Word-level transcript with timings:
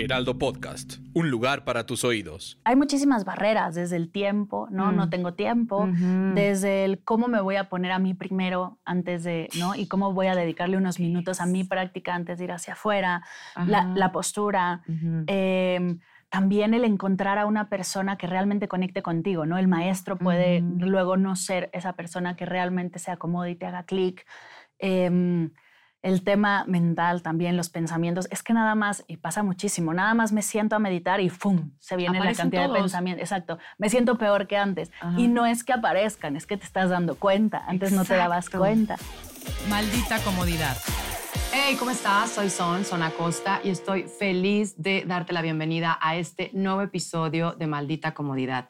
Heraldo 0.00 0.38
Podcast, 0.38 0.94
un 1.12 1.30
lugar 1.30 1.64
para 1.64 1.84
tus 1.84 2.04
oídos. 2.04 2.58
Hay 2.64 2.74
muchísimas 2.74 3.24
barreras, 3.24 3.74
desde 3.74 3.96
el 3.96 4.10
tiempo, 4.10 4.66
¿no? 4.70 4.92
No 4.92 5.10
tengo 5.10 5.34
tiempo, 5.34 5.88
desde 6.34 6.86
el 6.86 7.04
cómo 7.04 7.28
me 7.28 7.40
voy 7.40 7.56
a 7.56 7.68
poner 7.68 7.92
a 7.92 7.98
mí 7.98 8.14
primero 8.14 8.78
antes 8.84 9.24
de, 9.24 9.48
¿no? 9.58 9.74
Y 9.74 9.86
cómo 9.88 10.14
voy 10.14 10.28
a 10.28 10.34
dedicarle 10.34 10.78
unos 10.78 10.98
minutos 10.98 11.40
a 11.40 11.46
mi 11.46 11.64
práctica 11.64 12.14
antes 12.14 12.38
de 12.38 12.44
ir 12.44 12.52
hacia 12.52 12.72
afuera, 12.72 13.22
la, 13.66 14.10
postura. 14.12 14.82
Em, 15.26 15.98
también 16.30 16.72
el 16.74 16.84
encontrar 16.84 17.38
a 17.38 17.46
una 17.46 17.68
persona 17.68 18.16
que 18.16 18.26
realmente 18.26 18.68
conecte 18.68 19.02
contigo, 19.02 19.44
¿no? 19.44 19.58
El 19.58 19.68
maestro 19.68 20.16
puede 20.16 20.60
luego 20.60 21.16
no 21.16 21.36
ser 21.36 21.68
esa 21.72 21.92
persona 21.92 22.36
que 22.36 22.46
realmente 22.46 22.98
se 22.98 23.10
acomode 23.10 23.50
y 23.50 23.56
te 23.56 23.66
haga 23.66 23.82
clic. 23.82 24.26
Em, 24.78 25.50
el 26.02 26.22
tema 26.22 26.64
mental 26.66 27.22
también, 27.22 27.56
los 27.56 27.68
pensamientos, 27.68 28.26
es 28.30 28.42
que 28.42 28.52
nada 28.52 28.74
más, 28.74 29.04
y 29.06 29.18
pasa 29.18 29.42
muchísimo, 29.42 29.92
nada 29.92 30.14
más 30.14 30.32
me 30.32 30.42
siento 30.42 30.76
a 30.76 30.78
meditar 30.78 31.20
y 31.20 31.28
¡fum! 31.28 31.72
Se 31.78 31.96
viene 31.96 32.20
la 32.20 32.32
cantidad 32.32 32.68
de 32.68 32.74
pensamientos. 32.74 33.22
Exacto, 33.22 33.58
me 33.78 33.90
siento 33.90 34.16
peor 34.16 34.46
que 34.46 34.56
antes. 34.56 34.90
Y 35.16 35.28
no 35.28 35.46
es 35.46 35.62
que 35.62 35.72
aparezcan, 35.72 36.36
es 36.36 36.46
que 36.46 36.56
te 36.56 36.64
estás 36.64 36.90
dando 36.90 37.16
cuenta. 37.16 37.64
Antes 37.66 37.92
no 37.92 38.04
te 38.04 38.16
dabas 38.16 38.48
cuenta. 38.48 38.96
Maldita 39.68 40.18
comodidad. 40.20 40.76
Hey, 41.52 41.76
¿cómo 41.78 41.90
estás? 41.90 42.30
Soy 42.30 42.48
Son, 42.48 42.84
Son 42.84 43.02
Acosta, 43.02 43.60
y 43.62 43.70
estoy 43.70 44.04
feliz 44.04 44.80
de 44.80 45.04
darte 45.06 45.32
la 45.32 45.42
bienvenida 45.42 45.98
a 46.00 46.16
este 46.16 46.50
nuevo 46.54 46.80
episodio 46.80 47.52
de 47.52 47.66
Maldita 47.66 48.14
Comodidad. 48.14 48.68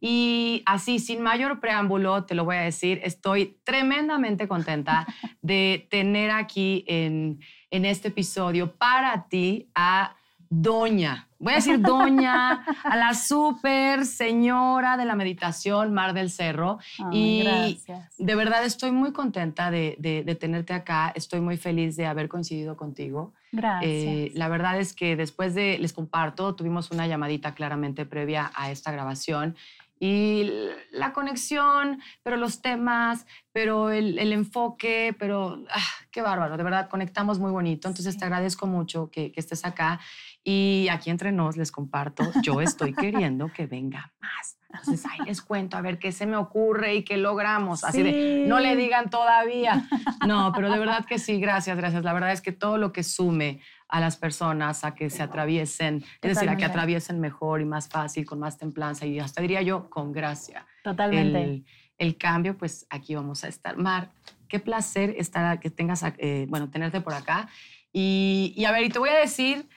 Y 0.00 0.62
así, 0.64 0.98
sin 0.98 1.20
mayor 1.20 1.60
preámbulo, 1.60 2.24
te 2.24 2.34
lo 2.34 2.44
voy 2.44 2.56
a 2.56 2.62
decir, 2.62 3.00
estoy 3.04 3.58
tremendamente 3.64 4.48
contenta 4.48 5.06
de 5.42 5.86
tener 5.90 6.30
aquí 6.30 6.84
en, 6.86 7.40
en 7.70 7.84
este 7.84 8.08
episodio 8.08 8.72
para 8.72 9.28
ti 9.28 9.68
a 9.74 10.16
Doña, 10.52 11.28
voy 11.38 11.52
a 11.52 11.56
decir 11.56 11.80
Doña, 11.80 12.64
a 12.82 12.96
la 12.96 13.14
super 13.14 14.04
señora 14.04 14.96
de 14.96 15.04
la 15.04 15.14
meditación, 15.14 15.94
Mar 15.94 16.12
del 16.12 16.28
Cerro. 16.28 16.80
y 17.12 17.44
gracias. 17.44 18.16
de 18.18 18.34
verdad 18.34 18.64
estoy 18.64 18.90
muy 18.90 19.12
contenta 19.12 19.70
de, 19.70 19.94
de, 20.00 20.34
tenerte 20.34 20.72
acá, 20.74 21.12
estoy 21.14 21.40
muy 21.40 21.56
feliz 21.56 21.96
de 21.96 22.06
haber 22.06 22.28
coincidido 22.28 22.76
contigo. 22.76 23.32
Gracias. 23.52 23.92
Eh, 23.92 24.32
la 24.34 24.48
verdad 24.48 24.80
es 24.80 24.92
que 24.92 25.14
después 25.14 25.54
de, 25.54 25.78
les 25.78 25.92
comparto, 25.92 26.56
tuvimos 26.56 26.90
una 26.90 27.06
llamadita 27.06 27.54
claramente 27.54 28.04
previa 28.04 28.50
a 28.56 28.72
esta 28.72 28.90
grabación 28.90 29.54
y 30.02 30.50
la 30.90 31.12
conexión, 31.12 32.00
pero 32.22 32.38
los 32.38 32.62
temas, 32.62 33.26
pero 33.52 33.90
el, 33.90 34.18
el 34.18 34.32
enfoque, 34.32 35.14
pero 35.18 35.62
ah, 35.68 36.06
qué 36.10 36.22
bárbaro, 36.22 36.56
de 36.56 36.62
verdad, 36.62 36.88
conectamos 36.88 37.38
muy 37.38 37.50
bonito. 37.50 37.86
Entonces 37.86 38.16
te 38.16 38.24
agradezco 38.24 38.66
mucho 38.66 39.10
que, 39.10 39.30
que, 39.30 39.38
estés 39.38 39.66
acá 39.66 40.00
y 40.42 40.88
aquí 40.90 41.10
entre 41.10 41.32
nos 41.32 41.56
les 41.56 41.70
comparto, 41.70 42.24
yo 42.42 42.60
estoy 42.60 42.94
queriendo 42.94 43.52
que 43.52 43.66
venga 43.66 44.12
más. 44.20 44.56
Entonces 44.72 45.04
ahí 45.10 45.18
les 45.26 45.42
cuento 45.42 45.76
a 45.76 45.80
ver 45.80 45.98
qué 45.98 46.12
se 46.12 46.26
me 46.26 46.36
ocurre 46.36 46.94
y 46.94 47.02
qué 47.02 47.16
logramos. 47.16 47.84
Así 47.84 48.02
de, 48.02 48.44
no 48.46 48.60
le 48.60 48.76
digan 48.76 49.10
todavía. 49.10 49.84
No, 50.26 50.52
pero 50.54 50.70
de 50.70 50.78
verdad 50.78 51.04
que 51.04 51.18
sí, 51.18 51.40
gracias, 51.40 51.76
gracias. 51.76 52.04
La 52.04 52.12
verdad 52.12 52.32
es 52.32 52.40
que 52.40 52.52
todo 52.52 52.78
lo 52.78 52.92
que 52.92 53.02
sume 53.02 53.60
a 53.88 54.00
las 54.00 54.16
personas 54.16 54.84
a 54.84 54.94
que 54.94 55.10
se 55.10 55.22
atraviesen, 55.22 56.04
es 56.22 56.34
decir, 56.34 56.48
a 56.48 56.56
que 56.56 56.64
atraviesen 56.64 57.20
mejor 57.20 57.60
y 57.60 57.64
más 57.64 57.88
fácil, 57.88 58.24
con 58.24 58.38
más 58.38 58.56
templanza 58.56 59.06
y 59.06 59.18
hasta 59.18 59.42
diría 59.42 59.62
yo 59.62 59.90
con 59.90 60.12
gracia. 60.12 60.66
Totalmente. 60.84 61.64
El, 61.98 62.16
cambio, 62.16 62.56
pues 62.56 62.86
aquí 62.90 63.14
vamos 63.14 63.44
a 63.44 63.48
estar. 63.48 63.76
Mar, 63.76 64.10
qué 64.48 64.60
placer 64.60 65.14
estar, 65.18 65.58
que 65.58 65.70
tengas, 65.70 66.04
eh, 66.18 66.46
bueno, 66.48 66.70
tenerte 66.70 67.00
por 67.00 67.12
acá. 67.12 67.48
Y, 67.92 68.54
y 68.56 68.64
a 68.64 68.72
ver, 68.72 68.84
y 68.84 68.88
te 68.88 68.98
voy 68.98 69.10
a 69.10 69.18
decir, 69.18 69.68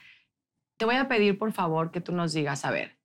te 0.83 0.85
voy 0.85 0.95
a 0.95 1.07
pedir 1.07 1.39
por 1.39 1.53
favor 1.53 1.91
que 1.91 2.01
tú 2.01 2.11
nos 2.11 2.33
digas, 2.33 2.65
a 2.65 2.71
ver, 2.71 2.97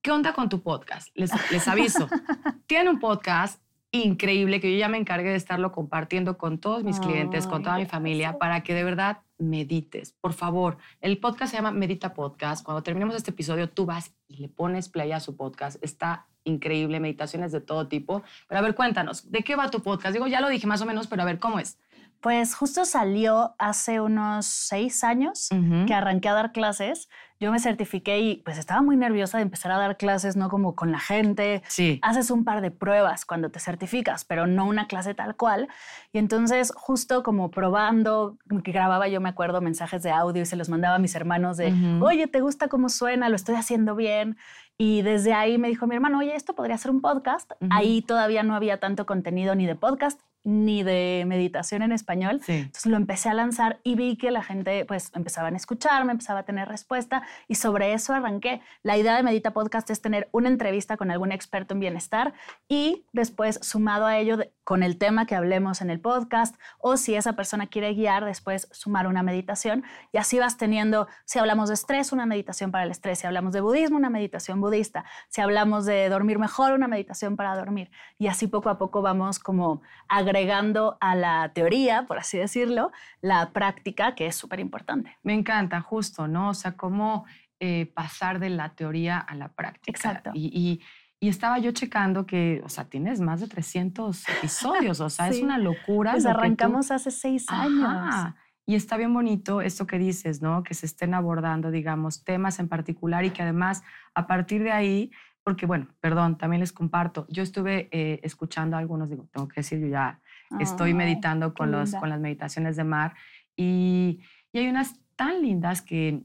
¿qué 0.00 0.10
onda 0.10 0.32
con 0.32 0.48
tu 0.48 0.62
podcast? 0.62 1.10
Les, 1.12 1.30
les 1.52 1.68
aviso, 1.68 2.08
tiene 2.66 2.88
un 2.88 2.98
podcast 2.98 3.62
increíble 3.90 4.58
que 4.58 4.72
yo 4.72 4.78
ya 4.78 4.88
me 4.88 4.96
encargué 4.96 5.28
de 5.28 5.36
estarlo 5.36 5.70
compartiendo 5.70 6.38
con 6.38 6.56
todos 6.56 6.82
mis 6.82 6.98
clientes, 6.98 7.46
con 7.46 7.62
toda 7.62 7.76
mi 7.76 7.84
familia, 7.84 8.38
para 8.38 8.62
que 8.62 8.72
de 8.72 8.84
verdad 8.84 9.18
medites. 9.36 10.14
Por 10.22 10.32
favor, 10.32 10.78
el 11.02 11.18
podcast 11.18 11.50
se 11.50 11.58
llama 11.58 11.72
Medita 11.72 12.14
Podcast. 12.14 12.64
Cuando 12.64 12.82
terminemos 12.82 13.14
este 13.14 13.32
episodio, 13.32 13.68
tú 13.68 13.84
vas 13.84 14.14
y 14.26 14.38
le 14.38 14.48
pones 14.48 14.88
play 14.88 15.12
a 15.12 15.20
su 15.20 15.36
podcast. 15.36 15.76
Está 15.84 16.26
increíble, 16.44 17.00
meditaciones 17.00 17.52
de 17.52 17.60
todo 17.60 17.86
tipo. 17.86 18.22
Pero 18.48 18.60
a 18.60 18.62
ver, 18.62 18.74
cuéntanos, 18.74 19.30
¿de 19.30 19.42
qué 19.42 19.56
va 19.56 19.70
tu 19.70 19.82
podcast? 19.82 20.14
Digo, 20.14 20.26
ya 20.26 20.40
lo 20.40 20.48
dije 20.48 20.66
más 20.66 20.80
o 20.80 20.86
menos, 20.86 21.06
pero 21.06 21.20
a 21.20 21.26
ver, 21.26 21.38
¿cómo 21.38 21.58
es? 21.58 21.78
Pues 22.20 22.54
justo 22.54 22.84
salió 22.84 23.54
hace 23.58 24.00
unos 24.00 24.44
seis 24.44 25.04
años 25.04 25.48
que 25.86 25.94
arranqué 25.94 26.28
a 26.28 26.34
dar 26.34 26.52
clases. 26.52 27.08
Yo 27.38 27.50
me 27.50 27.58
certifiqué 27.58 28.18
y 28.20 28.36
pues 28.44 28.58
estaba 28.58 28.82
muy 28.82 28.96
nerviosa 28.96 29.38
de 29.38 29.42
empezar 29.42 29.72
a 29.72 29.78
dar 29.78 29.96
clases, 29.96 30.36
no 30.36 30.50
como 30.50 30.74
con 30.76 30.92
la 30.92 30.98
gente. 30.98 31.62
Sí. 31.68 31.98
Haces 32.02 32.30
un 32.30 32.44
par 32.44 32.60
de 32.60 32.70
pruebas 32.70 33.24
cuando 33.24 33.50
te 33.50 33.58
certificas, 33.58 34.26
pero 34.26 34.46
no 34.46 34.66
una 34.66 34.86
clase 34.86 35.14
tal 35.14 35.34
cual. 35.34 35.68
Y 36.12 36.18
entonces 36.18 36.74
justo 36.76 37.22
como 37.22 37.50
probando, 37.50 38.36
que 38.62 38.72
grababa 38.72 39.08
yo 39.08 39.22
me 39.22 39.30
acuerdo 39.30 39.62
mensajes 39.62 40.02
de 40.02 40.10
audio 40.10 40.42
y 40.42 40.46
se 40.46 40.56
los 40.56 40.68
mandaba 40.68 40.96
a 40.96 40.98
mis 40.98 41.14
hermanos 41.14 41.56
de, 41.56 41.72
oye, 42.02 42.26
¿te 42.26 42.42
gusta 42.42 42.68
cómo 42.68 42.90
suena? 42.90 43.30
Lo 43.30 43.36
estoy 43.36 43.54
haciendo 43.54 43.96
bien. 43.96 44.36
Y 44.76 45.00
desde 45.00 45.32
ahí 45.32 45.56
me 45.56 45.68
dijo 45.68 45.86
mi 45.86 45.94
hermano, 45.94 46.18
oye, 46.18 46.34
esto 46.34 46.54
podría 46.54 46.76
ser 46.76 46.90
un 46.90 47.00
podcast. 47.00 47.52
Ahí 47.70 48.02
todavía 48.02 48.42
no 48.42 48.54
había 48.54 48.78
tanto 48.78 49.06
contenido 49.06 49.54
ni 49.54 49.66
de 49.66 49.74
podcast 49.74 50.20
ni 50.42 50.82
de 50.82 51.24
meditación 51.26 51.82
en 51.82 51.92
español. 51.92 52.40
Entonces 52.46 52.86
lo 52.86 52.96
empecé 52.96 53.28
a 53.28 53.34
lanzar 53.34 53.78
y 53.82 53.94
vi 53.94 54.16
que 54.16 54.30
la 54.30 54.42
gente 54.42 54.84
pues 54.86 55.10
empezaba 55.14 55.48
a 55.48 55.50
escucharme, 55.50 56.12
empezaba 56.12 56.40
a 56.40 56.42
tener 56.44 56.68
respuesta 56.68 57.22
y 57.46 57.56
sobre 57.56 57.92
eso 57.92 58.14
arranqué. 58.14 58.62
La 58.82 58.96
idea 58.96 59.16
de 59.16 59.22
Medita 59.22 59.52
Podcast 59.52 59.90
es 59.90 60.00
tener 60.00 60.28
una 60.32 60.48
entrevista 60.48 60.96
con 60.96 61.10
algún 61.10 61.32
experto 61.32 61.74
en 61.74 61.80
bienestar 61.80 62.32
y 62.68 63.04
después 63.12 63.58
sumado 63.62 64.06
a 64.06 64.16
ello 64.16 64.38
con 64.64 64.82
el 64.82 64.96
tema 64.96 65.26
que 65.26 65.34
hablemos 65.34 65.82
en 65.82 65.90
el 65.90 66.00
podcast 66.00 66.56
o 66.78 66.96
si 66.96 67.14
esa 67.14 67.34
persona 67.34 67.66
quiere 67.66 67.92
guiar, 67.92 68.24
después 68.24 68.68
sumar 68.70 69.08
una 69.08 69.22
meditación. 69.22 69.84
Y 70.12 70.18
así 70.18 70.38
vas 70.38 70.56
teniendo, 70.56 71.06
si 71.24 71.38
hablamos 71.38 71.68
de 71.68 71.74
estrés, 71.74 72.12
una 72.12 72.24
meditación 72.24 72.70
para 72.70 72.84
el 72.84 72.90
estrés, 72.90 73.18
si 73.18 73.26
hablamos 73.26 73.52
de 73.52 73.60
budismo, 73.60 73.96
una 73.96 74.10
meditación 74.10 74.60
budista, 74.60 75.04
si 75.28 75.40
hablamos 75.40 75.84
de 75.84 76.08
dormir 76.08 76.38
mejor, 76.38 76.72
una 76.72 76.88
meditación 76.88 77.36
para 77.36 77.54
dormir. 77.56 77.90
Y 78.18 78.28
así 78.28 78.46
poco 78.46 78.70
a 78.70 78.78
poco 78.78 79.02
vamos 79.02 79.38
como 79.38 79.82
agregando 80.08 80.29
agregando 80.30 80.96
a 81.00 81.16
la 81.16 81.52
teoría, 81.52 82.06
por 82.06 82.18
así 82.18 82.38
decirlo, 82.38 82.92
la 83.20 83.52
práctica, 83.52 84.14
que 84.14 84.26
es 84.26 84.36
súper 84.36 84.60
importante. 84.60 85.16
Me 85.22 85.34
encanta, 85.34 85.80
justo, 85.80 86.28
¿no? 86.28 86.50
O 86.50 86.54
sea, 86.54 86.76
cómo 86.76 87.26
eh, 87.58 87.90
pasar 87.94 88.38
de 88.38 88.50
la 88.50 88.70
teoría 88.74 89.18
a 89.18 89.34
la 89.34 89.48
práctica. 89.48 89.90
Exacto. 89.90 90.30
Y, 90.34 90.80
y, 91.20 91.28
estaba 91.28 91.58
yo 91.58 91.72
checando 91.72 92.24
que, 92.24 92.62
o 92.64 92.68
sea, 92.68 92.84
tienes 92.84 93.20
más 93.20 93.40
de 93.40 93.48
300 93.48 94.28
episodios, 94.28 95.00
o 95.00 95.10
sea, 95.10 95.28
es 95.30 95.42
una 95.42 95.58
locura. 95.58 96.12
Pues 96.12 96.26
arrancamos 96.26 96.90
hace 96.90 97.10
seis 97.10 97.46
años. 97.48 98.32
Y 98.66 98.76
está 98.76 98.96
bien 98.96 99.12
bonito 99.12 99.60
esto 99.60 99.84
que 99.84 99.98
dices, 99.98 100.40
¿no? 100.40 100.62
Que 100.62 100.74
se 100.74 100.86
estén 100.86 101.12
abordando, 101.12 101.72
digamos, 101.72 102.22
temas 102.22 102.60
en 102.60 102.68
particular 102.68 103.24
y 103.24 103.30
que 103.30 103.42
además 103.42 103.82
a 104.14 104.28
partir 104.28 104.62
de 104.62 104.70
ahí 104.70 105.10
porque 105.42 105.66
bueno, 105.66 105.88
perdón, 106.00 106.36
también 106.36 106.60
les 106.60 106.72
comparto, 106.72 107.26
yo 107.28 107.42
estuve 107.42 107.88
eh, 107.92 108.20
escuchando 108.22 108.76
algunos, 108.76 109.08
digo, 109.08 109.26
tengo 109.32 109.48
que 109.48 109.60
decir, 109.60 109.80
yo 109.80 109.88
ya 109.88 110.20
estoy 110.58 110.94
meditando 110.94 111.54
con, 111.54 111.70
los, 111.70 111.94
con 111.94 112.08
las 112.08 112.20
meditaciones 112.20 112.76
de 112.76 112.84
mar 112.84 113.14
y, 113.56 114.20
y, 114.52 114.58
hay 114.58 114.68
unas 114.68 114.98
tan 115.16 115.42
lindas 115.42 115.80
que 115.80 116.22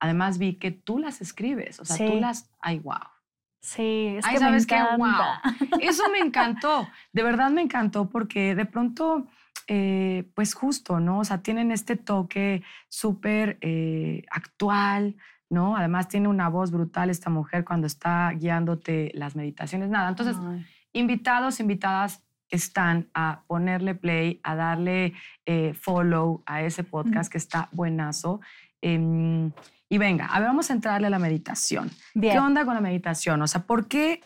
además 0.00 0.38
vi 0.38 0.54
que 0.54 0.70
tú 0.70 0.98
las 0.98 1.20
escribes, 1.20 1.78
o 1.80 1.84
sea, 1.84 2.06
tú 2.06 2.16
las, 2.18 2.50
ay, 2.60 2.78
wow. 2.80 2.98
Sí, 3.60 4.14
es 4.16 4.26
que 4.26 4.38
sabes 4.38 4.66
me 4.68 4.76
encanta. 4.76 5.42
Eso 5.80 6.04
me 6.10 6.18
encantó, 6.26 6.88
de 7.12 7.22
verdad 7.22 7.50
me 7.50 7.62
encantó 7.62 8.08
porque 8.08 8.54
de 8.54 8.66
pronto... 8.66 9.26
Eh, 9.68 10.28
pues 10.34 10.54
justo, 10.54 10.98
¿no? 10.98 11.20
O 11.20 11.24
sea, 11.24 11.40
tienen 11.40 11.70
este 11.70 11.94
toque 11.94 12.64
súper 12.88 13.58
eh, 13.60 14.24
actual, 14.28 15.14
¿no? 15.52 15.76
Además 15.76 16.08
tiene 16.08 16.28
una 16.28 16.48
voz 16.48 16.70
brutal 16.70 17.10
esta 17.10 17.28
mujer 17.28 17.64
cuando 17.64 17.86
está 17.86 18.32
guiándote 18.32 19.12
las 19.14 19.36
meditaciones. 19.36 19.90
Nada, 19.90 20.08
entonces, 20.08 20.34
invitados, 20.94 21.60
invitadas 21.60 22.22
están 22.48 23.10
a 23.12 23.42
ponerle 23.46 23.94
play, 23.94 24.40
a 24.44 24.54
darle 24.56 25.12
eh, 25.44 25.74
follow 25.74 26.42
a 26.46 26.62
ese 26.62 26.84
podcast 26.84 27.30
que 27.30 27.36
está 27.36 27.68
buenazo. 27.72 28.40
Em, 28.80 29.52
y 29.90 29.98
venga, 29.98 30.24
a 30.26 30.40
ver, 30.40 30.48
vamos 30.48 30.70
a 30.70 30.72
entrarle 30.72 31.08
a 31.08 31.10
la 31.10 31.18
meditación. 31.18 31.90
¿Qué 32.18 32.38
onda 32.38 32.64
con 32.64 32.74
la 32.74 32.80
meditación? 32.80 33.42
O 33.42 33.46
sea, 33.46 33.62
¿por 33.64 33.88
qué? 33.88 34.22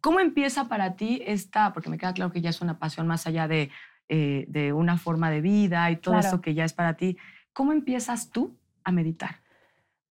¿Cómo 0.00 0.20
empieza 0.20 0.68
para 0.68 0.94
ti 0.94 1.22
esta? 1.26 1.72
Porque 1.72 1.90
me 1.90 1.98
queda 1.98 2.14
claro 2.14 2.30
que 2.30 2.40
ya 2.40 2.50
es 2.50 2.60
una 2.60 2.78
pasión 2.78 3.08
más 3.08 3.26
allá 3.26 3.48
de, 3.48 3.70
eh, 4.08 4.44
de 4.48 4.72
una 4.72 4.96
forma 4.96 5.28
de 5.28 5.40
vida 5.40 5.90
y 5.90 5.96
todo 5.96 6.20
eso 6.20 6.40
que 6.40 6.54
ya 6.54 6.64
es 6.64 6.72
para 6.72 6.94
ti. 6.94 7.18
¿Cómo 7.52 7.72
empiezas 7.72 8.30
tú 8.30 8.56
a 8.84 8.92
meditar? 8.92 9.40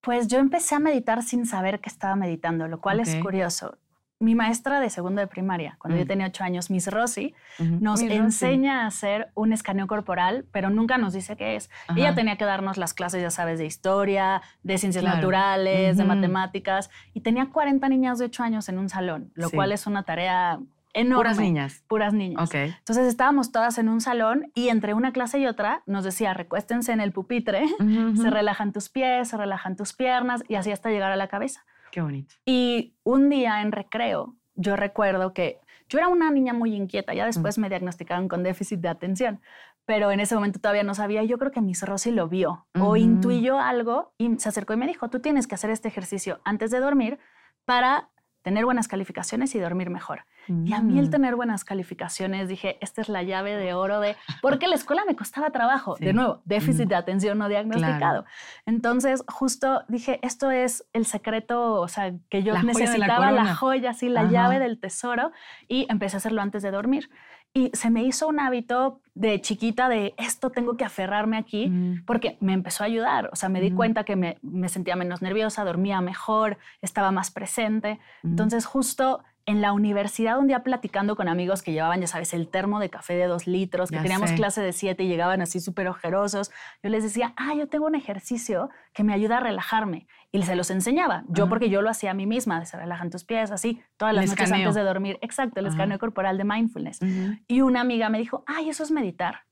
Pues 0.07 0.29
yo 0.29 0.39
empecé 0.39 0.73
a 0.73 0.79
meditar 0.79 1.21
sin 1.21 1.45
saber 1.45 1.81
que 1.81 1.89
estaba 1.89 2.15
meditando, 2.15 2.69
lo 2.69 2.79
cual 2.79 3.01
es 3.01 3.13
curioso. 3.17 3.77
mi 4.19 4.33
maestra 4.35 4.79
de 4.79 4.89
segundo 4.89 5.19
de 5.21 5.27
primaria, 5.27 5.75
cuando 5.79 5.95
yo 5.99 6.05
Mm. 6.05 6.07
tenía 6.07 6.25
ocho 6.27 6.43
años, 6.43 6.71
Miss 6.71 6.87
Rossi, 6.87 7.35
nos 7.59 8.01
Miss 8.01 8.11
enseña 8.11 8.81
a 8.83 8.87
hacer 8.87 9.29
un 9.35 9.53
escaneo 9.53 9.85
corporal, 9.85 10.45
pero 10.51 10.71
nunca 10.71 10.97
nos 10.97 11.13
dice 11.13 11.35
qué 11.37 11.55
es. 11.55 11.69
Ajá. 11.87 11.99
Ella 11.99 12.15
tenía 12.15 12.35
que 12.35 12.43
darnos 12.45 12.77
las 12.77 12.95
clases, 12.95 13.21
ya 13.21 13.29
sabes, 13.29 13.59
de 13.59 13.65
historia, 13.67 14.41
de 14.63 14.77
ciencias 14.79 15.03
Claro. 15.03 15.17
naturales, 15.17 15.97
de 15.97 16.03
matemáticas, 16.03 16.89
y 17.13 17.21
tenía 17.21 17.49
40 17.51 17.89
niñas 17.89 18.17
de 18.17 18.25
8 18.25 18.41
años 18.41 18.69
en 18.69 18.79
un 18.79 18.89
salón, 18.89 19.29
lo 19.35 19.49
Sí. 19.49 19.55
cual 19.55 19.71
es 19.71 19.85
una 19.85 20.01
tarea 20.01 20.57
enorme. 20.97 21.23
Puras 21.23 21.39
niñas. 21.39 21.83
Puras 21.87 22.13
niñas. 22.13 22.49
Ok. 22.49 22.55
Entonces 22.55 23.07
estábamos 23.07 23.51
todas 23.51 23.77
en 23.77 23.89
un 23.89 24.01
salón 24.01 24.51
y 24.55 24.69
entre 24.69 24.93
una 24.93 25.11
clase 25.11 25.39
y 25.39 25.45
otra 25.45 25.83
nos 25.85 26.03
decía, 26.03 26.33
recuéstense 26.33 26.91
en 26.91 27.01
el 27.01 27.11
pupitre, 27.11 27.65
se 28.15 28.29
relajan 28.29 28.73
tus 28.73 28.89
pies, 28.89 29.29
se 29.29 29.37
relajan 29.37 29.75
tus 29.75 29.93
piernas 29.93 30.43
y 30.47 30.55
así 30.55 30.71
hasta 30.71 30.89
llegar 30.89 31.11
a 31.11 31.15
la 31.15 31.27
cabeza. 31.27 31.65
Qué 31.91 32.01
bonito. 32.01 32.35
Y 32.45 32.95
un 33.03 33.29
día 33.29 33.61
en 33.61 33.71
recreo, 33.71 34.35
yo 34.55 34.75
recuerdo 34.75 35.33
que 35.33 35.59
yo 35.89 35.99
era 35.99 36.09
una 36.09 36.31
niña 36.31 36.53
muy 36.53 36.75
inquieta, 36.75 37.13
ya 37.13 37.25
después 37.25 37.57
me 37.57 37.69
diagnosticaron 37.69 38.27
con 38.27 38.43
déficit 38.43 38.81
de 38.81 38.89
atención, 38.89 39.39
pero 39.85 40.11
en 40.11 40.19
ese 40.19 40.35
momento 40.35 40.59
todavía 40.59 40.83
no 40.83 40.93
sabía. 40.93 41.23
Yo 41.23 41.37
creo 41.37 41.51
que 41.51 41.61
Miss 41.61 41.83
Rosy 41.83 42.11
lo 42.11 42.27
vio 42.27 42.67
o 42.77 42.97
intuyó 42.97 43.59
algo 43.59 44.13
y 44.17 44.37
se 44.37 44.49
acercó 44.49 44.73
y 44.73 44.77
me 44.77 44.85
dijo, 44.85 45.09
tú 45.09 45.21
tienes 45.21 45.47
que 45.47 45.55
hacer 45.55 45.69
este 45.69 45.87
ejercicio 45.87 46.41
antes 46.43 46.71
de 46.71 46.81
dormir 46.81 47.19
para 47.63 48.09
tener 48.41 48.65
buenas 48.65 48.87
calificaciones 48.87 49.55
y 49.55 49.59
dormir 49.59 49.89
mejor. 49.89 50.25
Y 50.47 50.73
a 50.73 50.81
mí 50.81 50.97
el 50.99 51.07
Mm. 51.07 51.11
tener 51.11 51.35
buenas 51.35 51.63
calificaciones, 51.63 52.47
dije, 52.47 52.77
esta 52.81 53.01
es 53.01 53.09
la 53.09 53.23
llave 53.23 53.55
de 53.55 53.73
oro 53.73 53.99
de... 53.99 54.15
Porque 54.41 54.67
la 54.67 54.75
escuela 54.75 55.03
me 55.07 55.15
costaba 55.15 55.49
trabajo. 55.51 55.95
Sí. 55.97 56.05
De 56.05 56.13
nuevo, 56.13 56.41
déficit 56.45 56.81
Ujú. 56.81 56.89
de 56.89 56.95
atención 56.95 57.37
no 57.37 57.49
diagnosticado. 57.49 58.25
Entonces, 58.65 59.23
justo 59.27 59.83
dije, 59.87 60.19
esto 60.21 60.51
es 60.51 60.85
el 60.93 61.05
secreto, 61.05 61.73
o 61.81 61.87
sea, 61.87 62.13
que 62.29 62.43
yo 62.43 62.53
La 62.53 62.61
joya 62.61 62.73
la 62.73 62.79
necesitaba, 62.79 63.31
la, 63.31 63.55
joya, 63.55 63.93
sí, 63.93 64.09
la 64.09 64.21
Ajá. 64.21 64.31
llave 64.31 64.59
del 64.59 64.79
tesoro. 64.79 65.31
Y 65.67 65.85
empecé 65.89 66.15
a 66.15 66.19
hacerlo 66.19 66.41
antes 66.41 66.63
de 66.63 66.71
dormir. 66.71 67.09
Y 67.53 67.71
se 67.73 67.89
me 67.89 68.03
hizo 68.03 68.27
un 68.27 68.39
hábito 68.39 69.01
de 69.15 69.41
chiquita 69.41 69.89
de 69.89 70.13
esto 70.17 70.51
tengo 70.51 70.77
que 70.77 70.83
aferrarme 70.85 71.37
aquí 71.37 71.67
Mm. 71.69 72.03
porque 72.05 72.37
me 72.39 72.53
empezó 72.53 72.83
a 72.83 72.87
ayudar. 72.87 73.29
O 73.31 73.35
sea, 73.35 73.49
me 73.49 73.61
di 73.61 73.71
cuenta 73.71 74.03
que 74.03 74.15
me, 74.15 74.37
me 74.43 74.69
sentía 74.69 74.95
menos 74.95 75.21
nerviosa, 75.21 75.63
dormía 75.63 75.99
mejor, 76.01 76.57
estaba 76.81 77.11
más 77.11 77.31
presente. 77.31 77.99
Mm. 78.21 78.27
Entonces, 78.29 78.65
justo 78.65 79.23
en 79.47 79.61
la 79.61 79.71
universidad, 79.71 80.37
un 80.37 80.47
día 80.47 80.61
platicando 80.61 81.15
con 81.15 81.29
amigos 81.29 81.63
que 81.63 81.71
llevaban, 81.71 82.01
ya 82.01 82.07
sabes, 82.07 82.33
el 82.33 82.49
termo 82.49 82.79
de 82.81 82.89
café 82.89 83.15
de 83.15 83.27
dos 83.27 83.47
litros, 83.47 83.89
que 83.89 83.95
Ya 83.95 84.01
teníamos 84.03 84.29
sé. 84.31 84.35
clase 84.35 84.61
de 84.61 84.73
siete 84.73 85.05
y 85.05 85.07
llegaban 85.07 85.41
así 85.41 85.61
súper 85.61 85.87
ojerosos, 85.87 86.51
yo 86.83 86.89
les 86.89 87.01
decía, 87.03 87.33
ah, 87.37 87.53
yo 87.57 87.67
tengo 87.69 87.85
un 87.85 87.95
ejercicio 87.95 88.69
que 88.93 89.05
me 89.05 89.13
ayuda 89.13 89.37
a 89.37 89.39
relajarme. 89.39 90.05
Y 90.33 90.43
se 90.43 90.57
los 90.57 90.69
enseñaba. 90.69 91.23
Yo, 91.29 91.45
Ajá. 91.45 91.49
porque 91.49 91.69
yo 91.69 91.81
lo 91.81 91.89
hacía 91.89 92.11
a 92.11 92.13
mí 92.13 92.25
misma, 92.27 92.63
se 92.65 92.75
relajan 92.77 93.09
tus 93.09 93.23
pies, 93.23 93.49
así, 93.49 93.81
todas 93.95 94.13
las 94.13 94.25
El 94.25 94.29
noches 94.31 94.43
escaneo. 94.43 94.67
antes 94.67 94.75
de 94.75 94.83
dormir. 94.83 95.17
Exacto, 95.21 95.61
el 95.61 95.65
Ajá. 95.67 95.73
escaneo 95.75 95.97
corporal 95.97 96.37
de 96.37 96.43
mindfulness. 96.43 96.99
Y 97.47 97.61
una 97.61 97.79
amiga 97.79 98.09
me 98.09 98.17
dijo, 98.19 98.43
ay, 98.45 98.69
eso 98.69 98.83
es 98.83 98.91
meditar. 98.91 99.43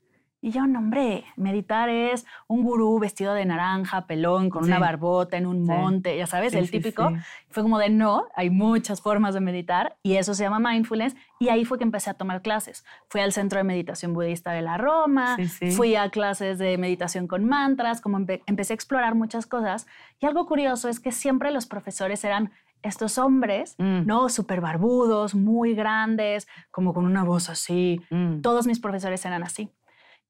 Y 0.46 0.52
yo, 0.52 0.68
no, 0.68 0.78
hombre, 0.78 1.24
meditar 1.38 1.90
es 1.90 2.24
un 2.48 2.62
gurú 2.62 3.00
vestido 3.00 3.34
de 3.34 3.46
naranja, 3.46 4.06
pelón, 4.06 4.52
con 4.52 4.64
una 4.66 4.76
Sí. 4.76 4.82
barbota 4.82 5.38
en 5.38 5.48
un 5.48 5.66
Sí. 5.66 5.72
monte, 5.72 6.16
ya 6.16 6.28
sabes, 6.28 6.52
Sí, 6.52 6.60
el 6.60 6.70
típico. 6.70 7.12
Fue 7.50 7.64
como 7.64 7.80
de, 7.80 7.90
no, 7.90 8.28
hay 8.36 8.52
muchas 8.52 9.02
formas 9.02 9.34
de 9.34 9.40
meditar 9.40 9.98
y 10.04 10.18
eso 10.18 10.36
se 10.36 10.44
llama 10.44 10.60
mindfulness. 10.60 11.16
Y 11.40 11.50
ahí 11.50 11.66
fue 11.66 11.80
que 11.80 11.84
empecé 11.84 12.12
a 12.12 12.14
tomar 12.14 12.44
clases. 12.44 12.86
Fui 13.10 13.22
al 13.22 13.32
Centro 13.34 13.58
de 13.58 13.64
Meditación 13.64 14.14
Budista 14.14 14.52
de 14.52 14.62
la 14.62 14.78
Roma, 14.78 15.36
fui 15.76 15.96
a 15.96 16.12
clases 16.12 16.60
de 16.60 16.78
meditación 16.78 17.26
con 17.26 17.44
mantras, 17.46 18.00
como 18.00 18.20
empe- 18.20 18.44
empecé 18.46 18.74
a 18.74 18.76
explorar 18.76 19.16
muchas 19.16 19.48
cosas. 19.48 19.88
Y 20.20 20.28
algo 20.28 20.46
curioso 20.46 20.90
es 20.90 21.00
que 21.00 21.12
siempre 21.12 21.50
los 21.50 21.66
profesores 21.66 22.24
eran 22.24 22.52
estos 22.84 23.18
hombres, 23.18 23.74
Mm. 23.80 24.06
¿no? 24.06 24.30
Súper 24.30 24.62
barbudos, 24.62 25.34
muy 25.34 25.74
grandes, 25.74 26.48
como 26.70 26.94
con 26.94 27.06
una 27.06 27.24
voz 27.24 27.50
así, 27.50 28.00
Mm. 28.12 28.42
todos 28.42 28.68
mis 28.68 28.80
profesores 28.80 29.26
eran 29.26 29.42
así. 29.42 29.72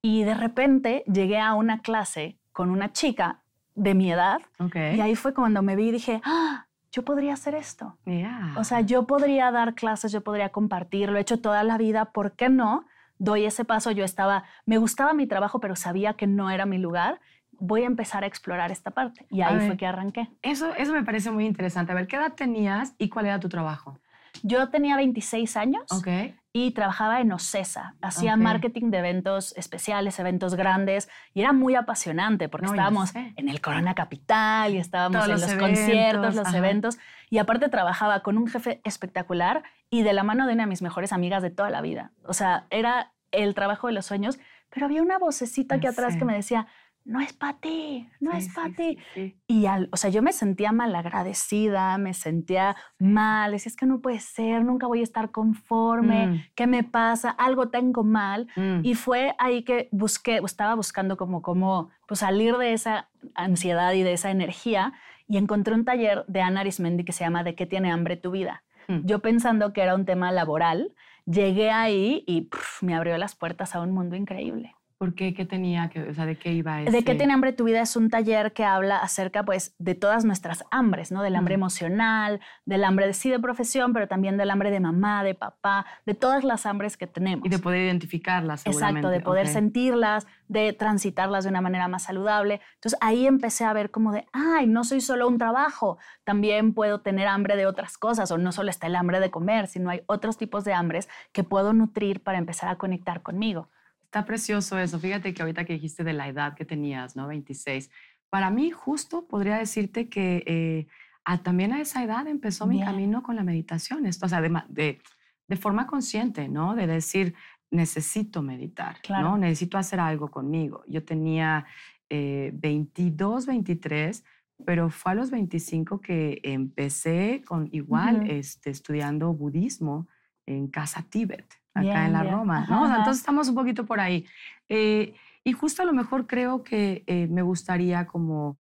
Y 0.02 0.24
de 0.24 0.34
repente 0.34 1.04
llegué 1.12 1.40
a 1.40 1.54
una 1.54 1.82
clase 1.82 2.38
con 2.52 2.70
una 2.70 2.92
chica 2.92 3.42
de 3.76 3.94
mi 3.94 4.12
edad 4.12 4.40
y 4.74 5.02
ahí 5.02 5.16
fue 5.16 5.34
cuando 5.34 5.62
me 5.62 5.76
vi 5.76 5.90
y 5.90 5.92
dije, 5.92 6.22
ah, 6.24 6.66
yo 6.92 7.04
podría 7.04 7.34
hacer 7.34 7.56
esto. 7.56 7.98
Yeah. 8.06 8.54
O 8.58 8.64
sea, 8.64 8.82
yo 8.82 9.06
podría 9.06 9.52
dar 9.52 9.76
clases, 9.76 10.12
yo 10.12 10.22
podría 10.22 10.50
compartir, 10.50 11.10
lo 11.10 11.18
he 11.18 11.22
hecho 11.22 11.42
toda 11.42 11.64
la 11.64 11.78
vida, 11.78 12.06
¿por 12.06 12.34
qué 12.34 12.48
no? 12.48 12.86
Doy 13.18 13.46
ese 13.46 13.66
paso, 13.66 13.92
yo 13.92 14.06
estaba, 14.06 14.46
me 14.66 14.78
gustaba 14.78 15.14
mi 15.14 15.28
trabajo, 15.28 15.60
pero 15.60 15.76
sabía 15.76 16.14
que 16.14 16.28
no 16.28 16.50
era 16.50 16.66
mi 16.66 16.78
lugar. 16.78 17.20
Voy 17.52 17.84
a 17.84 17.86
empezar 17.86 18.24
a 18.24 18.28
explorar 18.28 18.72
esta 18.72 18.92
parte. 18.92 19.26
Y 19.30 19.42
ahí 19.42 19.56
ver. 19.58 19.68
fue 19.68 19.78
que 19.78 19.86
arranqué. 19.86 20.30
Eso, 20.42 20.74
eso 20.76 20.94
me 20.94 21.04
parece 21.04 21.32
muy 21.32 21.46
interesante. 21.46 21.92
A 21.92 21.96
ver, 21.96 22.08
¿qué 22.08 22.18
edad 22.18 22.34
tenías 22.34 22.94
y 22.98 23.10
cuál 23.10 23.26
era 23.26 23.40
tu 23.40 23.50
trabajo? 23.50 23.98
Yo 24.44 24.70
tenía 24.70 24.98
26 24.98 25.56
años 25.58 25.84
Ok. 25.92 26.08
Y 26.57 26.72
trabajaba 26.72 27.19
en 27.19 27.34
Ocesa. 27.34 27.96
Hacía 28.02 28.38
marketing 28.38 28.90
de 28.90 29.00
eventos 29.00 29.54
especiales, 29.57 30.18
eventos 30.19 30.56
grandes 30.56 31.10
y 31.34 31.42
era 31.42 31.52
muy 31.52 31.75
apasionante 31.75 32.48
porque 32.48 32.68
No, 32.68 32.72
estábamos 32.72 33.13
en 33.13 33.50
el 33.50 33.60
Corona 33.60 33.94
Capital 33.94 34.74
y 34.74 34.78
estábamos 34.78 35.18
Todos 35.18 35.25
en 35.25 35.31
los 35.34 35.42
los, 35.42 35.52
eventos, 35.52 35.68
conciertos, 35.68 36.36
los 36.36 36.48
ajá. 36.48 36.57
eventos 36.57 36.98
y 37.30 37.40
aparte 37.40 37.68
trabajaba 37.68 38.22
con 38.22 38.38
un 38.38 38.48
jefe 38.48 38.80
espectacular 38.86 39.63
y 39.90 40.04
de 40.04 40.13
la 40.13 40.24
mano 40.24 40.48
de 40.48 40.54
una 40.54 40.63
de 40.63 40.69
mis 40.69 40.81
mejores 40.81 41.12
amigas 41.12 41.44
de 41.44 41.50
toda 41.50 41.69
la 41.69 41.81
vida. 41.81 42.13
O 42.24 42.31
sea, 42.31 42.68
era 42.69 43.12
el 43.34 43.54
trabajo 43.54 43.88
de 43.88 43.94
los 43.94 44.06
sueños, 44.06 44.40
pero 44.69 44.86
había 44.86 45.01
una 45.01 45.18
vocecita 45.18 45.75
aquí 45.75 45.88
atrás 45.88 46.16
que 46.16 46.24
me 46.24 46.36
decía, 46.36 46.68
no 47.06 47.19
es 47.22 47.34
para 47.34 47.60
ti, 47.60 48.10
no 48.19 48.31
Sí, 48.31 48.38
es 48.38 48.54
para 48.54 48.68
sí, 48.69 48.74
ti. 48.75 48.98
sí. 49.13 49.38
Y, 49.48 49.68
al, 49.68 49.90
o 49.92 49.98
sea, 49.98 50.10
yo 50.10 50.22
me 50.24 50.34
sentía 50.34 50.72
malagradecida, 50.72 51.98
me 51.98 52.13
sentía 52.13 52.75
mal, 53.00 53.52
decía, 53.52 53.69
es 53.69 53.75
que 53.75 53.86
no 53.86 54.00
puede 54.02 54.19
ser, 54.19 54.63
nunca 54.66 54.88
voy 54.88 55.00
a 55.02 55.04
estar 55.04 55.31
conforme, 55.31 56.28
Mm. 56.28 56.44
¿qué 56.56 56.68
me 56.68 56.84
pasa? 56.84 57.30
Algo 57.30 57.69
tengo 57.69 58.04
mal. 58.04 58.48
Mm. 58.56 58.80
Y 58.84 58.96
fue 58.96 59.36
ahí 59.38 59.63
que 59.63 59.88
busqué, 59.92 60.38
estaba 60.44 60.75
buscando 60.75 61.16
como, 61.16 61.42
como 61.42 61.90
pues, 62.07 62.19
salir 62.22 62.57
de 62.57 62.74
esa 62.74 63.10
ansiedad 63.36 63.94
y 63.94 64.04
de 64.04 64.13
esa 64.13 64.31
energía 64.31 64.94
y 65.28 65.38
encontré 65.38 65.74
un 65.74 65.86
taller 65.86 66.25
de 66.28 66.42
Ana 66.42 66.62
Arismendi 66.62 67.04
que 67.06 67.12
se 67.13 67.24
llama 67.24 67.44
¿De 67.44 67.56
qué 67.56 67.66
tiene 67.66 67.92
hambre 67.92 68.18
tu 68.18 68.31
vida? 68.31 68.63
Mm. 68.88 69.06
Yo 69.06 69.19
pensando 69.19 69.74
que 69.74 69.81
era 69.81 69.96
un 69.96 70.06
tema 70.06 70.31
laboral, 70.31 70.94
llegué 71.25 71.72
ahí 71.72 72.24
y 72.28 72.42
pf, 72.42 72.86
me 72.86 72.96
abrió 72.96 73.18
las 73.18 73.36
puertas 73.36 73.75
a 73.75 73.81
un 73.81 73.92
mundo 73.92 74.16
increíble. 74.16 74.75
¿Por 74.98 75.14
qué? 75.14 75.34
¿Qué 75.34 75.46
tenía 75.46 75.90
que, 75.90 76.02
o 76.02 76.14
sea, 76.14 76.26
de 76.26 76.38
qué 76.38 76.54
iba 76.54 76.82
ese? 76.82 76.92
¿De 76.92 77.04
qué 77.04 77.16
tiene 77.16 77.34
hambre 77.34 77.52
tu 77.52 77.66
vida? 77.66 77.82
Es 77.82 77.98
un 77.98 78.10
taller 78.10 78.54
que 78.54 78.64
habla 78.64 78.98
acerca, 78.98 79.44
pues, 79.44 79.76
de 79.78 79.94
todas 79.94 80.24
nuestras 80.24 80.64
hambres, 80.72 81.12
¿no? 81.12 81.22
Del 81.22 81.36
hambre 81.36 81.56
emocional, 81.56 82.40
del 82.66 82.84
hambre 82.86 83.06
de 83.06 83.14
sí 83.14 83.30
de 83.30 83.40
profesión, 83.40 83.92
pero 83.92 84.08
también 84.08 84.38
del 84.38 84.50
hambre 84.50 84.72
de 84.72 84.80
mamá, 84.80 85.24
de 85.26 85.36
papá, 85.36 85.86
de 86.06 86.14
todas 86.14 86.46
las 86.46 86.66
hambres 86.66 86.96
que 86.96 87.08
tenemos. 87.08 87.46
Y 87.46 87.50
de 87.50 87.60
poder 87.60 87.86
identificarlas, 87.86 88.62
seguramente. 88.62 89.00
Exacto, 89.00 89.10
de 89.10 89.20
poder 89.20 89.48
sentirlas, 89.48 90.28
de 90.48 90.72
transitarlas 90.72 91.44
de 91.44 91.50
una 91.50 91.60
manera 91.60 91.90
más 91.90 92.04
saludable. 92.04 92.62
Entonces 92.76 92.98
ahí 93.02 93.28
empecé 93.28 93.66
a 93.66 93.74
ver 93.74 93.92
como 93.92 94.14
de, 94.14 94.26
ay, 94.32 94.66
no 94.66 94.86
soy 94.86 95.02
solo 95.02 95.28
un 95.28 95.38
trabajo, 95.38 95.98
también 96.24 96.74
puedo 96.74 97.02
tener 97.02 97.28
hambre 97.28 97.58
de 97.58 97.66
otras 97.66 97.98
cosas, 97.98 98.32
o 98.32 98.38
no 98.38 98.54
solo 98.54 98.70
está 98.70 98.88
el 98.88 98.96
hambre 98.96 99.20
de 99.20 99.30
comer, 99.30 99.68
sino 99.68 99.90
hay 99.90 100.04
otros 100.06 100.38
tipos 100.38 100.64
de 100.64 100.74
hambres 100.74 101.10
que 101.34 101.44
puedo 101.44 101.74
nutrir 101.74 102.24
para 102.24 102.38
empezar 102.38 102.70
a 102.70 102.78
conectar 102.78 103.22
conmigo. 103.22 103.68
Está 104.06 104.26
precioso 104.26 104.78
eso. 104.80 105.00
Fíjate 105.00 105.34
que 105.34 105.42
ahorita 105.42 105.66
que 105.66 105.74
dijiste 105.74 106.04
de 106.04 106.14
la 106.14 106.28
edad 106.28 106.56
que 106.56 106.66
tenías, 106.66 107.16
¿no? 107.16 107.28
26. 107.28 107.90
Para 108.30 108.50
mí, 108.50 108.72
justo 108.72 109.28
podría 109.28 109.58
decirte 109.58 110.08
que 110.10 110.44
eh, 110.46 110.88
a- 111.26 111.44
también 111.44 111.74
a 111.74 111.82
esa 111.82 112.04
edad 112.04 112.28
empezó 112.28 112.66
mi 112.66 112.76
Bien. 112.76 112.86
camino 112.88 113.24
con 113.24 113.36
la 113.36 113.44
meditación. 113.44 114.06
Esto, 114.06 114.26
o 114.26 114.30
sea, 114.30 114.42
de, 114.42 114.50
de, 114.70 115.00
de 115.48 115.56
forma 115.58 115.86
consciente, 115.88 116.48
¿no? 116.48 116.76
De 116.76 116.88
decir, 116.88 117.34
necesito 117.72 118.42
meditar, 118.42 119.02
Claro. 119.02 119.30
¿no? 119.32 119.38
Necesito 119.38 119.78
hacer 119.78 120.00
algo 120.00 120.30
conmigo. 120.30 120.84
Yo 120.88 121.04
tenía 121.04 121.66
eh, 122.10 122.52
22, 122.54 123.48
23, 123.48 124.24
pero 124.66 124.90
fue 124.90 125.12
a 125.12 125.16
los 125.16 125.32
25 125.32 126.00
que 126.00 126.40
empecé 126.44 127.44
con 127.46 127.68
igual 127.74 128.18
Ujú. 128.22 128.26
este, 128.32 128.70
estudiando 128.70 129.34
budismo 129.34 130.08
en 130.46 130.68
Casa 130.68 131.04
Tíbet, 131.10 131.46
acá 131.75 131.82
Bien, 131.84 131.98
en 131.98 132.13
la 132.13 132.22
bien. 132.24 132.34
Roma, 132.34 132.65
¿no? 132.70 132.84
O 132.84 132.88
sea, 132.88 132.98
entonces 132.98 133.20
estamos 133.22 133.48
un 133.50 133.55
poquito 133.55 133.86
por 133.86 134.00
ahí. 134.00 134.25
Eh, 134.70 135.13
y 135.44 135.51
justo 135.53 135.84
a 135.84 135.86
lo 135.86 135.94
mejor 135.94 136.25
creo 136.25 136.63
que 136.63 137.03
eh, 137.05 137.27
me 137.27 137.41
gustaría 137.44 138.08
como, 138.08 138.58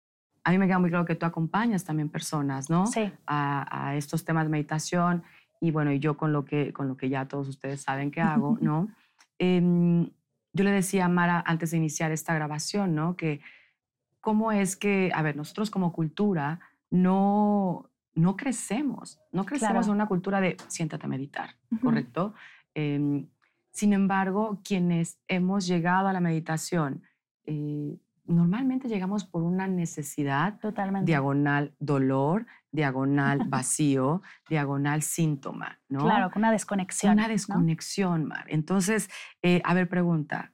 a 0.43 0.49
mí 0.51 0.57
me 0.57 0.65
queda 0.65 0.79
muy 0.79 0.89
claro 0.89 1.05
que 1.05 1.15
tú 1.15 1.25
acompañas 1.27 1.83
también 1.83 2.09
personas, 2.09 2.69
¿no? 2.69 2.87
Sí, 2.87 3.11
A, 3.27 3.87
a 3.89 3.95
estos 3.95 4.25
temas 4.25 4.45
de 4.45 4.49
meditación 4.49 5.23
y 5.59 5.69
bueno, 5.69 5.91
y 5.91 5.99
yo 5.99 6.17
con 6.17 6.33
lo 6.33 6.43
que, 6.43 6.73
con 6.73 6.87
lo 6.87 6.97
que 6.97 7.09
ya 7.09 7.27
todos 7.27 7.47
ustedes 7.47 7.81
saben 7.81 8.09
que 8.09 8.21
hago, 8.21 8.57
¿no? 8.61 8.87
Em, 9.37 10.09
yo 10.53 10.63
le 10.63 10.71
decía 10.71 11.05
a 11.05 11.09
Mara 11.09 11.43
antes 11.45 11.71
de 11.71 11.77
iniciar 11.77 12.11
esta 12.11 12.33
grabación, 12.33 12.95
¿no? 12.95 13.15
Que 13.15 13.41
cómo 14.19 14.51
es 14.51 14.75
que, 14.75 15.11
a 15.13 15.21
ver, 15.21 15.35
nosotros 15.35 15.69
como 15.69 15.93
cultura 15.93 16.59
no, 16.89 17.89
no 18.15 18.35
crecemos, 18.35 19.19
no 19.31 19.45
crecemos 19.45 19.71
Claro. 19.73 19.85
en 19.87 19.91
una 19.91 20.07
cultura 20.07 20.41
de 20.41 20.57
siéntate 20.67 21.05
a 21.05 21.09
meditar. 21.09 21.55
¿correcto? 21.81 22.33
Em, 22.73 23.27
sin 23.71 23.93
embargo, 23.93 24.61
quienes 24.63 25.19
hemos 25.27 25.65
llegado 25.67 26.07
a 26.07 26.13
la 26.13 26.19
meditación, 26.19 27.03
eh, 27.45 27.97
normalmente 28.25 28.87
llegamos 28.87 29.25
por 29.25 29.43
una 29.43 29.67
necesidad, 29.67 30.59
Totalmente. 30.59 31.05
diagonal 31.05 31.73
dolor, 31.79 32.45
diagonal 32.71 33.39
vacío, 33.49 34.21
diagonal 34.49 35.01
síntoma, 35.01 35.79
¿no? 35.89 36.03
Claro, 36.05 36.31
con 36.31 36.41
una 36.41 36.51
desconexión. 36.51 37.13
Una 37.13 37.23
¿no? 37.23 37.29
desconexión, 37.29 38.25
Mar. 38.25 38.45
Entonces, 38.47 39.09
eh, 39.41 39.61
a 39.63 39.73
ver, 39.73 39.87
pregunta. 39.89 40.53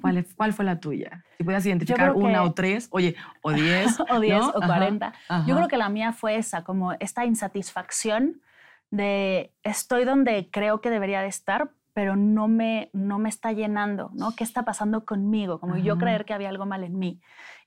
¿Cuál, 0.00 0.18
es- 0.18 0.34
¿Cuál 0.36 0.52
fue 0.52 0.64
la 0.64 0.78
tuya? 0.78 1.24
Si 1.36 1.42
pudieras 1.42 1.66
identificar 1.66 2.12
una 2.14 2.34
que- 2.34 2.38
o 2.38 2.52
tres, 2.54 2.86
oye, 2.92 3.16
o 3.42 3.50
diez. 3.52 3.98
o 4.08 4.20
10 4.20 4.38
¿no? 4.38 4.48
o 4.50 4.60
40. 4.64 5.12
Yo 5.48 5.56
creo 5.56 5.66
que 5.66 5.76
la 5.76 5.88
mía 5.88 6.12
fue 6.12 6.36
esa, 6.36 6.62
como 6.62 6.92
esta 6.92 7.24
insatisfacción 7.24 8.40
de 8.90 9.52
estoy 9.62 10.04
donde 10.04 10.48
creo 10.50 10.80
que 10.80 10.90
debería 10.90 11.22
de 11.22 11.28
estar, 11.28 11.70
pero 11.92 12.16
no 12.16 12.48
me, 12.48 12.90
no 12.92 13.18
me 13.18 13.28
está 13.28 13.52
llenando, 13.52 14.10
¿no? 14.14 14.34
¿Qué 14.36 14.44
está 14.44 14.64
pasando 14.64 15.04
conmigo? 15.04 15.58
Como 15.58 15.76
yo 15.76 15.98
creer 15.98 16.24
que 16.24 16.32
había 16.32 16.48
algo 16.48 16.64
mal 16.64 16.84
en 16.84 16.98
mí. 16.98 17.20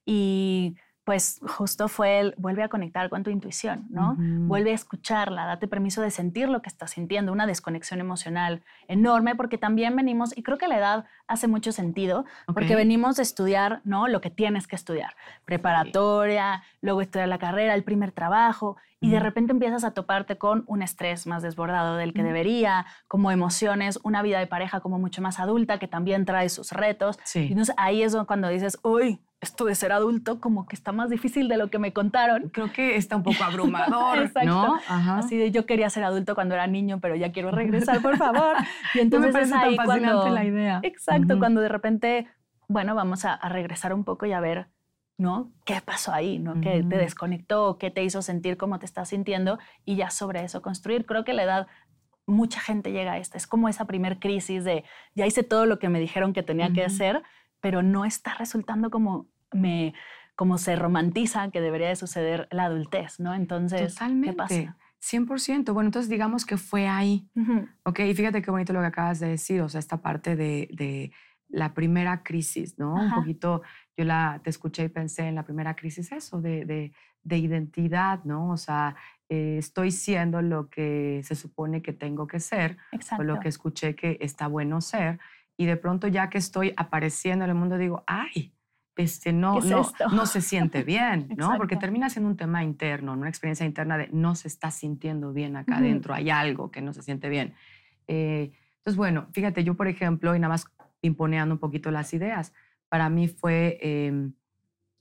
Y 0.06 0.76
pues 1.04 1.40
justo 1.48 1.88
fue 1.88 2.20
el 2.20 2.36
vuelve 2.38 2.62
a 2.62 2.70
conectar 2.70 3.10
con 3.10 3.24
tu 3.24 3.32
intuición, 3.32 3.88
¿no? 3.90 4.16
Vuelve 4.18 4.72
a 4.72 4.76
escucharla, 4.76 5.46
date 5.46 5.68
permiso 5.68 6.02
de 6.02 6.12
sentir 6.12 6.48
lo 6.48 6.62
que 6.62 6.70
estás 6.70 6.92
sintiendo, 6.92 7.32
una 7.32 7.48
desconexión 7.48 8.00
emocional 8.00 8.62
enorme, 8.88 9.36
porque 9.36 9.58
también 9.58 9.96
venimos, 9.96 10.38
y 10.38 10.44
creo 10.44 10.60
que 10.60 10.68
la 10.68 10.78
edad 10.78 11.06
hace 11.28 11.48
mucho 11.48 11.72
sentido, 11.72 12.26
porque 12.54 12.76
venimos 12.76 13.16
de 13.16 13.24
estudiar, 13.24 13.82
¿no? 13.84 14.08
Lo 14.08 14.22
que 14.22 14.30
tienes 14.30 14.68
que 14.68 14.76
estudiar, 14.76 15.16
preparatoria, 15.46 16.64
luego 16.82 17.02
estudiar 17.02 17.28
la 17.28 17.40
carrera, 17.40 17.74
el 17.74 17.84
primer 17.84 18.12
trabajo, 18.12 18.78
y 19.04 19.10
de 19.10 19.20
repente 19.20 19.52
empiezas 19.52 19.84
a 19.84 19.96
toparte 19.96 20.38
con 20.38 20.64
un 20.68 20.84
estrés 20.84 21.26
más 21.26 21.42
desbordado 21.42 21.96
del 21.96 22.14
que 22.14 22.22
debería, 22.22 22.86
como 23.08 23.32
emociones, 23.32 24.00
una 24.04 24.22
vida 24.22 24.38
de 24.38 24.46
pareja 24.46 24.80
como 24.82 25.00
mucho 25.00 25.24
más 25.24 25.40
adulta, 25.40 25.80
que 25.80 25.88
también 25.88 26.24
trae 26.26 26.50
sus 26.50 26.72
retos. 26.72 27.18
Y 27.18 27.22
Sí. 27.24 27.48
entonces 27.50 27.74
ahí 27.80 28.04
es 28.04 28.16
cuando 28.28 28.48
dices, 28.50 28.78
uy, 28.84 29.20
esto 29.42 29.66
de 29.66 29.74
ser 29.74 29.92
adulto 29.92 30.40
como 30.40 30.68
que 30.68 30.76
está 30.76 30.92
más 30.92 31.10
difícil 31.10 31.48
de 31.48 31.58
lo 31.58 31.70
que 31.70 31.80
me 31.80 31.94
contaron. 31.94 32.50
Creo 32.50 32.72
que 32.72 32.96
está 32.96 33.16
un 33.16 33.24
poco 33.24 33.44
abrumador, 33.44 34.20
Exacto. 34.24 34.48
¿no? 34.50 34.76
Ajá. 34.88 35.18
Así 35.18 35.36
de 35.36 35.52
yo 35.52 35.66
quería 35.66 35.90
ser 35.90 36.04
adulto 36.04 36.36
cuando 36.36 36.54
era 36.54 36.68
niño, 36.68 37.00
pero 37.02 37.16
ya 37.16 37.32
quiero 37.32 37.52
regresar, 37.52 38.02
por 38.04 38.18
favor. 38.18 38.56
Y 38.94 39.00
No 39.00 39.00
me 39.00 39.02
entonces 39.02 39.32
parece 39.34 39.50
es 39.56 39.60
tan 39.60 39.70
ahí 39.70 39.76
fascinante 39.76 40.14
cuando... 40.14 40.36
la 40.36 40.46
idea. 40.46 40.80
Exacto, 40.84 41.40
cuando 41.40 41.60
de 41.60 41.70
repente, 41.70 42.28
bueno, 42.68 42.94
vamos 42.94 43.26
a, 43.26 43.34
a 43.34 43.50
regresar 43.50 43.94
un 43.94 44.04
poco 44.04 44.28
y 44.28 44.34
a 44.34 44.40
ver, 44.40 44.68
¿no? 45.18 45.52
¿Qué 45.66 45.82
pasó 45.84 46.14
ahí? 46.14 46.38
¿No? 46.38 46.62
¿Qué 46.62 46.84
te 46.88 46.98
desconectó? 46.98 47.78
¿Qué 47.80 47.90
te 47.90 48.04
hizo 48.04 48.22
sentir 48.22 48.58
cómo 48.58 48.78
te 48.78 48.86
estás 48.86 49.10
sintiendo? 49.10 49.58
Y 49.86 49.96
ya 49.96 50.10
sobre 50.12 50.44
eso 50.44 50.62
construir. 50.62 51.06
Creo 51.06 51.24
que 51.24 51.34
la 51.34 51.44
edad, 51.44 51.68
mucha 52.26 52.60
gente 52.60 52.92
llega 52.92 53.14
a 53.14 53.18
esta. 53.18 53.38
Es 53.38 53.48
como 53.48 53.70
esa 53.70 53.86
primer 53.86 54.20
crisis 54.20 54.64
de, 54.64 54.84
ya 55.16 55.26
hice 55.26 55.44
todo 55.44 55.66
lo 55.66 55.80
que 55.80 55.90
me 55.90 56.00
dijeron 56.00 56.34
que 56.34 56.44
tenía 56.44 56.72
que 56.74 56.84
hacer, 56.84 57.22
pero 57.60 57.84
no 57.84 58.06
está 58.06 58.34
resultando 58.34 58.90
como 58.90 59.28
me 59.54 59.94
como 60.36 60.58
se 60.58 60.76
romantiza 60.76 61.52
que 61.52 61.62
debería 61.62 61.90
de 61.90 61.96
suceder 61.96 62.48
la 62.52 62.66
adultez, 62.66 63.20
¿no? 63.20 63.34
Entonces, 63.34 63.94
Totalmente. 63.94 64.32
¿qué 64.32 64.38
pasa? 64.38 64.78
100%. 65.00 65.74
Bueno, 65.74 65.88
entonces 65.88 66.10
digamos 66.10 66.46
que 66.46 66.58
fue 66.58 66.88
ahí. 66.88 67.30
Ujú. 67.36 67.68
Ok, 67.84 68.00
y 68.00 68.14
fíjate 68.14 68.42
qué 68.42 68.52
bonito 68.52 68.74
lo 68.74 68.80
que 68.80 68.88
acabas 68.88 69.20
de 69.20 69.30
decir, 69.30 69.62
o 69.62 69.70
sea, 69.70 69.80
esta 69.80 70.02
parte 70.02 70.36
de, 70.36 70.70
de 70.74 71.12
la 71.48 71.74
primera 71.74 72.24
crisis, 72.24 72.78
¿no? 72.80 72.94
Un 72.94 73.08
Ajá. 73.08 73.16
poquito, 73.16 73.62
yo 73.98 74.06
la, 74.06 74.40
te 74.44 74.50
escuché 74.50 74.86
y 74.86 74.90
pensé 74.90 75.28
en 75.28 75.36
la 75.36 75.44
primera 75.44 75.76
crisis 75.76 76.12
eso, 76.12 76.42
de, 76.42 76.66
de, 76.66 76.94
de 77.24 77.38
identidad, 77.38 78.24
¿no? 78.24 78.52
O 78.52 78.58
sea, 78.58 78.96
eh, 79.30 79.58
estoy 79.58 79.92
siendo 79.92 80.42
lo 80.42 80.70
que 80.70 81.22
se 81.24 81.36
supone 81.36 81.82
que 81.82 81.94
tengo 81.94 82.26
que 82.28 82.40
ser, 82.40 82.78
Exacto. 82.92 83.24
o 83.24 83.26
lo 83.26 83.40
que 83.40 83.50
escuché 83.50 83.96
que 83.96 84.18
está 84.22 84.48
bueno 84.48 84.82
ser, 84.82 85.20
y 85.58 85.66
de 85.66 85.78
pronto 85.78 86.08
ya 86.08 86.30
que 86.30 86.38
estoy 86.38 86.74
apareciendo 86.78 87.46
en 87.46 87.52
el 87.52 87.58
mundo 87.58 87.78
digo, 87.78 88.04
ay, 88.08 88.56
este, 88.96 89.34
no, 89.34 89.60
¿Qué 89.60 89.68
es 89.68 89.72
no, 89.72 89.92
no 90.12 90.26
se 90.26 90.42
siente 90.42 90.84
bien, 90.84 91.30
¿no? 91.38 91.58
Porque 91.58 91.78
termina 91.78 92.10
siendo 92.10 92.30
un 92.30 92.38
tema 92.38 92.64
interno, 92.64 93.14
una 93.14 93.30
experiencia 93.30 93.66
interna 93.66 93.98
de 93.98 94.10
no 94.12 94.36
se 94.36 94.48
está 94.48 94.72
sintiendo 94.72 95.34
bien 95.34 95.56
acá 95.56 95.78
adentro, 95.78 96.14
hay 96.14 96.30
algo 96.30 96.72
que 96.72 96.82
no 96.82 96.94
se 96.94 97.02
siente 97.02 97.30
bien. 97.30 97.54
Eh, 98.08 98.52
entonces, 98.78 98.98
bueno, 98.98 99.28
fíjate, 99.32 99.64
yo, 99.64 99.76
por 99.76 99.88
ejemplo, 99.88 100.36
y 100.36 100.40
nada 100.40 100.54
más 100.54 100.66
imponeando 101.02 101.56
un 101.56 101.60
poquito 101.60 101.92
las 101.92 102.14
ideas, 102.14 102.54
para 102.90 103.10
mí 103.10 103.28
fue 103.28 103.78
em, 103.82 104.34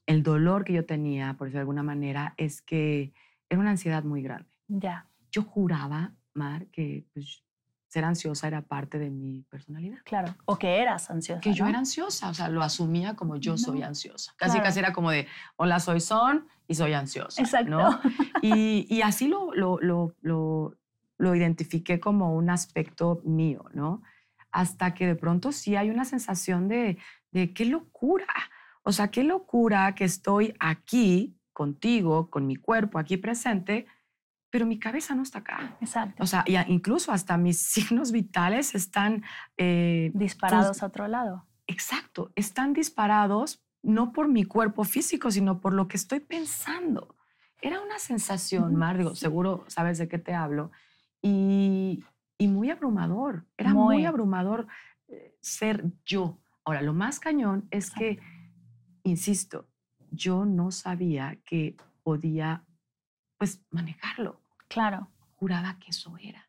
el 0.07 0.23
dolor 0.23 0.65
que 0.65 0.73
yo 0.73 0.85
tenía, 0.87 1.35
por 1.35 1.47
decirlo 1.47 1.59
de 1.59 1.63
alguna 1.63 1.83
manera, 1.83 2.35
es 2.37 2.63
que 2.63 3.13
era 3.49 3.61
una 3.61 3.71
ansiedad 3.71 4.05
muy 4.05 4.23
grande. 4.23 4.49
Ya, 4.69 5.09
Yo 5.31 5.43
juraba, 5.43 6.15
Mar, 6.35 6.67
que 6.67 7.05
pues, 7.13 7.43
ser 7.91 8.05
ansiosa 8.05 8.47
era 8.47 8.63
parte 8.63 9.01
de 9.01 9.11
mi 9.11 9.43
personalidad. 9.51 9.99
claro. 10.05 10.33
O 10.45 10.57
que 10.57 10.79
eras 10.81 11.11
ansiosa. 11.11 11.41
Que 11.41 11.53
yo 11.53 11.67
era 11.67 11.79
ansiosa, 11.79 12.31
o 12.31 12.35
sea, 12.35 12.49
lo 12.49 12.63
asumía 12.63 13.17
como 13.17 13.37
yo 13.37 13.59
soy 13.59 13.83
ansiosa. 13.83 14.33
Casi, 14.37 14.53
claro. 14.53 14.65
casi 14.65 14.79
era 14.79 14.93
como 14.93 15.11
de, 15.11 15.27
hola, 15.57 15.81
soy 15.81 15.99
Son 15.99 16.47
y 16.69 16.77
soy 16.77 16.93
ansiosa. 16.93 17.43
Exacto. 17.43 17.71
¿no? 17.71 18.01
Y, 18.43 18.87
y 18.89 19.03
así 19.03 19.27
lo, 19.27 19.53
lo, 19.55 19.81
lo, 19.81 20.15
lo, 20.21 20.77
lo 21.19 21.35
identifiqué 21.35 21.99
como 21.99 22.37
un 22.37 22.49
aspecto 22.49 23.21
mío, 23.25 23.65
¿no? 23.75 24.03
Hasta 24.53 24.95
que 24.95 25.09
de 25.09 25.17
pronto 25.17 25.51
sí 25.51 25.75
hay 25.75 25.91
una 25.91 26.05
sensación 26.05 26.69
de, 26.69 26.97
de 27.33 27.53
qué 27.53 27.65
locura. 27.65 28.27
O 28.83 28.93
sea, 28.93 29.09
qué 29.09 29.25
locura 29.25 29.97
que 29.97 30.05
estoy 30.05 30.55
aquí 30.61 31.37
contigo, 31.53 32.31
con 32.31 32.47
mi 32.47 32.55
cuerpo 32.55 33.01
aquí 33.01 33.17
presente, 33.17 33.87
pero 34.51 34.67
mi 34.67 34.79
cabeza 34.79 35.15
no 35.15 35.23
está 35.23 35.39
acá. 35.41 35.77
Exacto. 35.81 36.23
O 36.23 36.27
sea, 36.27 36.45
incluso 36.69 37.13
hasta 37.13 37.37
mis 37.37 37.59
signos 37.75 38.13
vitales 38.13 38.75
están... 38.75 39.23
eh, 39.57 40.11
Disparados 40.15 40.83
a 40.83 40.87
otro 40.87 41.07
lado. 41.09 41.47
Exacto, 41.67 42.33
están 42.35 42.73
disparados 42.73 43.63
no 43.83 44.13
por 44.13 44.29
mi 44.29 44.45
cuerpo 44.45 44.85
físico, 44.85 45.31
sino 45.31 45.61
por 45.61 45.73
lo 45.73 45.87
que 45.89 45.97
estoy 45.97 46.21
pensando. 46.21 47.15
Era 47.63 47.81
una 47.81 47.99
sensación, 47.99 48.75
Mar, 48.75 48.99
digo, 48.99 49.15
seguro 49.15 49.65
sabes 49.69 49.99
de 49.99 50.09
qué 50.09 50.19
te 50.19 50.35
hablo, 50.35 50.71
y, 51.23 52.03
y 52.39 52.49
muy 52.49 52.71
abrumador. 52.71 53.47
Era 53.57 53.73
muy, 53.73 53.97
Muy. 53.97 54.07
abrumador 54.07 54.67
eh, 55.09 55.37
ser 55.41 55.85
yo. 56.05 56.39
Ahora, 56.65 56.83
lo 56.83 56.93
más 56.93 57.21
cañón 57.21 57.69
es 57.71 57.91
que, 57.91 58.19
insisto, 59.03 59.69
yo 60.11 60.45
no 60.45 60.71
sabía 60.73 61.39
que 61.45 61.77
podía, 62.03 62.65
pues, 63.41 63.63
manejarlo. 63.71 64.39
Claro. 64.69 65.09
Juraba 65.37 65.79
que 65.81 65.89
eso 65.89 66.15
era. 66.21 66.47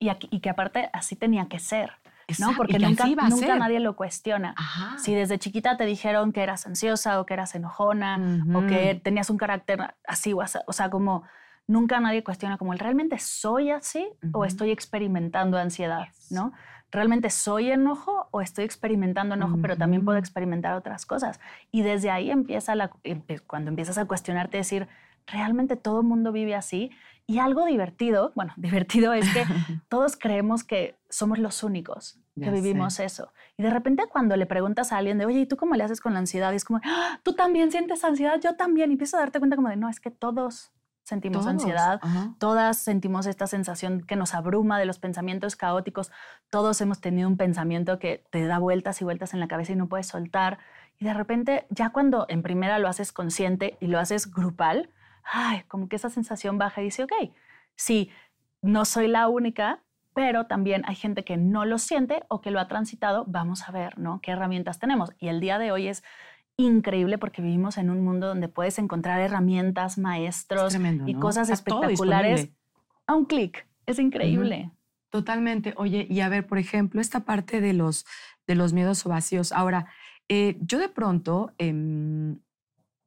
Y, 0.00 0.08
aquí- 0.08 0.26
y 0.32 0.40
que 0.40 0.50
aparte 0.50 0.90
así 0.92 1.14
tenía 1.14 1.46
que 1.48 1.60
ser, 1.60 1.90
¿no? 1.92 2.14
Exacto, 2.26 2.52
y 2.52 2.56
Porque 2.56 2.72
que 2.78 2.78
nunca, 2.80 3.04
así 3.04 3.12
iba 3.12 3.22
a 3.24 3.28
nunca 3.28 3.56
nadie 3.56 3.78
lo 3.78 3.94
cuestiona. 3.94 4.52
Ajá. 4.56 4.98
Si 4.98 5.14
desde 5.14 5.38
chiquita 5.38 5.76
te 5.76 5.86
dijeron 5.86 6.32
que 6.32 6.42
eras 6.42 6.66
ansiosa 6.66 7.20
o 7.20 7.26
que 7.26 7.34
eras 7.34 7.54
enojona 7.54 8.18
o 8.52 8.66
que 8.66 9.00
tenías 9.02 9.30
un 9.30 9.38
carácter 9.38 9.94
así 10.06 10.32
o 10.32 10.38
o 10.66 10.72
sea, 10.72 10.90
como 10.90 11.22
nunca 11.68 12.00
nadie 12.00 12.24
cuestiona 12.24 12.58
como, 12.58 12.72
¿realmente 12.74 13.20
soy 13.20 13.70
así 13.70 14.08
o 14.32 14.38
Ujú. 14.38 14.44
estoy 14.44 14.70
experimentando 14.72 15.56
ansiedad, 15.58 16.08
no? 16.30 16.52
¿Realmente 16.90 17.30
soy 17.30 17.70
enojo 17.70 18.26
o 18.32 18.40
estoy 18.40 18.64
experimentando 18.64 19.36
enojo, 19.36 19.58
pero 19.62 19.76
también 19.78 20.04
puedo 20.04 20.18
experimentar 20.18 20.74
otras 20.74 21.06
cosas? 21.06 21.38
Y 21.70 21.82
desde 21.82 22.10
ahí 22.10 22.30
empieza 22.32 22.74
la, 22.74 22.90
empe- 23.04 23.40
cuando 23.46 23.70
empiezas 23.70 23.96
a 23.98 24.04
cuestionarte, 24.06 24.56
decir, 24.58 24.88
¿realmente 25.26 25.76
todo 25.76 26.00
el 26.00 26.06
mundo 26.06 26.32
vive 26.32 26.54
así? 26.54 26.90
Y 27.26 27.38
algo 27.38 27.64
divertido, 27.66 28.32
bueno, 28.34 28.52
divertido 28.56 29.12
es 29.12 29.26
que 29.32 29.44
todos 29.88 30.16
creemos 30.16 30.64
que 30.64 30.96
somos 31.08 31.38
los 31.38 31.62
únicos 31.62 32.18
que 32.34 32.46
Ya 32.46 32.50
sé. 32.50 32.62
vivimos 32.62 32.98
eso. 33.00 33.32
Y 33.58 33.62
de 33.62 33.70
repente 33.70 34.04
cuando 34.10 34.36
le 34.36 34.46
preguntas 34.46 34.90
a 34.92 34.96
alguien 34.98 35.18
de, 35.18 35.26
oye, 35.26 35.40
¿y 35.40 35.46
tú 35.46 35.56
cómo 35.56 35.74
le 35.74 35.84
haces 35.84 36.00
con 36.00 36.14
la 36.14 36.18
ansiedad? 36.20 36.52
Y 36.52 36.56
es 36.56 36.64
como, 36.64 36.80
"Ah, 36.84 37.20
tú 37.22 37.34
también 37.34 37.70
sientes 37.70 38.02
ansiedad, 38.04 38.40
yo 38.42 38.56
también. 38.56 38.90
Y 38.90 38.94
empiezas 38.94 39.14
a 39.18 39.22
darte 39.22 39.38
cuenta 39.38 39.54
como 39.56 39.68
de, 39.68 39.76
no, 39.76 39.88
es 39.90 40.00
que 40.00 40.10
todos 40.10 40.72
sentimos 41.04 41.42
Todos, 41.44 41.54
ansiedad, 41.54 41.98
ajá. 42.02 42.34
todas 42.38 42.78
sentimos 42.78 43.26
esta 43.26 43.46
sensación 43.48 44.00
que 44.02 44.14
nos 44.16 44.34
abruma 44.34 44.78
de 44.78 44.86
los 44.86 44.98
pensamientos 45.00 45.56
caóticos, 45.56 46.10
todos 46.48 46.80
hemos 46.80 47.00
tenido 47.00 47.28
un 47.28 47.36
pensamiento 47.36 47.98
que 47.98 48.24
te 48.30 48.46
da 48.46 48.58
vueltas 48.60 49.00
y 49.02 49.04
vueltas 49.04 49.34
en 49.34 49.40
la 49.40 49.48
cabeza 49.48 49.72
y 49.72 49.76
no 49.76 49.88
puedes 49.88 50.06
soltar. 50.06 50.58
Y 50.98 51.04
de 51.04 51.12
repente, 51.14 51.66
ya 51.70 51.90
cuando 51.90 52.24
en 52.28 52.42
primera 52.42 52.78
lo 52.78 52.88
haces 52.88 53.12
consciente 53.12 53.76
y 53.80 53.88
lo 53.88 53.98
haces 53.98 54.30
grupal, 54.32 54.90
ay, 55.24 55.62
como 55.68 55.88
que 55.88 55.96
esa 55.96 56.10
sensación 56.10 56.58
baja 56.58 56.80
y 56.80 56.84
dice, 56.84 57.04
ok, 57.04 57.12
sí, 57.74 58.10
no 58.60 58.84
soy 58.84 59.08
la 59.08 59.28
única, 59.28 59.82
pero 60.14 60.46
también 60.46 60.82
hay 60.86 60.94
gente 60.94 61.24
que 61.24 61.36
no 61.36 61.64
lo 61.64 61.78
siente 61.78 62.22
o 62.28 62.40
que 62.40 62.50
lo 62.50 62.60
ha 62.60 62.68
transitado, 62.68 63.24
vamos 63.26 63.68
a 63.68 63.72
ver, 63.72 63.98
¿no? 63.98 64.20
¿Qué 64.20 64.32
herramientas 64.32 64.78
tenemos? 64.78 65.12
Y 65.18 65.28
el 65.28 65.40
día 65.40 65.58
de 65.58 65.72
hoy 65.72 65.88
es 65.88 66.02
increíble 66.56 67.18
porque 67.18 67.42
vivimos 67.42 67.78
en 67.78 67.90
un 67.90 68.04
mundo 68.04 68.26
donde 68.26 68.48
puedes 68.48 68.78
encontrar 68.78 69.20
herramientas, 69.20 69.92
Es 69.92 69.98
maestros 69.98 70.70
tremendo, 70.70 71.08
y 71.08 71.14
¿no? 71.14 71.20
cosas 71.20 71.48
Está 71.48 71.54
espectaculares 71.54 72.50
a 73.06 73.14
un 73.14 73.24
clic. 73.24 73.66
Es 73.86 73.98
increíble. 73.98 74.70
Totalmente. 75.10 75.74
Oye, 75.76 76.06
y 76.08 76.20
a 76.20 76.28
ver, 76.28 76.46
por 76.46 76.58
ejemplo, 76.58 77.00
esta 77.00 77.20
parte 77.20 77.60
de 77.60 77.72
los, 77.72 78.06
de 78.46 78.54
los 78.54 78.72
miedos 78.72 79.04
o 79.04 79.08
vacíos. 79.08 79.52
Ahora, 79.52 79.86
eh, 80.28 80.56
yo 80.60 80.78
de 80.78 80.88
pronto 80.88 81.52
em, 81.58 82.38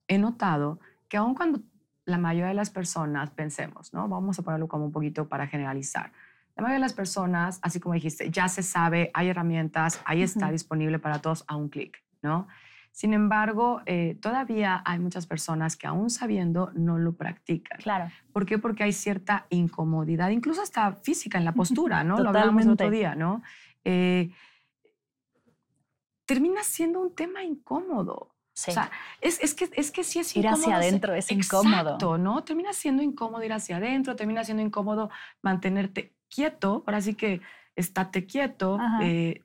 he 0.08 0.18
notado 0.18 0.80
que 1.08 1.18
aun 1.18 1.34
cuando 1.34 1.62
la 2.06 2.18
mayoría 2.18 2.50
de 2.50 2.54
las 2.54 2.70
personas 2.70 3.32
pensemos, 3.32 3.94
¿no? 3.94 4.08
Vamos 4.08 4.38
a 4.40 4.44
ponerlo 4.44 4.68
como 4.68 4.86
un 4.86 4.92
poquito 4.92 5.28
para 5.28 5.48
generalizar. 5.48 6.12
La 6.56 6.62
mayoría 6.62 6.76
de 6.76 6.86
las 6.86 6.94
personas, 6.94 7.60
así 7.62 7.80
como 7.80 7.96
dijiste, 7.96 8.30
ya 8.30 8.48
se 8.48 8.64
sabe, 8.64 9.12
hay 9.14 9.30
herramientas, 9.30 10.02
ahí 10.06 10.22
está 10.22 10.52
disponible 10.52 11.00
para 11.00 11.20
todos 11.20 11.44
a 11.48 11.56
un 11.56 11.70
clic, 11.70 12.02
¿no? 12.22 12.48
Sin 12.92 13.14
embargo, 13.14 13.82
eh, 13.86 14.18
todavía 14.22 14.82
hay 14.86 15.00
muchas 15.00 15.28
personas 15.28 15.76
que 15.76 15.86
aún 15.86 16.10
sabiendo 16.10 16.72
no 16.76 16.98
lo 16.98 17.18
practican. 17.18 17.80
Claro. 17.80 18.10
¿Por 18.32 18.46
qué? 18.46 18.58
Porque 18.58 18.84
hay 18.84 18.94
cierta 18.94 19.48
incomodidad, 19.50 20.30
incluso 20.30 20.62
hasta 20.62 20.94
física 20.94 21.38
en 21.38 21.44
la 21.44 21.52
postura, 21.52 22.06
¿no? 22.06 22.20
Lo 22.20 22.30
hablábamos 22.30 22.64
el 22.64 22.72
otro 22.72 22.90
día, 22.90 23.14
¿no? 23.14 23.44
Eh, 23.84 24.32
termina 26.26 26.64
siendo 26.64 27.02
un 27.02 27.14
tema 27.14 27.44
incómodo. 27.44 28.35
Sí. 28.56 28.72
O 28.72 28.74
sea, 28.74 28.90
es, 29.20 29.40
es, 29.44 29.54
que, 29.54 29.70
es 29.74 29.92
que 29.92 30.06
sí 30.06 30.20
es 30.20 30.36
ir 30.36 30.46
incómodo. 30.46 30.62
hacia 30.64 30.76
adentro 30.78 31.14
es 31.14 31.30
incómodo. 31.30 31.76
Exacto, 31.76 32.18
¿no? 32.18 32.44
Termina 32.46 32.72
siendo 32.72 33.04
incómodo 33.04 33.44
ir 33.44 33.52
hacia 33.52 33.78
adentro, 33.78 34.16
termina 34.16 34.46
siendo 34.46 34.64
incómodo 34.64 35.10
mantenerte 35.42 36.16
quieto. 36.30 36.82
Ahora 36.88 37.02
sí 37.02 37.16
que 37.16 37.42
estate 37.76 38.26
quieto. 38.26 38.80
Eh, 39.02 39.42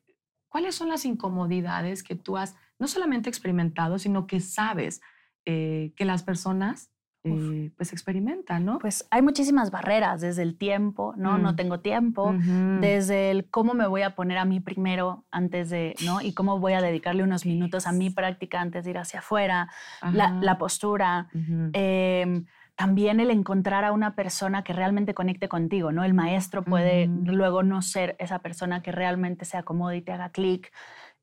¿Cuáles 0.49 0.76
son 0.76 0.88
las 0.88 1.05
incomodidades 1.05 2.05
que 2.05 2.14
tú 2.14 2.37
has 2.37 2.55
no 2.79 2.88
solamente 2.88 3.29
experimentado, 3.29 3.99
sino 3.99 4.26
que 4.26 4.40
sabes 4.40 5.02
eh, 5.45 5.93
que 5.97 6.05
las 6.05 6.23
personas 6.23 6.90
eh, 7.22 7.70
pues 7.76 7.92
experimentan, 7.92 8.64
¿no? 8.64 8.78
Pues 8.78 9.06
hay 9.10 9.20
muchísimas 9.20 9.70
barreras, 9.70 10.22
desde 10.22 10.42
el 10.42 10.56
tiempo, 10.56 11.12
¿no? 11.18 11.36
No 11.36 11.52
mm. 11.52 11.56
tengo 11.56 11.80
tiempo, 11.80 12.34
desde 12.80 13.30
el 13.30 13.50
cómo 13.50 13.74
me 13.74 13.86
voy 13.86 14.02
a 14.02 14.14
poner 14.14 14.38
a 14.38 14.46
mí 14.46 14.60
primero 14.60 15.26
antes 15.30 15.68
de, 15.68 15.94
¿no? 16.02 16.22
Y 16.22 16.32
cómo 16.32 16.58
voy 16.58 16.72
a 16.72 16.80
dedicarle 16.80 17.22
unos 17.22 17.44
minutos 17.44 17.86
a 17.86 17.92
mi 17.92 18.08
práctica 18.08 18.62
antes 18.62 18.84
de 18.84 18.90
ir 18.92 18.98
hacia 18.98 19.20
afuera, 19.20 19.68
la, 20.12 20.56
postura. 20.58 21.28
Em, 21.74 22.46
también 22.74 23.20
el 23.20 23.30
encontrar 23.30 23.84
a 23.84 23.92
una 23.92 24.14
persona 24.14 24.64
que 24.64 24.72
realmente 24.72 25.12
conecte 25.12 25.46
contigo, 25.46 25.92
¿no? 25.92 26.04
El 26.04 26.14
maestro 26.14 26.64
puede 26.64 27.06
luego 27.06 27.62
no 27.62 27.82
ser 27.82 28.16
esa 28.18 28.38
persona 28.38 28.80
que 28.80 28.92
realmente 28.92 29.44
se 29.44 29.58
acomode 29.58 29.98
y 29.98 30.00
te 30.00 30.12
haga 30.12 30.30
clic. 30.30 30.72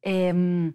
Em, 0.03 0.73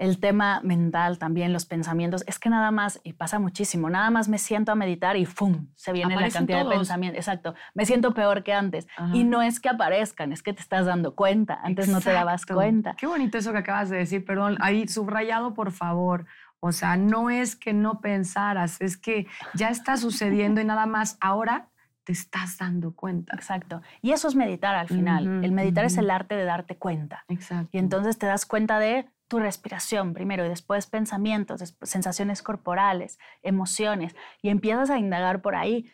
el 0.00 0.18
tema 0.18 0.62
mental 0.64 1.18
también, 1.18 1.52
los 1.52 1.66
pensamientos, 1.66 2.24
es 2.26 2.38
que 2.38 2.48
nada 2.48 2.70
más, 2.70 3.00
y 3.04 3.12
pasa 3.12 3.38
muchísimo, 3.38 3.90
nada 3.90 4.08
más 4.08 4.30
me 4.30 4.38
siento 4.38 4.72
a 4.72 4.74
meditar 4.74 5.18
y 5.18 5.26
¡fum! 5.26 5.66
Se 5.74 5.92
viene 5.92 6.16
la 6.18 6.30
cantidad 6.30 6.64
de 6.64 6.74
pensamientos. 6.74 7.18
Exacto, 7.18 7.54
me 7.74 7.84
siento 7.84 8.14
peor 8.14 8.42
que 8.42 8.54
antes. 8.54 8.88
Y 9.12 9.24
no 9.24 9.42
es 9.42 9.60
que 9.60 9.68
aparezcan, 9.68 10.32
es 10.32 10.42
que 10.42 10.54
te 10.54 10.62
estás 10.62 10.86
dando 10.86 11.14
cuenta, 11.14 11.60
antes 11.62 11.88
no 11.88 12.00
te 12.00 12.12
dabas 12.12 12.46
cuenta. 12.46 12.96
Qué 12.96 13.06
bonito 13.06 13.36
eso 13.36 13.52
que 13.52 13.58
acabas 13.58 13.90
de 13.90 13.98
decir, 13.98 14.24
perdón, 14.24 14.56
ahí 14.60 14.88
subrayado 14.88 15.52
por 15.52 15.70
favor. 15.70 16.24
O 16.60 16.72
sea, 16.72 16.96
no 16.96 17.28
es 17.28 17.54
que 17.54 17.74
no 17.74 18.00
pensaras, 18.00 18.80
es 18.80 18.96
que 18.96 19.26
ya 19.52 19.68
está 19.68 19.98
sucediendo 19.98 20.62
y 20.62 20.64
nada 20.64 20.86
más 20.86 21.18
ahora 21.20 21.68
te 22.04 22.12
estás 22.12 22.56
dando 22.56 22.94
cuenta. 22.94 23.36
Exacto. 23.36 23.82
Y 24.00 24.12
eso 24.12 24.28
es 24.28 24.34
meditar 24.34 24.74
al 24.74 24.88
final. 24.88 25.44
el 25.44 25.52
meditar 25.52 25.84
es 25.84 25.98
el 25.98 26.10
arte 26.10 26.36
de 26.36 26.44
darte 26.44 26.76
cuenta. 26.76 27.26
Exacto. 27.28 27.68
Y 27.72 27.78
entonces 27.78 28.16
te 28.16 28.24
das 28.24 28.46
cuenta 28.46 28.78
de 28.78 29.06
tu 29.30 29.38
respiración 29.38 30.12
primero 30.12 30.44
y 30.44 30.48
después 30.48 30.88
pensamientos, 30.88 31.76
sensaciones 31.82 32.42
corporales, 32.42 33.20
emociones, 33.42 34.16
y 34.42 34.48
empiezas 34.48 34.90
a 34.90 34.98
indagar 34.98 35.40
por 35.40 35.54
ahí, 35.54 35.88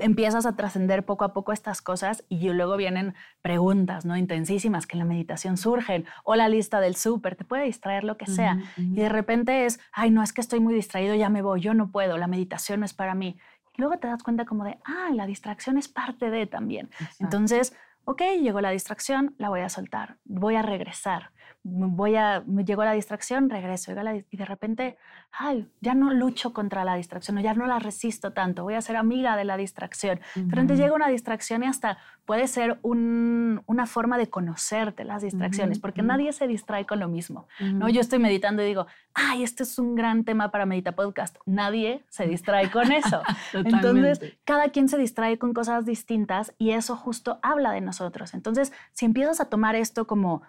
empiezas 0.00 0.46
a 0.46 0.56
trascender 0.56 1.04
poco 1.04 1.24
a 1.24 1.32
poco 1.32 1.52
estas 1.52 1.80
cosas 1.80 2.24
y 2.28 2.48
luego 2.48 2.76
vienen 2.76 3.14
preguntas, 3.40 4.04
¿no? 4.04 4.16
Intensísimas 4.16 4.88
que 4.88 4.96
en 4.96 4.98
la 4.98 5.04
meditación 5.04 5.56
surgen, 5.56 6.06
o 6.24 6.34
la 6.34 6.48
lista 6.48 6.80
del 6.80 6.96
súper, 6.96 7.36
te 7.36 7.44
puede 7.44 7.62
distraer 7.66 8.02
lo 8.02 8.16
que 8.16 8.26
sea, 8.26 8.58
y 8.76 8.96
de 8.96 9.08
repente 9.08 9.64
es, 9.64 9.78
ay, 9.92 10.10
no, 10.10 10.24
es 10.24 10.32
que 10.32 10.40
estoy 10.40 10.58
muy 10.58 10.74
distraído, 10.74 11.14
ya 11.14 11.28
me 11.28 11.42
voy, 11.42 11.60
yo 11.60 11.72
no 11.72 11.92
puedo, 11.92 12.18
la 12.18 12.26
meditación 12.26 12.80
no 12.80 12.86
es 12.86 12.94
para 12.94 13.14
mí. 13.14 13.38
Y 13.74 13.80
luego 13.80 13.96
te 13.98 14.08
das 14.08 14.24
cuenta 14.24 14.44
como 14.44 14.64
de, 14.64 14.76
ah, 14.84 15.10
la 15.14 15.26
distracción 15.26 15.78
es 15.78 15.86
parte 15.86 16.30
de 16.30 16.48
también. 16.48 16.90
Entonces, 17.20 17.76
ok, 18.06 18.22
llegó 18.42 18.60
la 18.60 18.70
distracción, 18.70 19.36
la 19.38 19.50
voy 19.50 19.60
a 19.60 19.68
soltar, 19.68 20.16
voy 20.24 20.56
a 20.56 20.62
regresar 20.62 21.30
voy 21.68 22.14
a, 22.14 22.44
me 22.46 22.64
llegó 22.64 22.84
la 22.84 22.92
distracción, 22.92 23.50
regreso, 23.50 23.92
y 24.30 24.36
de 24.36 24.44
repente, 24.44 24.96
ay, 25.32 25.66
ya 25.80 25.94
no 25.94 26.12
lucho 26.12 26.52
contra 26.52 26.84
la 26.84 26.94
distracción, 26.94 27.38
ya 27.40 27.54
no 27.54 27.66
la 27.66 27.80
resisto 27.80 28.32
tanto, 28.32 28.62
voy 28.62 28.74
a 28.74 28.80
ser 28.80 28.96
amiga 28.96 29.36
de 29.36 29.44
la 29.44 29.56
distracción. 29.56 30.20
De 30.36 30.42
repente 30.42 30.76
llega 30.76 30.94
una 30.94 31.08
distracción 31.08 31.64
y 31.64 31.66
hasta 31.66 31.98
puede 32.24 32.46
ser 32.46 32.78
una 32.82 33.86
forma 33.86 34.16
de 34.16 34.28
conocerte 34.30 35.04
las 35.04 35.22
distracciones, 35.22 35.80
porque 35.80 36.02
nadie 36.02 36.32
se 36.32 36.46
distrae 36.46 36.86
con 36.86 37.00
lo 37.00 37.08
mismo, 37.08 37.48
¿no? 37.60 37.88
Yo 37.88 38.00
estoy 38.00 38.20
meditando 38.20 38.62
y 38.62 38.66
digo, 38.66 38.86
ay, 39.14 39.42
este 39.42 39.64
es 39.64 39.78
un 39.78 39.94
gran 39.96 40.24
tema 40.24 40.50
para 40.50 40.66
Medita 40.66 40.92
Podcast. 40.92 41.36
Nadie 41.46 42.04
se 42.08 42.26
distrae 42.28 42.70
con 42.70 42.92
eso. 42.92 43.22
Entonces, 43.52 44.36
cada 44.44 44.68
quien 44.68 44.88
se 44.88 44.98
distrae 44.98 45.38
con 45.38 45.52
cosas 45.52 45.84
distintas 45.84 46.54
y 46.58 46.70
eso 46.70 46.96
justo 46.96 47.40
habla 47.42 47.72
de 47.72 47.80
nosotros. 47.80 48.34
Entonces, 48.34 48.72
si 48.92 49.04
empiezas 49.04 49.40
a 49.40 49.46
tomar 49.46 49.74
esto 49.74 50.06
como 50.06 50.42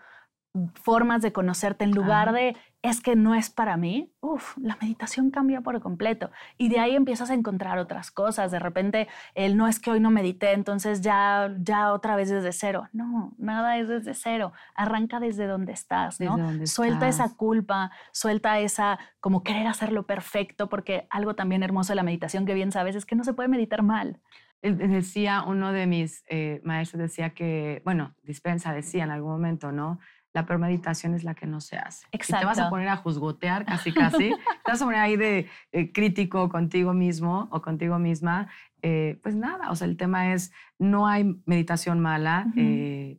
formas 0.76 1.22
de 1.22 1.32
conocerte 1.32 1.84
en 1.84 1.92
lugar 1.92 2.34
de 2.34 2.56
es 2.82 3.02
que 3.02 3.16
no 3.16 3.36
es 3.36 3.50
para 3.50 3.76
mí, 3.76 4.14
uf, 4.22 4.58
la 4.58 4.78
meditación 4.82 5.30
cambia 5.32 5.62
por 5.62 5.80
completo. 5.82 6.32
Y 6.58 6.70
de 6.70 6.80
ahí 6.80 6.96
empiezas 6.96 7.30
a 7.30 7.34
encontrar 7.34 7.80
otras 7.80 8.12
cosas. 8.12 8.52
De 8.52 8.60
repente, 8.60 9.08
el 9.36 9.58
no 9.58 9.68
es 9.68 9.80
que 9.80 9.92
hoy 9.92 10.00
no 10.00 10.10
medité, 10.10 10.54
entonces 10.54 11.02
ya, 11.02 11.54
ya 11.60 11.92
otra 11.92 12.16
vez 12.16 12.30
desde 12.30 12.52
cero. 12.54 12.88
No, 12.94 13.34
nada 13.38 13.78
es 13.78 13.88
desde 13.88 14.14
cero. 14.14 14.54
Arranca 14.76 15.20
desde 15.20 15.48
donde 15.48 15.74
estás, 15.74 16.20
¿no? 16.20 16.38
suelta 16.66 17.08
esa 17.08 17.36
culpa, 17.36 17.92
suelta 18.12 18.60
esa 18.60 19.00
como 19.20 19.44
querer 19.44 19.68
hacerlo 19.68 20.06
perfecto, 20.06 20.70
porque 20.70 21.08
algo 21.10 21.36
también 21.36 21.64
hermoso 21.64 21.92
de 21.92 21.98
la 21.98 22.04
meditación 22.04 22.46
que 22.46 22.54
bien 22.54 22.72
sabes 22.72 22.96
es 22.96 23.06
que 23.06 23.16
no 23.16 23.24
se 23.24 23.34
puede 23.34 23.50
meditar 23.50 23.84
mal. 23.84 24.20
Decía 24.62 25.44
uno 25.46 25.72
de 25.72 25.86
mis 25.86 26.24
eh, 26.28 26.62
maestros, 26.64 27.00
decía 27.00 27.32
que, 27.32 27.82
bueno, 27.86 28.16
dispensa 28.24 28.74
decía 28.74 29.04
en 29.04 29.12
algún 29.12 29.32
momento, 29.32 29.72
¿no? 29.72 30.00
La 30.38 30.46
premeditación 30.46 31.16
es 31.16 31.24
la 31.24 31.34
que 31.34 31.48
no 31.48 31.62
se 31.62 31.78
hace. 31.78 32.06
Exacto. 32.12 32.42
te 32.42 32.46
vas 32.46 32.60
a 32.60 32.70
poner 32.70 32.90
a 32.90 32.98
juzgotear 32.98 33.66
casi, 33.66 33.92
casi, 33.92 34.30
te 34.66 34.72
vas 34.72 34.80
a 34.80 34.86
poner 34.86 35.00
ahí 35.00 35.18
de 35.18 35.50
eh, 35.72 35.92
crítico 35.92 36.48
contigo 36.48 36.94
mismo 36.94 37.48
o 37.52 37.60
contigo 37.64 37.98
misma, 37.98 38.48
eh, 38.84 39.20
pues 39.24 39.36
nada, 39.36 39.72
o 39.72 39.76
sea, 39.76 39.88
el 39.88 39.98
tema 39.98 40.34
es, 40.34 40.52
no 40.78 41.08
hay 41.08 41.42
meditación 41.48 42.00
mala, 42.00 42.46
eh, 42.56 43.18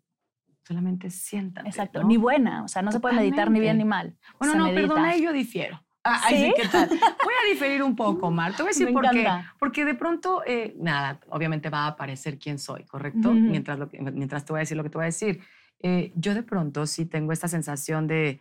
solamente 0.63 1.11
siéntate. 1.11 1.69
Exacto, 1.69 2.05
ni 2.05 2.17
buena, 2.17 2.63
o 2.63 2.69
sea, 2.69 2.83
no 2.83 2.93
se 2.93 3.01
puede 3.01 3.17
meditar 3.17 3.51
ni 3.51 3.59
bien 3.59 3.79
ni 3.79 3.85
mal. 3.85 4.17
Bueno, 4.39 4.55
no, 4.55 4.73
perdona, 4.73 5.17
yo 5.17 5.33
difiero. 5.33 5.83
Ah, 6.05 6.21
¿Sí? 6.29 6.53
¿qué 6.57 6.69
tal? 6.69 6.89
Voy 6.89 7.35
a 7.45 7.51
diferir 7.51 7.83
un 7.83 7.97
poco, 7.97 8.31
Mar. 8.31 8.53
Te 8.53 8.63
voy 8.63 8.69
a 8.69 8.73
decir 8.73 8.93
por 8.93 9.11
qué. 9.11 9.29
Porque 9.59 9.85
de 9.85 9.95
pronto, 9.95 10.43
nada, 10.77 11.19
obviamente 11.31 11.69
va 11.69 11.81
a 11.81 11.87
aparecer 11.89 12.39
quién 12.39 12.61
soy, 12.61 12.85
¿correcto? 12.85 13.33
mientras, 13.33 13.77
lo 13.77 13.89
que, 13.89 14.01
mientras 14.01 14.45
te 14.45 14.53
voy 14.53 14.59
a 14.59 14.61
decir 14.61 14.77
lo 14.77 14.85
que 14.85 14.91
te 14.91 14.99
voy 14.99 15.05
a 15.05 15.07
decir. 15.07 15.43
Eh, 15.81 16.13
yo 16.17 16.35
de 16.35 16.43
pronto 16.43 16.87
sí 16.87 17.07
tengo 17.07 17.33
esta 17.33 17.49
sensación 17.49 18.07
de 18.07 18.41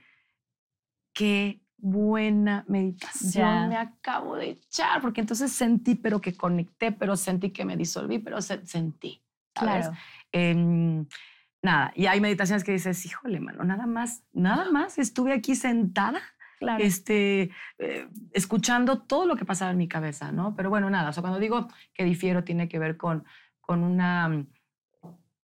qué 1.13 1.61
buena 1.77 2.65
meditación 2.67 3.69
me 3.69 3.77
acabo 3.77 4.35
de 4.35 4.49
echar, 4.49 5.01
porque 5.01 5.21
entonces 5.21 5.51
sentí, 5.51 5.95
pero 5.95 6.19
que 6.19 6.35
conecté, 6.35 6.91
pero 6.91 7.15
sentí 7.15 7.51
que 7.51 7.65
me 7.65 7.77
disolví, 7.77 8.19
pero 8.19 8.41
sentí. 8.41 9.21
Claro. 9.53 9.91
Em, 10.31 11.05
nada, 11.61 11.91
y 11.95 12.07
hay 12.07 12.19
meditaciones 12.19 12.63
que 12.63 12.71
dices, 12.71 13.05
híjole, 13.05 13.39
mano, 13.39 13.63
nada 13.63 13.85
más, 13.85 14.23
nada 14.33 14.71
más, 14.71 14.97
estuve 14.97 15.33
aquí 15.33 15.55
sentada. 15.55 16.21
Este, 16.79 17.51
eh, 17.77 18.07
escuchando 18.31 19.03
todo 19.03 19.27
lo 19.27 19.35
que 19.35 19.45
pasaba 19.45 19.69
en 19.69 19.77
mi 19.77 19.87
cabeza, 19.87 20.31
¿no? 20.31 20.55
Pero 20.55 20.71
bueno, 20.71 20.89
nada, 20.89 21.11
o 21.11 21.13
sea, 21.13 21.21
cuando 21.21 21.37
digo 21.37 21.67
que 21.93 22.03
difiero 22.03 22.43
tiene 22.43 22.67
que 22.67 22.79
ver 22.79 22.97
con, 22.97 23.25
con 23.61 23.83
una 23.83 24.43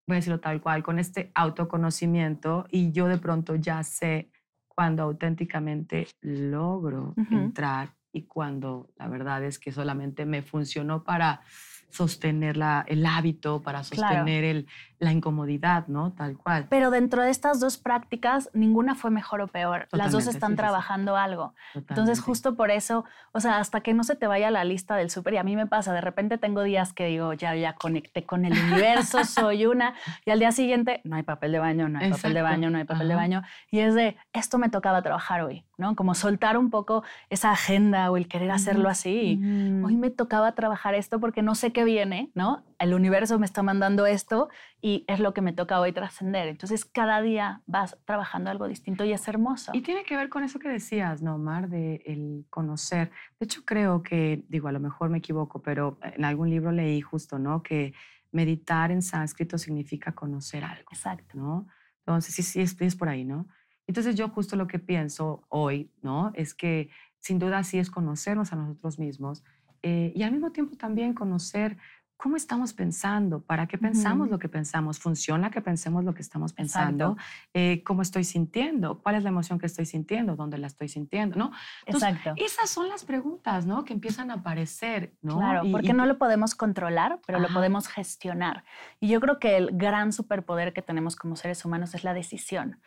voy 0.07 0.15
a 0.15 0.17
decirlo 0.17 0.41
tal 0.41 0.61
cual, 0.61 0.83
con 0.83 0.99
este 0.99 1.31
autoconocimiento 1.35 2.67
y 2.71 2.93
yo 2.93 3.09
de 3.09 3.19
pronto 3.19 3.55
ya 3.57 3.83
sé 3.83 4.31
cuando 4.69 5.03
auténticamente 5.03 6.09
logro 6.21 7.15
entrar 7.31 7.95
y 8.13 8.23
cuando 8.23 8.91
la 8.97 9.09
verdad 9.09 9.45
es 9.45 9.59
que 9.59 9.73
solamente 9.73 10.27
me 10.27 10.43
funcionó 10.43 11.05
para 11.05 11.43
sostener 11.91 12.57
la, 12.57 12.85
el 12.89 13.05
hábito, 13.05 13.63
para 13.63 13.85
sostener 13.85 14.45
el, 14.45 14.67
la 15.03 15.11
incomodidad, 15.11 15.89
¿no? 15.89 16.13
Tal 16.13 16.37
cual. 16.39 16.67
Pero 16.71 16.91
dentro 16.91 17.23
de 17.23 17.31
estas 17.31 17.59
dos 17.59 17.77
prácticas, 17.77 18.49
ninguna 18.55 18.95
fue 18.95 19.11
mejor 19.11 19.41
o 19.41 19.49
peor. 19.49 19.89
Las 19.91 20.13
dos 20.13 20.29
están 20.29 20.55
trabajando 20.55 21.17
algo. 21.17 21.55
Entonces, 21.75 22.21
justo 22.21 22.55
por 22.55 22.71
eso, 22.71 23.05
o 23.33 23.41
sea, 23.41 23.59
hasta 23.59 23.81
que 23.81 23.95
no 23.95 24.05
se 24.05 24.15
te 24.15 24.29
vaya 24.29 24.53
la 24.53 24.63
lista 24.63 24.95
del 24.95 25.11
súper, 25.11 25.35
y 25.35 25.37
a 25.39 25.43
mí 25.43 25.57
me 25.57 25.67
pasa, 25.67 25.93
de 25.93 26.01
repente 26.01 26.39
tengo 26.39 26.63
días 26.63 26.93
que 26.93 27.07
digo, 27.07 27.33
ya, 27.33 27.57
ya 27.57 27.75
conecté 27.75 28.25
con 28.25 28.45
el 28.45 28.53
universo, 28.53 29.25
soy 29.25 29.67
una, 29.67 29.95
y 30.25 30.31
al 30.31 30.39
día 30.39 30.53
siguiente, 30.53 31.01
no 31.03 31.17
hay 31.17 31.25
papel 31.25 31.51
de 31.51 31.59
baño, 31.59 31.89
no 31.89 31.99
hay 31.99 32.11
papel 32.13 32.35
de 32.35 32.43
baño, 32.43 32.71
no 32.71 32.79
hay 32.79 32.85
papel 32.85 33.09
de 33.09 33.15
baño, 33.17 33.43
y 33.73 33.81
es 33.81 33.97
de, 33.97 34.17
esto 34.33 34.59
me 34.59 34.69
tocaba 34.69 35.03
trabajar 35.03 35.43
hoy, 35.43 35.65
¿no? 35.79 35.97
Como 35.97 36.15
soltar 36.15 36.57
un 36.57 36.71
poco 36.71 37.03
esa 37.29 37.51
agenda 37.51 38.09
o 38.13 38.17
el 38.17 38.29
querer 38.29 38.53
hacerlo 38.53 38.89
así. 38.89 39.41
Hoy 39.85 39.97
me 39.97 40.11
tocaba 40.11 40.53
trabajar 40.53 40.95
esto 40.95 41.19
porque 41.19 41.43
no 41.43 41.57
sé 41.57 41.73
qué 41.73 41.83
viene, 41.83 42.31
¿no? 42.35 42.63
El 42.79 42.95
universo 42.95 43.39
me 43.39 43.47
está 43.47 43.63
mandando 43.63 44.07
esto 44.07 44.49
y 44.85 45.05
es 45.07 45.21
lo 45.21 45.33
que 45.33 45.41
me 45.41 45.53
toca 45.53 45.79
hoy 45.79 45.93
trascender. 45.93 46.49
Entonces, 46.49 46.85
cada 46.85 47.23
día 47.23 47.63
vas 47.67 47.97
trabajando 48.05 48.51
algo 48.51 48.67
distinto 48.67 49.05
y 49.05 49.13
es 49.13 49.27
hermoso. 49.29 49.71
Y 49.75 49.83
tiene 49.83 50.03
que 50.03 50.17
ver 50.17 50.29
con 50.29 50.43
eso 50.43 50.59
que 50.59 50.69
decías, 50.69 51.23
¿no, 51.23 51.39
Mar? 51.39 51.69
De 51.69 52.03
el 52.05 52.45
conocer. 52.51 53.13
De 53.39 53.45
hecho, 53.45 53.65
creo 53.65 54.03
que, 54.03 54.45
digo, 54.49 54.67
a 54.67 54.73
lo 54.73 54.81
mejor 54.81 55.09
me 55.09 55.19
equivoco, 55.19 55.63
pero 55.63 55.99
en 56.03 56.25
algún 56.25 56.51
libro 56.51 56.73
leí 56.73 57.01
justo, 57.01 57.39
¿no? 57.39 57.63
Que 57.63 57.95
meditar 58.33 58.91
en 58.91 59.03
sánscrito 59.03 59.57
significa 59.57 60.13
conocer 60.13 60.65
algo. 60.65 60.89
Exacto. 60.91 61.39
¿no? 61.39 61.69
Entonces, 62.01 62.35
sí, 62.35 62.43
sí, 62.43 62.61
es, 62.61 62.79
es 62.81 62.97
por 62.97 63.09
ahí, 63.09 63.25
¿no? 63.25 63.47
Entonces 63.87 64.17
yo 64.17 64.29
justo 64.31 64.57
lo 64.57 64.67
que 64.67 64.81
pienso 64.81 65.45
hoy, 65.49 65.93
¿no? 66.03 66.33
Es 66.35 66.55
que 66.55 66.91
sin 67.21 67.39
duda 67.39 67.63
sí 67.63 67.79
es 67.79 67.89
conocernos 67.89 68.53
a 68.53 68.57
nosotros 68.57 68.99
mismos 68.99 69.45
eh, 69.83 70.13
y 70.15 70.23
al 70.23 70.33
mismo 70.33 70.53
tiempo 70.53 70.77
también 70.77 71.13
conocer 71.13 71.77
cómo 72.23 72.37
estamos 72.37 72.73
pensando, 72.73 73.41
para 73.41 73.67
qué 73.67 73.79
pensamos 73.79 74.31
lo 74.31 74.39
que 74.39 74.49
pensamos, 74.49 75.01
funciona 75.01 75.51
que 75.51 75.61
pensemos 75.61 76.05
lo 76.05 76.15
que 76.15 76.23
estamos 76.23 76.53
pensando, 76.53 77.17
eh, 77.53 77.83
cómo 77.83 78.01
estoy 78.01 78.23
sintiendo, 78.23 79.01
cuál 79.01 79.17
es 79.17 79.25
la 79.25 79.31
emoción 79.31 79.59
que 79.59 79.67
estoy 79.67 79.87
sintiendo, 79.87 80.37
dónde 80.37 80.57
la 80.57 80.69
estoy 80.69 80.89
sintiendo, 80.89 81.35
¿no? 81.35 81.51
Exacto. 81.85 82.35
Esas 82.37 82.71
son 82.71 82.89
las 82.89 83.05
preguntas, 83.05 83.67
¿no? 83.67 83.85
Que 83.85 83.93
empiezan 83.93 84.31
a 84.31 84.35
aparecer, 84.35 85.15
¿no? 85.21 85.39
Claro, 85.39 85.63
porque 85.73 85.95
no 85.95 86.07
lo 86.07 86.17
podemos 86.17 86.55
controlar, 86.55 87.19
pero 87.27 87.41
lo 87.41 87.49
podemos 87.49 87.89
gestionar. 87.89 88.63
Y 89.01 89.09
yo 89.09 89.21
creo 89.21 89.41
que 89.41 89.57
el 89.57 89.71
gran 89.73 90.13
superpoder 90.13 90.73
que 90.73 90.81
tenemos 90.81 91.17
como 91.17 91.35
seres 91.35 91.65
humanos 91.65 91.93
es 91.93 92.05
la 92.05 92.15
decisión. 92.15 92.79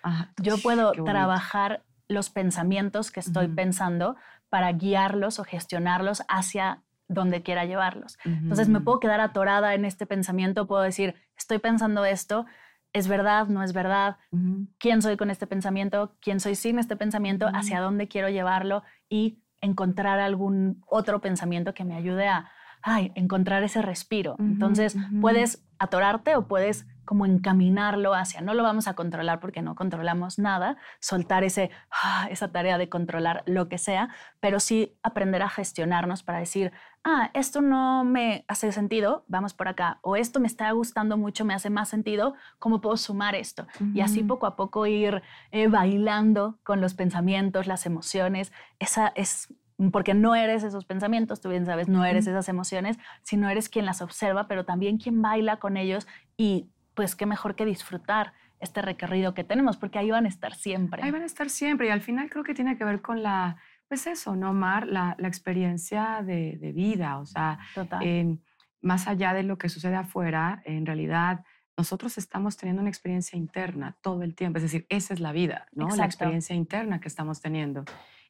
Yo 0.41 0.58
puedo 0.60 0.93
trabajar 0.93 1.84
los 2.08 2.30
pensamientos 2.30 3.12
que 3.12 3.19
estoy 3.19 3.50
pensando 3.50 4.15
para 4.48 4.71
guiarlos 4.71 5.39
o 5.39 5.43
gestionarlos 5.43 6.24
hacia 6.30 6.85
donde 7.08 7.44
quiera 7.44 7.65
llevarlos. 7.65 8.18
Entonces 8.26 8.68
me 8.70 8.82
puedo 8.82 9.00
quedar 9.00 9.20
atorada 9.22 9.74
en 9.74 9.86
este 9.86 10.06
pensamiento, 10.06 10.68
puedo 10.68 10.82
decir, 10.82 11.15
estoy 11.38 11.60
pensando 11.60 12.06
esto, 12.06 12.46
es 12.94 13.08
verdad, 13.08 13.48
no 13.48 13.62
es 13.62 13.74
verdad, 13.74 14.18
quién 14.80 15.02
soy 15.02 15.18
con 15.18 15.30
este 15.30 15.48
pensamiento, 15.48 16.15
quién 16.22 16.39
soy 16.39 16.56
sin 16.56 16.80
este 16.80 16.96
pensamiento, 16.96 17.48
hacia 17.54 17.82
dónde 17.82 18.08
quiero 18.08 18.30
llevarlo 18.30 18.84
y 19.10 19.39
encontrar 19.62 20.20
algún 20.20 20.82
otro 20.88 21.22
pensamiento 21.22 21.74
que 21.74 21.84
me 21.84 21.96
ayude 21.96 22.28
a 22.28 22.52
encontrar 23.15 23.63
ese 23.63 23.82
respiro. 23.82 24.36
Entonces 24.39 24.96
puedes 25.22 25.65
atorarte 25.80 26.36
o 26.36 26.48
puedes 26.48 26.88
como 27.06 27.26
encaminarlo 27.26 28.13
hacia, 28.13 28.41
no 28.41 28.54
lo 28.54 28.63
vamos 28.63 28.88
a 28.88 28.96
controlar 28.96 29.39
porque 29.39 29.62
no 29.62 29.76
controlamos 29.76 30.39
nada, 30.39 30.78
soltar 31.00 31.44
ese, 31.44 31.72
ah, 31.91 32.28
esa 32.30 32.52
tarea 32.52 32.78
de 32.78 32.89
controlar 32.89 33.44
lo 33.46 33.70
que 33.70 33.78
sea, 33.78 34.10
pero 34.39 34.60
sí 34.60 34.98
aprender 35.04 35.41
a 35.41 35.50
gestionarnos 35.50 36.24
para 36.24 36.39
decir, 36.39 36.72
ah, 37.04 37.30
esto 37.34 37.62
no 37.62 38.04
me 38.04 38.44
hace 38.48 38.72
sentido, 38.72 39.24
vamos 39.28 39.54
por 39.54 39.68
acá, 39.68 40.00
o 40.02 40.15
esto 40.15 40.39
me 40.39 40.48
está 40.48 40.72
gustando 40.72 41.18
mucho, 41.18 41.46
me 41.46 41.54
hace 41.54 41.70
más 41.70 41.88
sentido, 41.88 42.34
¿cómo 42.60 42.82
puedo 42.82 42.98
sumar 42.98 43.36
esto? 43.36 43.68
Y 43.94 44.02
así 44.02 44.24
poco 44.24 44.48
a 44.48 44.56
poco 44.56 44.86
ir 44.88 45.22
eh, 45.52 45.68
bailando 45.68 46.60
con 46.63 46.82
los 46.82 46.96
pensamientos, 46.96 47.68
las 47.68 47.86
emociones, 47.86 48.52
esa 48.80 49.13
es 49.15 49.54
porque 49.91 50.13
no 50.13 50.36
eres 50.36 50.63
esos 50.63 50.86
pensamientos, 50.86 51.41
tú 51.41 51.50
bien 51.50 51.65
sabes, 51.65 51.88
no 51.88 52.06
eres 52.06 52.28
esas 52.28 52.48
emociones, 52.48 52.98
sino 53.24 53.50
eres 53.50 53.70
quien 53.70 53.86
las 53.86 54.02
observa, 54.02 54.48
pero 54.48 54.65
también 54.65 54.98
quien 54.98 55.22
baila 55.22 55.58
con 55.58 55.76
ellos 55.78 56.08
y 56.38 56.70
pues 56.95 57.15
qué 57.15 57.25
mejor 57.25 57.55
que 57.55 57.65
disfrutar 57.65 58.34
este 58.60 58.81
recorrido 58.81 59.34
que 59.34 59.43
tenemos, 59.43 59.77
porque 59.77 59.99
ahí 59.99 60.10
van 60.12 60.25
a 60.25 60.29
estar 60.29 60.55
siempre. 60.55 61.03
Ahí 61.03 61.12
van 61.12 61.21
a 61.21 61.25
estar 61.25 61.49
siempre 61.49 61.88
y 61.88 61.89
al 61.89 62.01
final 62.01 62.29
creo 62.29 62.43
que 62.43 62.53
tiene 62.53 62.77
que 62.77 62.86
ver 62.86 63.01
con 63.01 63.21
la, 63.21 63.58
pues 63.88 64.08
eso, 64.08 64.36
¿no, 64.36 64.53
Mar? 64.53 64.88
La, 64.88 65.15
la 65.19 65.27
experiencia 65.27 66.21
de, 66.23 66.58
de, 66.60 66.71
vida, 66.71 67.19
o 67.19 67.25
sea, 67.25 67.60
eh, 68.01 68.38
más 68.81 69.08
allá 69.08 69.34
de 69.34 69.43
lo 69.43 69.58
que 69.58 69.69
sucede 69.69 69.95
afuera, 69.95 70.62
en 70.65 70.86
realidad 70.86 71.43
nosotros 71.77 72.17
estamos 72.17 72.55
teniendo 72.55 72.81
una 72.81 72.89
experiencia 72.89 73.38
interna 73.38 73.97
todo 74.01 74.23
el 74.23 74.34
tiempo, 74.34 74.58
es 74.58 74.63
decir, 74.63 74.86
esa 74.89 75.13
es 75.13 75.19
la 75.19 75.34
vida, 75.34 75.67
¿no? 75.73 75.93
La 75.95 76.05
experiencia 76.05 76.55
interna 76.55 77.01
que 77.01 77.10
estamos 77.10 77.41
teniendo. 77.41 77.84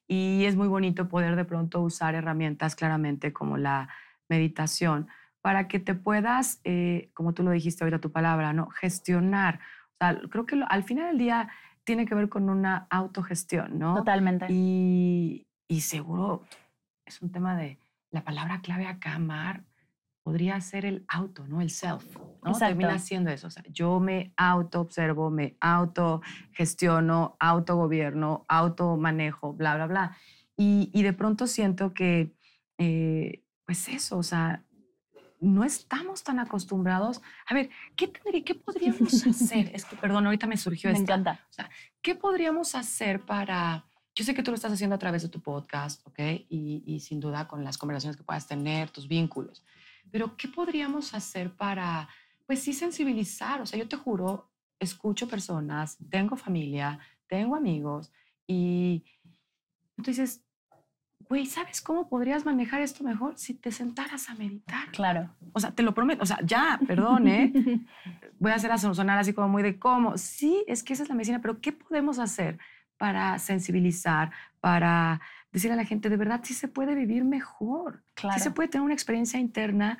Y 0.07 0.45
es 0.45 0.55
muy 0.55 0.67
bonito 0.67 1.07
poder 1.07 1.35
de 1.35 1.45
pronto 1.45 1.81
usar 1.81 2.15
herramientas 2.15 2.75
claramente 2.75 3.33
como 3.33 3.57
la 3.57 3.89
meditación 4.27 5.07
para 5.45 5.67
que 5.67 5.79
te 5.79 5.93
puedas, 5.93 6.59
eh, 6.63 7.11
como 7.13 7.35
tú 7.35 7.43
lo 7.43 7.51
dijiste 7.51 7.83
ahorita 7.83 8.01
tu 8.01 8.11
palabra, 8.11 8.51
¿no? 8.51 8.67
gestionar. 8.71 9.59
O 9.89 9.97
sea, 9.99 10.19
creo 10.31 10.47
que 10.47 10.59
al 10.67 10.83
final 10.83 11.09
del 11.09 11.19
día 11.19 11.49
tiene 11.83 12.07
que 12.07 12.15
ver 12.15 12.29
con 12.29 12.49
una 12.49 12.87
autogestión, 12.89 13.77
¿no? 13.77 13.93
Totalmente. 13.93 14.47
Y, 14.49 15.45
y 15.67 15.81
seguro 15.81 16.41
es 17.05 17.21
un 17.21 17.31
tema 17.31 17.55
de 17.55 17.77
la 18.09 18.23
palabra 18.23 18.61
clave 18.61 18.87
acá, 18.87 19.19
Mar, 19.19 19.63
podría 20.23 20.59
ser 20.61 20.83
el 20.83 21.05
auto, 21.07 21.45
¿no? 21.45 21.61
El 21.61 21.69
self, 21.69 22.17
¿no? 22.43 22.57
Termina 22.57 22.97
siendo 22.97 23.29
eso. 23.29 23.45
O 23.45 23.51
sea, 23.51 23.61
yo 23.69 23.99
me 23.99 24.33
auto-observo, 24.37 25.29
me 25.29 25.57
auto-gestiono, 25.61 27.37
auto-gobierno, 27.39 28.45
auto-manejo, 28.47 29.53
bla, 29.53 29.75
bla, 29.75 29.85
bla. 29.85 30.17
Y, 30.57 30.89
y, 30.91 31.03
de 31.03 31.13
pronto 31.13 31.45
siento 31.45 31.93
que, 31.93 32.33
eh, 32.79 33.43
pues 33.63 33.87
eso, 33.89 34.17
o 34.17 34.23
sea, 34.23 34.65
no 35.39 35.63
estamos 35.63 36.23
tan 36.23 36.39
acostumbrados. 36.39 37.21
A 37.45 37.53
ver, 37.53 37.69
¿qué, 37.95 38.07
tendría, 38.07 38.43
qué 38.43 38.55
podríamos 38.55 39.25
hacer? 39.27 39.71
Es 39.73 39.85
que, 39.85 39.95
perdón, 39.95 40.25
ahorita 40.25 40.47
me 40.47 40.57
surgió 40.57 40.91
me 40.91 40.97
encanta. 40.97 41.39
O 41.49 41.53
sea, 41.53 41.69
¿qué 42.01 42.15
podríamos 42.15 42.75
hacer 42.75 43.21
para... 43.21 43.85
Yo 44.13 44.23
sé 44.23 44.33
que 44.33 44.43
tú 44.43 44.51
lo 44.51 44.55
estás 44.55 44.71
haciendo 44.71 44.95
a 44.95 44.99
través 44.99 45.23
de 45.23 45.29
tu 45.29 45.41
podcast, 45.41 46.05
¿ok? 46.07 46.19
Y, 46.49 46.83
y 46.85 46.99
sin 47.01 47.19
duda 47.19 47.47
con 47.47 47.63
las 47.63 47.77
conversaciones 47.77 48.15
que 48.15 48.23
puedas 48.23 48.47
tener, 48.47 48.89
tus 48.89 49.07
vínculos. 49.07 49.63
Pero 50.09 50.37
¿qué 50.37 50.47
podríamos 50.47 51.13
hacer 51.13 51.51
para, 51.51 52.07
pues 52.45 52.61
sí, 52.61 52.71
sensibilizar? 52.71 53.61
O 53.61 53.65
sea, 53.65 53.77
yo 53.77 53.89
te 53.89 53.97
juro, 53.97 54.49
escucho 54.79 55.27
personas, 55.27 55.97
tengo 56.09 56.37
familia, 56.37 56.99
tengo 57.27 57.55
amigos 57.55 58.11
y 58.47 59.03
entonces 59.97 60.41
güey, 61.27 61.45
¿sabes 61.45 61.81
cómo 61.81 62.07
podrías 62.07 62.45
manejar 62.45 62.81
esto 62.81 63.03
mejor 63.03 63.37
si 63.37 63.53
te 63.53 63.71
sentaras 63.71 64.29
a 64.29 64.35
meditar? 64.35 64.89
Claro. 64.91 65.29
O 65.53 65.59
sea, 65.59 65.71
te 65.71 65.83
lo 65.83 65.93
prometo, 65.93 66.23
o 66.23 66.25
sea, 66.25 66.39
ya, 66.43 66.79
perdón, 66.85 67.27
¿eh? 67.27 67.51
Voy 68.39 68.51
a 68.51 68.55
hacer 68.55 68.71
a 68.71 68.77
sonar 68.77 69.17
así 69.17 69.33
como 69.33 69.47
muy 69.47 69.63
de 69.63 69.79
cómo. 69.79 70.17
Sí, 70.17 70.63
es 70.67 70.83
que 70.83 70.93
esa 70.93 71.03
es 71.03 71.09
la 71.09 71.15
medicina, 71.15 71.41
pero 71.41 71.61
¿qué 71.61 71.71
podemos 71.71 72.19
hacer 72.19 72.59
para 72.97 73.37
sensibilizar, 73.39 74.31
para 74.59 75.21
decir 75.51 75.71
a 75.71 75.75
la 75.75 75.85
gente, 75.85 76.09
de 76.09 76.17
verdad, 76.17 76.41
sí 76.43 76.53
se 76.53 76.67
puede 76.67 76.95
vivir 76.95 77.23
mejor? 77.23 78.03
Claro. 78.13 78.37
Sí 78.37 78.43
se 78.43 78.51
puede 78.51 78.69
tener 78.69 78.83
una 78.83 78.93
experiencia 78.93 79.39
interna 79.39 79.97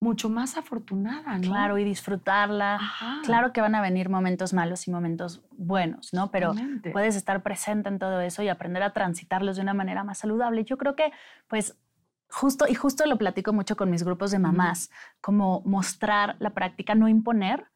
mucho 0.00 0.28
más 0.28 0.56
afortunada, 0.56 1.38
¿no? 1.38 1.48
Claro, 1.48 1.78
y 1.78 1.84
disfrutarla. 1.84 2.78
Claro 3.24 3.52
que 3.52 3.60
van 3.60 3.74
a 3.74 3.80
venir 3.80 4.08
momentos 4.08 4.52
malos 4.52 4.86
y 4.86 4.90
momentos 4.90 5.42
buenos, 5.50 6.12
¿no? 6.12 6.30
Pero 6.30 6.54
puedes 6.92 7.16
estar 7.16 7.42
presente 7.42 7.88
en 7.88 7.98
todo 7.98 8.20
eso 8.20 8.42
y 8.42 8.48
aprender 8.48 8.82
a 8.82 8.92
transitarlos 8.92 9.56
de 9.56 9.62
una 9.62 9.74
manera 9.74 10.04
más 10.04 10.18
saludable. 10.18 10.64
Yo 10.64 10.78
creo 10.78 10.94
que, 10.94 11.12
pues, 11.48 11.76
justo, 12.30 12.66
y 12.68 12.74
justo 12.74 13.04
lo 13.06 13.18
platico 13.18 13.52
mucho 13.52 13.76
con 13.76 13.90
mis 13.90 14.04
grupos 14.04 14.30
de 14.30 14.38
mamás, 14.38 14.90
como 15.20 15.62
mostrar 15.64 16.36
la 16.38 16.50
práctica, 16.50 16.94
no 16.94 17.08
imponer, 17.08 17.66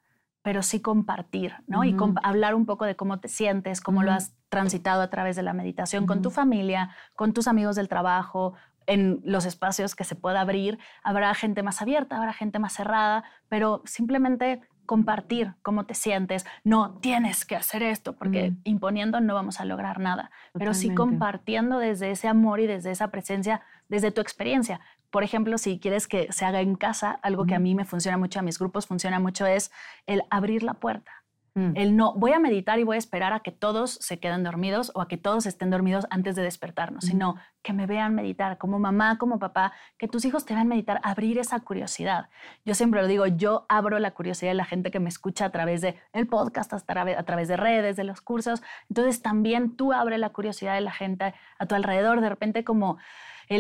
pero 0.43 0.63
sí 0.63 0.81
compartir, 0.81 1.55
¿no? 1.67 1.85
Y 1.85 1.97
hablar 2.23 2.55
un 2.55 2.67
poco 2.67 2.85
de 2.85 2.97
cómo 2.97 3.21
te 3.21 3.29
sientes, 3.29 3.81
cómo 3.81 4.03
lo 4.03 4.13
has 4.13 4.35
transitado 4.49 5.01
a 5.03 5.09
través 5.09 5.35
de 5.37 5.43
la 5.43 5.55
meditación 5.55 6.07
con 6.07 6.21
tu 6.21 6.31
familia, 6.31 6.91
con 7.15 7.33
tus 7.33 7.49
amigos 7.49 7.77
del 7.77 7.89
trabajo, 7.89 8.55
en 8.87 9.21
los 9.25 9.45
espacios 9.47 9.95
que 9.95 10.05
se 10.05 10.15
pueda 10.15 10.41
abrir, 10.41 10.79
habrá 11.03 11.35
gente 11.35 11.63
más 11.63 11.83
abierta, 11.83 12.17
habrá 12.17 12.33
gente 12.33 12.59
más 12.59 12.75
cerrada, 12.75 13.25
pero 13.49 13.83
simplemente 13.85 14.61
compartir 14.87 15.55
cómo 15.63 15.87
te 15.87 15.95
sientes. 15.95 16.45
No 16.65 16.99
tienes 16.99 17.45
que 17.45 17.57
hacer 17.57 17.83
esto, 17.83 18.15
porque 18.15 18.53
imponiendo 18.65 19.21
no 19.21 19.35
vamos 19.35 19.61
a 19.61 19.65
lograr 19.65 20.01
nada, 20.01 20.31
pero 20.53 20.75
sí 20.75 20.95
compartiendo 20.95 21.79
desde 21.79 22.11
ese 22.11 22.29
amor 22.29 22.61
y 22.61 22.67
desde 22.67 22.91
esa 22.91 23.09
presencia, 23.09 23.63
desde 23.89 24.11
tu 24.11 24.21
experiencia. 24.21 24.81
Por 25.11 25.25
ejemplo, 25.25 25.59
si 25.59 25.79
quieres 25.79 26.09
que 26.09 26.33
se 26.33 26.45
haga 26.45 26.61
en 26.61 26.75
casa, 26.75 27.19
algo 27.23 27.47
que 27.47 27.55
a 27.55 27.59
mí 27.59 27.75
me 27.75 27.85
funciona 27.85 28.17
mucho, 28.17 28.39
a 28.41 28.43
mis 28.43 28.59
grupos 28.59 28.87
funciona 28.87 29.21
mucho, 29.21 29.47
es 29.47 29.71
el 30.07 30.23
abrir 30.31 30.63
la 30.63 30.75
puerta. 30.75 31.22
Mm. 31.55 31.73
El 31.77 31.97
no, 31.97 32.15
voy 32.15 32.33
a 32.33 32.39
meditar 32.39 32.79
y 32.79 32.85
voy 32.85 32.97
a 32.97 32.99
esperar 32.99 33.35
a 33.35 33.41
que 33.41 33.53
todos 33.53 33.99
se 34.01 34.19
queden 34.19 34.43
dormidos 34.43 34.91
o 34.95 35.03
a 35.03 35.09
que 35.09 35.19
todos 35.19 35.45
estén 35.45 35.71
dormidos 35.71 36.07
antes 36.09 36.35
de 36.35 36.43
despertarnos, 36.43 37.05
sino 37.05 37.37
que 37.63 37.75
me 37.75 37.87
vean 37.87 38.15
meditar 38.15 38.57
como 38.57 38.79
mamá, 38.79 39.19
como 39.19 39.39
papá, 39.39 39.73
que 39.99 40.09
tus 40.09 40.25
hijos 40.25 40.47
te 40.47 40.55
vean 40.55 40.67
meditar, 40.67 41.01
abrir 41.03 41.39
esa 41.39 41.61
curiosidad. 41.61 42.31
Yo 42.65 42.75
siempre 42.75 43.03
lo 43.03 43.09
digo, 43.09 43.27
yo 43.27 43.67
abro 43.69 43.99
la 43.99 44.13
curiosidad 44.13 44.51
de 44.51 44.55
la 44.55 44.65
gente 44.65 44.91
que 44.91 45.01
me 45.01 45.11
escucha 45.11 45.45
a 45.45 45.51
través 45.51 45.83
de 45.83 45.97
el 46.15 46.27
podcast, 46.27 46.73
a 46.73 46.81
través 47.25 47.49
de 47.49 47.57
redes, 47.57 47.97
de 47.97 48.05
los 48.05 48.23
cursos. 48.23 48.63
Entonces 48.89 49.21
también 49.21 49.77
tú 49.77 49.93
abre 49.93 50.17
la 50.17 50.31
curiosidad 50.31 50.75
de 50.75 50.81
la 50.81 50.93
gente 50.93 51.35
a 51.59 51.67
tu 51.67 51.75
alrededor, 51.75 52.23
de 52.23 52.31
repente 52.31 52.65
como 52.65 52.99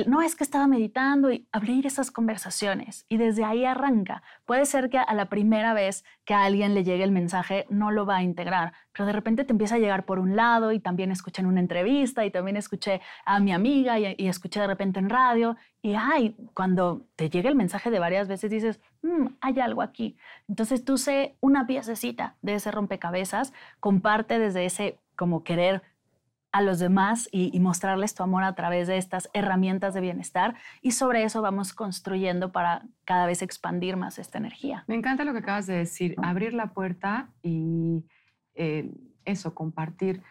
no 0.06 0.22
es 0.22 0.36
que 0.36 0.44
estaba 0.44 0.66
meditando 0.66 1.30
y 1.30 1.46
abrir 1.52 1.86
esas 1.86 2.10
conversaciones 2.10 3.04
y 3.08 3.16
desde 3.16 3.44
ahí 3.44 3.64
arranca. 3.64 4.22
Puede 4.46 4.64
ser 4.64 4.90
que 4.90 4.98
a 4.98 5.14
la 5.14 5.26
primera 5.26 5.74
vez 5.74 6.04
que 6.24 6.34
a 6.34 6.44
alguien 6.44 6.74
le 6.74 6.84
llegue 6.84 7.04
el 7.04 7.12
mensaje 7.12 7.66
no 7.68 7.90
lo 7.90 8.06
va 8.06 8.16
a 8.16 8.22
integrar, 8.22 8.72
pero 8.92 9.06
de 9.06 9.12
repente 9.12 9.44
te 9.44 9.52
empieza 9.52 9.74
a 9.74 9.78
llegar 9.78 10.04
por 10.04 10.18
un 10.18 10.36
lado 10.36 10.72
y 10.72 10.80
también 10.80 11.10
escuché 11.10 11.42
en 11.42 11.48
una 11.48 11.60
entrevista 11.60 12.24
y 12.24 12.30
también 12.30 12.56
escuché 12.56 13.00
a 13.24 13.40
mi 13.40 13.52
amiga 13.52 13.98
y, 13.98 14.28
escuché 14.28 14.60
de 14.60 14.66
repente 14.66 14.98
en 14.98 15.10
radio 15.10 15.56
y 15.82 15.94
ay, 15.94 16.36
cuando 16.54 17.06
te 17.16 17.28
llega 17.28 17.48
el 17.48 17.56
mensaje 17.56 17.90
de 17.90 17.98
varias 17.98 18.28
veces 18.28 18.50
dices, 18.50 18.80
mm, 19.02 19.26
hay 19.40 19.60
algo 19.60 19.82
aquí. 19.82 20.16
Entonces 20.48 20.84
tú 20.84 20.96
sé 20.96 21.36
una 21.40 21.66
piececita 21.66 22.36
de 22.40 22.54
ese 22.54 22.70
rompecabezas, 22.70 23.52
comparte 23.80 24.38
desde 24.38 24.64
ese 24.64 24.98
como 25.16 25.44
querer 25.44 25.82
a 26.52 26.60
los 26.60 26.78
demás 26.78 27.28
y, 27.32 27.58
mostrarles 27.60 28.14
tu 28.14 28.22
amor 28.22 28.44
a 28.44 28.54
través 28.54 28.86
de 28.86 28.98
estas 28.98 29.30
herramientas 29.32 29.94
de 29.94 30.00
bienestar 30.00 30.54
y 30.82 30.92
sobre 30.92 31.24
eso 31.24 31.40
vamos 31.40 31.72
construyendo 31.72 32.52
para 32.52 32.82
cada 33.04 33.26
vez 33.26 33.40
expandir 33.40 33.96
más 33.96 34.18
esta 34.18 34.38
energía. 34.38 34.84
Me 34.86 34.94
encanta 34.94 35.24
lo 35.24 35.32
que 35.32 35.38
acabas 35.38 35.66
de 35.66 35.76
decir, 35.78 36.14
abrir 36.22 36.52
la 36.52 36.72
puerta 36.74 37.30
y 37.42 38.04
eh, 38.54 38.92
eso, 39.24 39.54
compartir. 39.54 40.22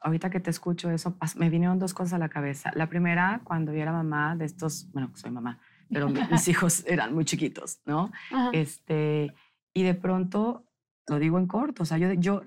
ahorita 0.00 0.30
que 0.30 0.40
te 0.40 0.50
escucho 0.50 0.90
eso, 0.90 1.16
me 1.36 1.50
vinieron 1.50 1.78
dos 1.78 1.92
cosas 1.92 2.14
a 2.14 2.18
la 2.18 2.30
cabeza. 2.30 2.70
La 2.74 2.88
primera, 2.88 3.42
cuando 3.44 3.72
yo 3.72 3.82
era 3.82 3.92
mamá 3.92 4.36
de 4.36 4.46
estos, 4.46 4.90
bueno, 4.92 5.10
soy 5.14 5.30
mamá, 5.30 5.58
pero 5.90 6.08
mis 6.08 6.48
hijos 6.48 6.84
eran 6.86 7.14
muy 7.14 7.26
chiquitos, 7.26 7.80
¿no? 7.84 8.10
Este, 8.52 9.34
y 9.74 9.82
de 9.82 9.94
pronto, 9.94 10.64
lo 11.08 11.18
digo 11.18 11.38
en 11.38 11.46
corto, 11.46 11.82
o 11.82 11.86
sea, 11.86 11.98
yo, 11.98 12.12
yo 12.14 12.42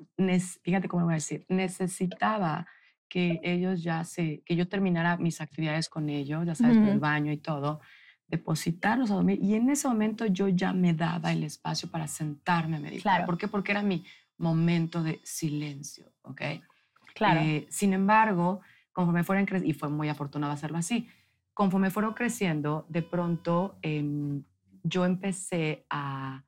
fíjate 0.63 0.87
cómo 0.87 1.03
voy 1.03 1.13
a 1.13 1.15
decir, 1.15 1.45
necesitaba 1.49 2.65
que 3.11 3.41
ellos 3.43 3.83
ya 3.83 4.05
se, 4.05 4.41
que 4.45 4.55
yo 4.55 4.69
terminara 4.69 5.17
mis 5.17 5.41
actividades 5.41 5.89
con 5.89 6.07
ellos, 6.07 6.45
ya 6.45 6.55
sabes, 6.55 6.77
el 6.77 6.97
baño 6.97 7.33
y 7.33 7.37
todo, 7.37 7.81
depositarlos 8.25 9.11
a 9.11 9.15
dormir. 9.15 9.37
Y 9.41 9.55
en 9.55 9.69
ese 9.69 9.89
momento 9.89 10.25
yo 10.27 10.47
ya 10.47 10.71
me 10.71 10.93
daba 10.93 11.33
el 11.33 11.43
espacio 11.43 11.91
para 11.91 12.07
sentarme 12.07 12.77
a 12.77 12.79
meditar. 12.79 13.25
¿Por 13.25 13.37
qué? 13.37 13.49
Porque 13.49 13.73
era 13.73 13.81
mi 13.83 14.05
momento 14.37 15.03
de 15.03 15.19
silencio, 15.25 16.05
¿ok? 16.21 16.41
Claro. 17.13 17.41
Eh, 17.41 17.67
sin 17.69 17.91
embargo, 17.91 18.61
conforme 18.93 19.25
fueron 19.25 19.45
creciendo, 19.45 19.69
y 19.69 19.73
fue 19.77 19.89
muy 19.89 20.07
afortunado 20.07 20.53
hacerlo 20.53 20.77
así, 20.77 21.09
conforme 21.53 21.89
fueron 21.89 22.13
creciendo, 22.13 22.85
de 22.87 23.01
pronto 23.01 23.77
em, 23.81 24.41
yo 24.83 25.03
empecé 25.03 25.85
a, 25.89 26.45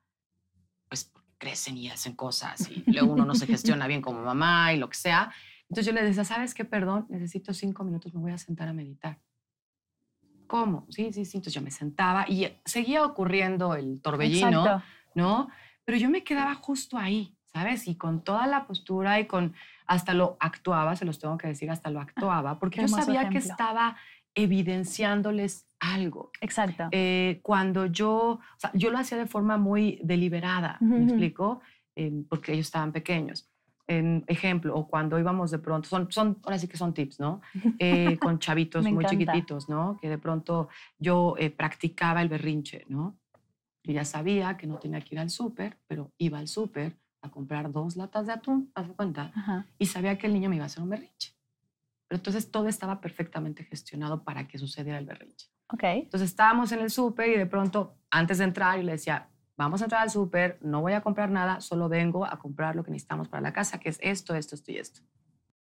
pues 0.88 1.12
crecen 1.36 1.76
y 1.76 1.90
hacen 1.90 2.16
cosas 2.16 2.70
y 2.70 2.90
luego 2.90 3.12
uno 3.12 3.26
no 3.26 3.34
se 3.34 3.46
gestiona 3.46 3.86
bien 3.86 4.00
como 4.00 4.22
mamá 4.22 4.72
y 4.72 4.78
lo 4.78 4.88
que 4.88 4.96
sea. 4.96 5.30
Entonces 5.74 5.92
yo 5.92 6.00
les 6.00 6.04
decía, 6.04 6.22
¿sabes 6.22 6.54
qué? 6.54 6.64
Perdón, 6.64 7.06
necesito 7.08 7.52
cinco 7.52 7.82
minutos, 7.82 8.14
me 8.14 8.20
voy 8.20 8.30
a 8.30 8.38
sentar 8.38 8.68
a 8.68 8.72
meditar. 8.72 9.18
¿Cómo? 10.46 10.86
Sí, 10.88 11.12
sí, 11.12 11.24
sí. 11.24 11.38
Entonces 11.38 11.52
yo 11.54 11.62
me 11.62 11.72
sentaba 11.72 12.26
y 12.28 12.46
seguía 12.64 13.04
ocurriendo 13.04 13.74
el 13.74 14.00
torbellino, 14.00 14.80
¿no? 15.16 15.48
Pero 15.84 15.98
yo 15.98 16.08
me 16.10 16.22
quedaba 16.22 16.54
justo 16.54 16.96
ahí, 16.96 17.36
¿sabes? 17.46 17.88
Y 17.88 17.96
con 17.96 18.22
toda 18.22 18.46
la 18.46 18.68
postura 18.68 19.18
y 19.18 19.26
con, 19.26 19.52
hasta 19.88 20.14
lo 20.14 20.36
actuaba, 20.38 20.94
se 20.94 21.04
los 21.04 21.18
tengo 21.18 21.36
que 21.38 21.48
decir, 21.48 21.68
hasta 21.72 21.90
lo 21.90 22.00
actuaba, 22.00 22.60
porque 22.60 22.80
yo 22.82 22.86
sabía 22.86 23.28
que 23.28 23.38
estaba 23.38 23.96
evidenciándoles 24.36 25.66
algo. 25.80 26.30
Exacto. 26.40 26.86
Eh, 26.92 27.40
cuando 27.42 27.86
yo, 27.86 28.14
o 28.14 28.58
sea, 28.58 28.70
yo 28.74 28.90
lo 28.90 28.98
hacía 28.98 29.18
de 29.18 29.26
forma 29.26 29.56
muy 29.56 29.98
deliberada, 30.04 30.76
¿me 30.80 31.02
explico? 31.02 31.62
Eh, 31.96 32.22
porque 32.28 32.52
ellos 32.52 32.66
estaban 32.66 32.92
pequeños 32.92 33.50
en 33.86 34.24
ejemplo, 34.26 34.74
o 34.74 34.86
cuando 34.88 35.18
íbamos 35.18 35.50
de 35.50 35.58
pronto, 35.58 35.88
son, 35.88 36.10
son 36.10 36.38
ahora 36.42 36.58
sí 36.58 36.68
que 36.68 36.76
son 36.76 36.94
tips, 36.94 37.20
¿no? 37.20 37.40
Eh, 37.78 38.18
con 38.18 38.38
chavitos 38.38 38.84
muy 38.90 39.04
chiquititos, 39.04 39.68
¿no? 39.68 39.98
Que 40.00 40.08
de 40.08 40.18
pronto 40.18 40.68
yo 40.98 41.34
eh, 41.38 41.50
practicaba 41.50 42.22
el 42.22 42.28
berrinche, 42.28 42.84
¿no? 42.88 43.18
Yo 43.82 43.92
ya 43.92 44.04
sabía 44.04 44.56
que 44.56 44.66
no 44.66 44.78
tenía 44.78 45.00
que 45.00 45.14
ir 45.14 45.18
al 45.18 45.28
súper, 45.28 45.78
pero 45.86 46.12
iba 46.16 46.38
al 46.38 46.48
súper 46.48 46.96
a 47.20 47.30
comprar 47.30 47.70
dos 47.70 47.96
latas 47.96 48.26
de 48.26 48.32
atún, 48.32 48.70
haz 48.74 48.88
cuenta, 48.92 49.32
y 49.78 49.86
sabía 49.86 50.16
que 50.18 50.26
el 50.26 50.32
niño 50.34 50.48
me 50.48 50.56
iba 50.56 50.64
a 50.64 50.66
hacer 50.66 50.82
un 50.82 50.90
berrinche. 50.90 51.34
Pero 52.08 52.18
entonces 52.18 52.50
todo 52.50 52.68
estaba 52.68 53.00
perfectamente 53.00 53.64
gestionado 53.64 54.24
para 54.24 54.46
que 54.46 54.58
sucediera 54.58 54.98
el 54.98 55.06
berrinche. 55.06 55.48
Ok. 55.72 55.84
Entonces 55.84 56.30
estábamos 56.30 56.70
en 56.72 56.80
el 56.80 56.90
súper 56.90 57.28
y 57.30 57.36
de 57.36 57.46
pronto, 57.46 57.96
antes 58.10 58.38
de 58.38 58.44
entrar, 58.44 58.76
yo 58.78 58.84
le 58.84 58.92
decía, 58.92 59.28
vamos 59.56 59.80
a 59.80 59.84
entrar 59.84 60.02
al 60.02 60.10
súper, 60.10 60.58
no 60.60 60.80
voy 60.80 60.92
a 60.92 61.00
comprar 61.00 61.30
nada, 61.30 61.60
solo 61.60 61.88
vengo 61.88 62.24
a 62.24 62.38
comprar 62.38 62.76
lo 62.76 62.84
que 62.84 62.90
necesitamos 62.90 63.28
para 63.28 63.40
la 63.40 63.52
casa, 63.52 63.78
que 63.78 63.88
es 63.88 63.98
esto, 64.02 64.34
esto, 64.34 64.54
esto 64.54 64.72
y 64.72 64.78
esto. 64.78 65.00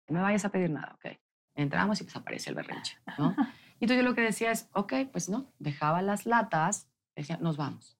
No 0.08 0.16
me 0.16 0.22
vayas 0.22 0.46
a 0.46 0.50
pedir 0.50 0.70
nada, 0.70 0.96
¿ok? 0.96 1.18
Entramos 1.56 2.02
y 2.02 2.04
pues 2.04 2.16
aparece 2.16 2.50
el 2.50 2.56
berrinche, 2.56 2.98
¿no? 3.18 3.36
Y 3.80 3.86
entonces 3.86 4.04
yo 4.04 4.10
lo 4.10 4.16
que 4.16 4.22
decía 4.22 4.52
es, 4.52 4.70
ok, 4.74 4.94
pues 5.12 5.28
no, 5.28 5.52
dejaba 5.60 6.02
las 6.02 6.26
latas, 6.26 6.88
decía, 7.18 7.38
nos 7.42 7.58
vamos. 7.58 7.98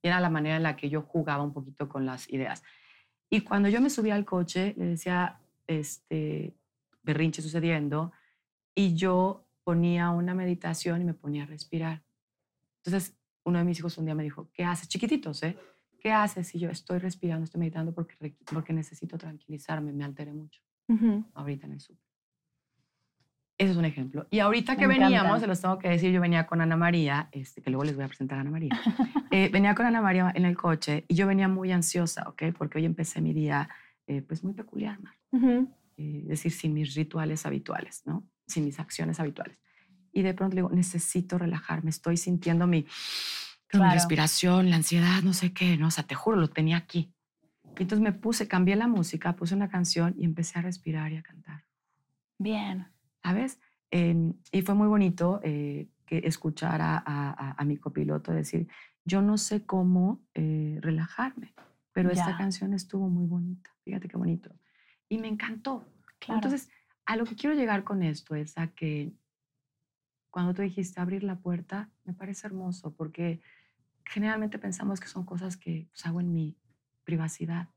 Y 0.00 0.06
era 0.06 0.20
la 0.20 0.30
manera 0.30 0.56
en 0.56 0.62
la 0.62 0.76
que 0.76 0.88
yo 0.88 1.02
jugaba 1.02 1.42
un 1.42 1.52
poquito 1.52 1.88
con 1.88 2.06
las 2.06 2.30
ideas. 2.30 2.62
Y 3.30 3.40
cuando 3.40 3.68
yo 3.68 3.80
me 3.80 3.90
subía 3.90 4.14
al 4.14 4.24
coche, 4.24 4.74
le 4.76 4.84
decía, 4.84 5.40
este, 5.66 6.54
berrinche 7.02 7.42
sucediendo, 7.42 8.12
y 8.76 8.94
yo 8.94 9.44
ponía 9.64 10.10
una 10.10 10.34
meditación 10.34 11.02
y 11.02 11.04
me 11.04 11.14
ponía 11.14 11.42
a 11.42 11.46
respirar. 11.46 12.04
Entonces, 12.84 13.16
uno 13.44 13.58
de 13.58 13.64
mis 13.64 13.78
hijos 13.78 13.96
un 13.98 14.06
día 14.06 14.14
me 14.14 14.22
dijo, 14.22 14.50
¿qué 14.52 14.64
haces? 14.64 14.88
Chiquititos, 14.88 15.42
¿eh? 15.42 15.56
¿Qué 15.98 16.12
haces? 16.12 16.54
Y 16.54 16.58
yo 16.58 16.70
estoy 16.70 16.98
respirando, 16.98 17.44
estoy 17.44 17.60
meditando 17.60 17.94
porque, 17.94 18.36
porque 18.52 18.72
necesito 18.72 19.16
tranquilizarme, 19.16 19.92
me 19.92 20.04
alteré 20.04 20.32
mucho. 20.32 20.60
Ahorita 21.34 21.66
en 21.66 21.72
el 21.72 21.80
súper. 21.80 22.04
Ese 23.56 23.70
es 23.70 23.76
un 23.76 23.84
ejemplo. 23.84 24.26
Y 24.30 24.40
ahorita 24.40 24.76
que 24.76 24.86
veníamos, 24.86 25.40
se 25.40 25.46
los 25.46 25.60
tengo 25.60 25.78
que 25.78 25.88
decir, 25.88 26.12
yo 26.12 26.20
venía 26.20 26.46
con 26.46 26.60
Ana 26.60 26.76
María, 26.76 27.28
este, 27.32 27.62
que 27.62 27.70
luego 27.70 27.84
les 27.84 27.94
voy 27.94 28.04
a 28.04 28.08
presentar 28.08 28.38
a 28.38 28.40
Ana 28.40 28.50
María. 28.50 28.70
Eh, 29.30 29.48
venía 29.48 29.74
con 29.74 29.84
Ana 29.84 30.00
María 30.00 30.30
en 30.32 30.44
el 30.44 30.56
coche 30.56 31.06
y 31.08 31.16
yo 31.16 31.26
venía 31.26 31.48
muy 31.48 31.72
ansiosa, 31.72 32.28
¿ok? 32.28 32.44
Porque 32.56 32.78
hoy 32.78 32.84
empecé 32.84 33.20
mi 33.20 33.32
día, 33.32 33.68
eh, 34.06 34.22
pues 34.22 34.44
muy 34.44 34.54
peculiar, 34.54 35.00
¿no? 35.00 35.10
Eh, 35.96 36.20
es 36.22 36.28
decir, 36.28 36.52
sin 36.52 36.72
mis 36.72 36.94
rituales 36.94 37.44
habituales, 37.44 38.02
¿no? 38.06 38.24
Sin 38.46 38.64
mis 38.64 38.78
acciones 38.78 39.18
habituales 39.18 39.58
y 40.14 40.22
de 40.22 40.32
pronto 40.32 40.54
le 40.54 40.62
digo, 40.62 40.70
necesito 40.70 41.36
relajarme, 41.36 41.90
estoy 41.90 42.16
sintiendo 42.16 42.66
mi, 42.66 42.86
mi 43.72 43.90
respiración, 43.92 44.70
la 44.70 44.76
ansiedad, 44.76 45.22
no 45.22 45.32
sé 45.32 45.52
qué, 45.52 45.76
no, 45.76 45.88
o 45.88 45.90
sea, 45.90 46.04
te 46.04 46.14
juro, 46.14 46.36
lo 46.36 46.48
tenía 46.48 46.76
aquí. 46.76 47.12
Y 47.76 47.82
entonces 47.82 48.00
me 48.00 48.12
puse, 48.12 48.46
cambié 48.46 48.76
la 48.76 48.86
música, 48.86 49.34
puse 49.34 49.54
una 49.54 49.68
canción 49.68 50.14
y 50.16 50.24
empecé 50.24 50.60
a 50.60 50.62
respirar 50.62 51.12
y 51.12 51.16
a 51.16 51.22
cantar. 51.22 51.64
Bien. 52.38 52.86
¿Sabes? 53.22 53.58
Em, 53.90 54.34
y 54.52 54.62
fue 54.62 54.74
muy 54.74 54.86
bonito 54.86 55.40
eh, 55.42 55.88
que 56.06 56.18
escuchar 56.18 56.80
a, 56.80 57.02
a, 57.58 57.64
mi 57.64 57.76
copiloto 57.76 58.32
decir, 58.32 58.68
yo 59.04 59.22
no 59.22 59.38
sé 59.38 59.66
cómo 59.66 60.22
eh, 60.34 60.78
relajarme, 60.80 61.54
pero 61.92 62.10
esta 62.10 62.36
canción 62.36 62.74
estuvo 62.74 63.08
muy 63.08 63.26
bonita, 63.26 63.70
fíjate 63.84 64.08
qué 64.08 64.16
bonito. 64.16 64.50
Y 65.08 65.18
me 65.18 65.28
encantó. 65.28 65.84
Entonces, 66.28 66.68
a 67.06 67.16
lo 67.16 67.24
que 67.24 67.34
quiero 67.34 67.54
llegar 67.54 67.84
con 67.84 68.02
esto 68.02 68.34
es 68.34 68.56
a 68.56 68.68
que 68.68 69.12
cuando 70.34 70.52
tú 70.52 70.62
dijiste 70.62 71.00
abrir 71.00 71.22
la 71.22 71.36
puerta, 71.36 71.90
me 72.02 72.12
parece 72.12 72.48
hermoso 72.48 72.92
porque 72.92 73.40
generalmente 74.04 74.58
pensamos 74.58 74.98
que 74.98 75.06
son 75.06 75.24
cosas 75.24 75.56
que 75.56 75.86
pues, 75.92 76.04
hago 76.06 76.20
en 76.20 76.32
mi 76.32 76.56
privacidad, 77.04 77.68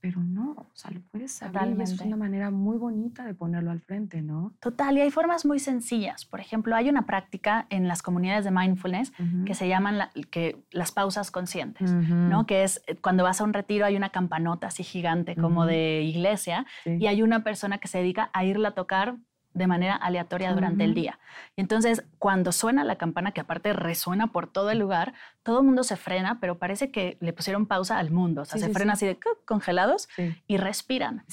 pero 0.00 0.22
no, 0.22 0.52
o 0.52 0.70
sea, 0.72 0.90
lo 0.90 1.02
puedes 1.02 1.42
abrir 1.42 1.76
y 1.78 1.82
es 1.82 2.00
una 2.00 2.16
manera 2.16 2.50
muy 2.50 2.78
bonita 2.78 3.26
de 3.26 3.34
ponerlo 3.34 3.72
al 3.72 3.82
frente, 3.82 4.22
¿no? 4.22 4.54
Total, 4.58 4.96
y 4.96 5.02
hay 5.02 5.10
formas 5.10 5.44
muy 5.44 5.58
sencillas. 5.58 6.24
Por 6.24 6.40
ejemplo, 6.40 6.74
hay 6.74 6.88
una 6.88 7.04
práctica 7.04 7.66
en 7.68 7.88
las 7.88 8.00
comunidades 8.00 8.46
de 8.46 8.52
mindfulness 8.52 9.12
que 9.44 9.54
se 9.54 9.68
llaman 9.68 10.08
que, 10.30 10.64
las 10.70 10.92
pausas 10.92 11.30
conscientes, 11.30 11.92
¿no? 11.92 12.46
Que 12.46 12.64
es 12.64 12.80
eh, 12.86 12.96
cuando 12.96 13.22
vas 13.22 13.42
a 13.42 13.44
un 13.44 13.52
retiro 13.52 13.84
hay 13.84 13.96
una 13.96 14.08
campanota 14.08 14.68
así 14.68 14.82
gigante 14.82 15.36
como 15.36 15.66
de 15.66 16.00
iglesia 16.04 16.64
y 16.86 17.06
hay 17.06 17.22
una 17.22 17.44
persona 17.44 17.76
que 17.76 17.88
se 17.88 17.98
dedica 17.98 18.30
a 18.32 18.46
irla 18.46 18.68
a 18.68 18.74
tocar 18.74 19.18
de 19.56 19.66
manera 19.66 19.96
aleatoria 19.96 20.52
durante 20.52 20.84
el 20.84 20.94
día. 20.94 21.18
Y 21.56 21.62
entonces, 21.62 22.04
cuando 22.18 22.52
suena 22.52 22.84
la 22.84 22.96
campana, 22.96 23.32
que 23.32 23.40
aparte 23.40 23.72
resuena 23.72 24.28
por 24.28 24.46
todo 24.46 24.70
el 24.70 24.78
lugar, 24.78 25.14
todo 25.42 25.60
el 25.60 25.66
mundo 25.66 25.82
se 25.82 25.96
frena, 25.96 26.38
pero 26.40 26.58
parece 26.58 26.90
que 26.90 27.16
le 27.20 27.32
pusieron 27.32 27.66
pausa 27.66 27.98
al 27.98 28.10
mundo. 28.10 28.42
O 28.42 28.44
sea, 28.44 28.60
se 28.60 28.68
frena 28.70 28.92
así 28.92 29.06
de 29.06 29.18
congelados 29.44 30.08
y 30.46 30.56
respiran. 30.58 31.24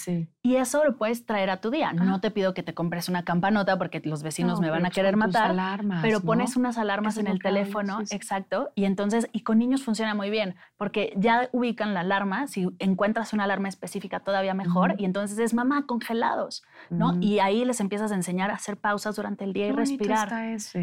Y 0.41 0.55
eso 0.55 0.83
lo 0.85 0.97
puedes 0.97 1.25
traer 1.25 1.49
a 1.49 1.57
tu 1.57 1.69
día. 1.69 1.91
No 1.93 2.21
te 2.21 2.31
pido 2.31 2.53
que 2.53 2.63
te 2.63 2.73
compres 2.73 3.09
una 3.09 3.23
campanota 3.23 3.77
porque 3.77 4.01
los 4.05 4.23
vecinos 4.23 4.61
me 4.61 4.69
van 4.69 4.85
a 4.85 4.89
querer 4.89 5.17
matar. 5.17 5.51
Alarmas, 5.51 6.01
pero 6.01 6.21
pones 6.21 6.55
unas 6.55 6.77
alarmas 6.77 7.17
en 7.17 7.27
el 7.27 7.41
teléfono, 7.41 7.99
exacto. 8.11 8.71
Y 8.75 8.85
entonces, 8.85 9.27
y 9.33 9.41
con 9.41 9.59
niños 9.59 9.83
funciona 9.83 10.15
muy 10.15 10.29
bien 10.29 10.55
porque 10.77 11.13
ya 11.17 11.49
ubican 11.51 11.93
la 11.93 12.01
alarma. 12.01 12.47
Si 12.47 12.69
encuentras 12.79 13.33
una 13.33 13.43
alarma 13.43 13.67
específica, 13.67 14.21
todavía 14.21 14.53
mejor. 14.53 14.95
Y 14.97 15.05
entonces 15.05 15.37
es 15.39 15.53
mamá, 15.53 15.85
congelados, 15.85 16.63
¿no? 16.89 17.17
Y 17.19 17.39
ahí 17.39 17.65
les 17.65 17.81
empiezas 17.81 18.12
a 18.13 18.17
enseñar 18.17 18.51
a 18.51 18.55
hacer 18.55 18.77
pausas 18.77 19.15
durante 19.15 19.43
el 19.43 19.53
día 19.53 19.67
y 19.67 19.71
respirar. 19.71 20.29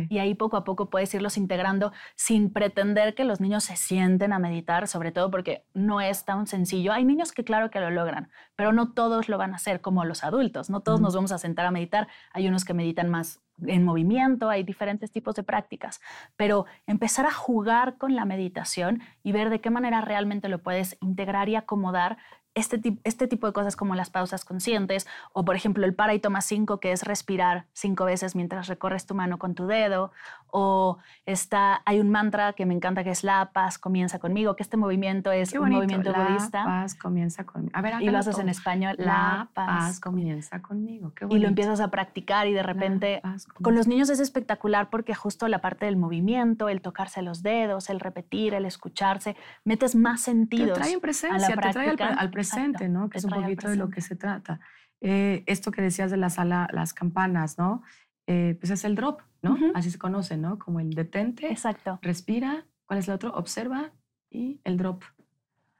Y 0.09 0.19
ahí 0.19 0.35
poco 0.35 0.57
a 0.57 0.65
poco 0.65 0.91
puedes 0.91 1.13
irlos 1.15 1.37
integrando 1.37 1.93
sin 2.15 2.53
pretender 2.53 3.15
que 3.15 3.25
los 3.25 3.41
niños 3.41 3.65
se 3.65 3.77
sienten 3.77 4.33
a 4.33 4.39
meditar, 4.39 4.87
sobre 4.89 5.13
todo 5.13 5.31
porque 5.31 5.65
no 5.75 6.01
es 6.01 6.25
tan 6.25 6.47
sencillo. 6.47 6.93
Hay 6.93 7.05
niños 7.05 7.33
que 7.33 7.45
claro 7.45 7.71
que 7.71 7.81
lo 7.81 7.91
logran, 7.91 8.31
pero 8.57 8.73
no 8.73 8.93
todos 8.93 9.29
lo 9.29 9.39
van 9.39 9.53
a 9.53 9.57
hacer 9.57 9.81
como 9.81 10.05
los 10.05 10.25
adultos. 10.25 10.71
No 10.71 10.81
todos 10.81 11.01
nos 11.01 11.15
vamos 11.15 11.33
a 11.33 11.39
sentar 11.39 11.67
a 11.67 11.71
meditar. 11.71 12.09
Hay 12.33 12.49
unos 12.49 12.65
que 12.65 12.75
meditan 12.75 13.09
más 13.09 13.41
en 13.67 13.85
movimiento, 13.85 14.49
hay 14.49 14.63
diferentes 14.63 15.11
tipos 15.11 15.35
de 15.35 15.43
prácticas, 15.43 16.01
pero 16.37 16.67
empezar 16.87 17.27
a 17.27 17.33
jugar 17.33 17.99
con 17.99 18.15
la 18.15 18.25
meditación 18.25 19.03
y 19.23 19.33
ver 19.33 19.51
de 19.51 19.61
qué 19.61 19.71
manera 19.71 20.01
realmente 20.01 20.49
lo 20.49 20.63
puedes 20.63 20.97
integrar 21.01 21.49
y 21.49 21.57
acomodar 21.57 22.19
este, 22.55 22.81
este 23.05 23.29
tipo 23.29 23.47
de 23.47 23.53
cosas 23.53 23.77
como 23.77 23.95
las 23.95 24.11
pausas 24.11 24.45
conscientes 24.45 25.07
o 25.33 25.45
por 25.45 25.57
ejemplo 25.57 25.85
el 25.87 25.95
para 25.95 26.15
y 26.15 26.19
toma 26.19 26.41
cinco 26.41 26.81
que 26.81 26.93
es 26.93 27.05
respirar 27.05 27.67
cinco 27.73 28.05
veces 28.05 28.35
mientras 28.35 28.67
recorres 28.67 29.07
tu 29.07 29.15
mano 29.15 29.39
con 29.39 29.55
tu 29.55 29.67
dedo 29.67 30.13
o 30.53 30.99
está, 31.27 31.83
hay 31.85 32.01
un 32.01 32.11
mantra 32.11 32.53
que 32.53 32.67
me 32.67 32.75
encanta 32.75 33.05
que 33.05 33.11
es 33.11 33.25
la 33.25 33.51
paz 33.53 33.79
comienza 33.79 34.19
conmigo, 34.19 34.57
que 34.57 34.63
este 34.63 34.77
movimiento 34.77 35.33
es 35.33 35.53
un 35.53 35.71
movimiento 35.71 36.13
budista. 36.13 36.61
La 36.61 36.65
paz 36.65 36.95
comienza 36.95 37.45
conmigo. 37.45 37.73
A 37.75 37.83
ver, 37.83 37.95
y 38.01 38.11
lo 38.11 38.19
haces 38.19 38.39
en 38.39 38.49
español. 38.49 38.97
La, 38.99 39.49
paz, 39.55 40.01
comienza 40.01 40.61
conmigo. 40.61 41.13
y 41.29 41.39
lo 41.39 41.49
empiezas 41.49 41.81
a 41.81 41.89
practicar 41.91 42.47
y 42.47 42.53
de 42.53 42.63
repente 42.63 43.23
con 43.63 43.75
los 43.75 43.87
niños 43.87 44.11
es 44.11 44.21
espectacular 44.21 44.91
porque 44.91 45.15
justo 45.15 45.49
la 45.49 45.61
parte 45.61 45.87
del 45.87 45.97
movimiento, 45.97 46.69
el 46.69 46.81
tocarse 46.81 47.23
los 47.23 47.43
dedos, 47.43 47.91
el 47.91 48.01
repetir, 48.01 48.55
el 48.55 48.65
escucharse, 48.65 49.37
metes 49.65 49.95
más 49.95 50.21
sentidos. 50.21 50.75
Te 50.75 50.81
trae 50.81 50.93
en 50.93 51.01
presencia, 51.01 51.49
te 51.49 51.71
trae 51.71 51.91
al, 51.91 52.31
presente, 52.41 52.89
¿no? 52.89 53.09
Que 53.11 53.19
es 53.19 53.25
un 53.25 53.31
poquito 53.31 53.69
de 53.69 53.77
lo 53.77 53.91
que 53.91 54.01
se 54.01 54.17
trata. 54.17 54.61
Eh, 55.01 55.45
esto 55.47 55.71
que 55.71 55.83
decías 55.83 56.11
de 56.11 56.17
la 56.17 56.31
sala, 56.31 56.69
las 56.73 56.93
campanas, 56.93 57.57
¿no? 57.59 57.83
Eh, 58.27 58.57
pues 58.61 58.71
es 58.71 58.85
el 58.85 58.95
drop, 58.95 59.23
¿no? 59.43 59.53
Ujú. 59.55 59.73
Así 59.75 59.91
se 59.91 59.99
conoce, 59.99 60.37
¿no? 60.37 60.59
Como 60.59 60.79
el 60.81 60.91
detente, 60.91 61.51
Exacto. 61.51 61.99
respira, 62.03 62.67
¿cuál 62.87 62.99
es 62.99 63.09
el 63.09 63.15
otro? 63.15 63.33
Observa 63.35 63.93
y 64.31 64.61
el 64.65 64.77
drop. 64.77 65.03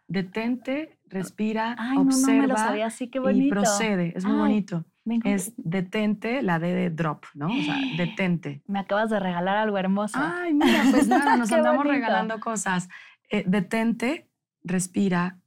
Detente, 0.09 0.99
respira, 1.07 1.77
Ay, 1.79 1.99
no, 1.99 2.05
no 2.05 2.11
observa 2.11 2.41
me 2.43 2.47
lo 2.49 2.57
sabía 2.57 2.87
así, 2.87 3.09
qué 3.09 3.19
y 3.19 3.23
bonito. 3.23 3.55
procede. 3.55 4.13
Es 4.17 4.25
muy 4.25 4.35
Ay, 4.35 4.39
bonito. 4.41 4.85
Es 5.25 5.53
detente, 5.57 6.43
la 6.43 6.59
D 6.59 6.75
de 6.75 6.91
drop, 6.91 7.25
¿no? 7.35 7.47
O 7.47 7.63
sea, 7.63 7.79
detente. 7.97 8.63
Me 8.67 8.81
acabas 8.81 9.11
de 9.11 9.21
regalar 9.21 9.57
algo 9.57 9.79
hermoso. 9.79 10.19
Ay, 10.21 10.53
mira, 10.55 10.83
pues 10.91 11.07
nada, 11.09 11.37
nos 11.37 11.53
andamos 11.53 11.85
bonito. 11.85 11.95
regalando 11.95 12.41
cosas. 12.41 12.89
Eh, 13.31 13.45
detente, 13.47 14.29
respira, 14.65 15.39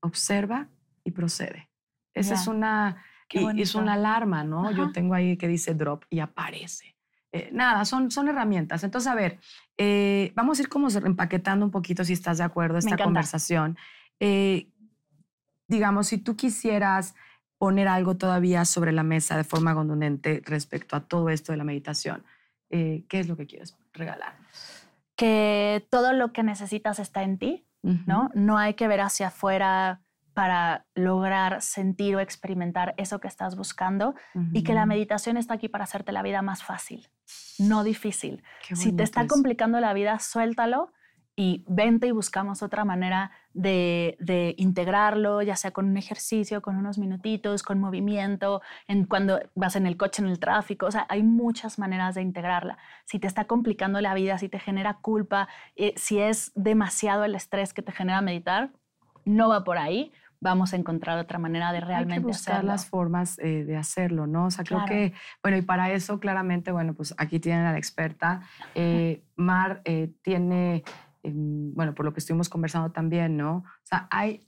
observa 0.00 0.68
y 1.04 1.10
procede. 1.12 1.68
Esa 2.14 2.34
es 2.34 2.46
una, 2.46 3.02
y- 3.40 3.44
es 3.62 3.74
una 3.74 3.92
alarma, 3.94 4.44
¿no? 4.44 4.70
Yo 4.72 4.92
tengo 4.92 5.14
ahí 5.14 5.36
que 5.36 5.48
dice 5.48 5.74
drop 5.74 6.04
y 6.10 6.20
aparece. 6.20 6.96
Eh, 7.32 7.50
nada, 7.52 7.84
son, 7.84 8.10
son 8.10 8.28
herramientas. 8.28 8.82
Entonces, 8.82 9.10
a 9.10 9.14
ver, 9.14 9.38
eh, 9.78 10.32
vamos 10.34 10.58
a 10.58 10.62
ir 10.62 10.68
como 10.68 10.88
empaquetando 10.88 11.64
un 11.64 11.70
poquito, 11.70 12.04
si 12.04 12.12
estás 12.12 12.38
de 12.38 12.44
acuerdo, 12.44 12.78
esta 12.78 12.90
conversación. 13.04 13.78
Eh, 14.18 14.68
digamos, 15.68 16.08
si 16.08 16.18
tú 16.18 16.34
quisieras 16.36 17.14
poner 17.58 17.86
algo 17.88 18.16
todavía 18.16 18.64
sobre 18.64 18.90
la 18.92 19.02
mesa 19.04 19.36
de 19.36 19.44
forma 19.44 19.74
contundente 19.74 20.42
respecto 20.44 20.96
a 20.96 21.00
todo 21.06 21.28
esto 21.30 21.52
de 21.52 21.58
la 21.58 21.64
meditación, 21.64 22.24
¿qué 22.68 23.04
es 23.10 23.28
lo 23.28 23.36
que 23.36 23.46
quieres 23.46 23.76
regalar? 23.92 24.34
Que 25.16 25.86
todo 25.90 26.12
lo 26.12 26.32
que 26.32 26.42
necesitas 26.42 26.98
está 26.98 27.22
en 27.22 27.38
ti, 27.38 27.66
¿no? 27.82 28.30
No 28.34 28.58
hay 28.58 28.74
que 28.74 28.88
ver 28.88 29.00
hacia 29.00 29.28
afuera 29.28 30.00
para 30.34 30.86
lograr 30.94 31.60
sentir 31.60 32.16
o 32.16 32.20
experimentar 32.20 32.94
eso 32.96 33.20
que 33.20 33.28
estás 33.28 33.56
buscando 33.56 34.14
y 34.52 34.62
que 34.62 34.74
la 34.74 34.86
meditación 34.86 35.36
está 35.36 35.54
aquí 35.54 35.68
para 35.68 35.84
hacerte 35.84 36.12
la 36.12 36.22
vida 36.22 36.40
más 36.40 36.62
fácil, 36.62 37.08
no 37.58 37.84
difícil. 37.84 38.42
Si 38.72 38.92
te 38.92 39.02
está 39.02 39.22
eso. 39.22 39.28
complicando 39.34 39.80
la 39.80 39.92
vida, 39.92 40.18
suéltalo 40.18 40.92
y 41.40 41.64
vente 41.68 42.06
y 42.06 42.10
buscamos 42.10 42.62
otra 42.62 42.84
manera 42.84 43.30
de, 43.54 44.16
de 44.20 44.54
integrarlo, 44.58 45.40
ya 45.40 45.56
sea 45.56 45.70
con 45.70 45.86
un 45.88 45.96
ejercicio, 45.96 46.60
con 46.60 46.76
unos 46.76 46.98
minutitos, 46.98 47.62
con 47.62 47.80
movimiento, 47.80 48.60
en 48.88 49.06
cuando 49.06 49.40
vas 49.54 49.74
en 49.74 49.86
el 49.86 49.96
coche, 49.96 50.20
en 50.22 50.28
el 50.28 50.38
tráfico. 50.38 50.84
O 50.84 50.90
sea, 50.90 51.06
hay 51.08 51.22
muchas 51.22 51.78
maneras 51.78 52.14
de 52.14 52.20
integrarla. 52.20 52.76
Si 53.06 53.18
te 53.18 53.26
está 53.26 53.44
complicando 53.46 54.02
la 54.02 54.12
vida, 54.12 54.36
si 54.36 54.50
te 54.50 54.58
genera 54.58 54.98
culpa, 55.00 55.48
eh, 55.76 55.94
si 55.96 56.18
es 56.18 56.52
demasiado 56.54 57.24
el 57.24 57.34
estrés 57.34 57.72
que 57.72 57.80
te 57.80 57.92
genera 57.92 58.20
meditar, 58.20 58.68
no 59.24 59.48
va 59.48 59.64
por 59.64 59.78
ahí. 59.78 60.12
Vamos 60.42 60.72
a 60.72 60.76
encontrar 60.76 61.18
otra 61.18 61.38
manera 61.38 61.70
de 61.70 61.76
Hay 61.78 61.82
que 61.82 61.88
realmente 61.88 62.26
buscar 62.26 62.54
hacerlo. 62.56 62.72
las 62.72 62.86
formas 62.86 63.38
eh, 63.38 63.64
de 63.64 63.76
hacerlo, 63.76 64.26
¿no? 64.26 64.46
O 64.46 64.50
sea, 64.50 64.64
Claro. 64.64 64.84
creo 64.86 65.10
que, 65.10 65.14
bueno, 65.42 65.56
y 65.58 65.62
para 65.62 65.90
eso 65.90 66.18
claramente, 66.18 66.70
bueno, 66.72 66.92
pues 66.94 67.14
aquí 67.18 67.40
tienen 67.40 67.64
a 67.66 67.72
la 67.72 67.78
experta. 67.78 68.40
Eh, 68.74 69.22
Mar 69.36 69.82
eh, 69.84 70.12
tiene, 70.22 70.82
bueno, 71.22 71.94
por 71.94 72.04
lo 72.04 72.12
que 72.12 72.20
estuvimos 72.20 72.48
conversando 72.48 72.92
también, 72.92 73.36
¿no? 73.36 73.56
O 73.58 73.84
sea, 73.84 74.08
hay 74.10 74.46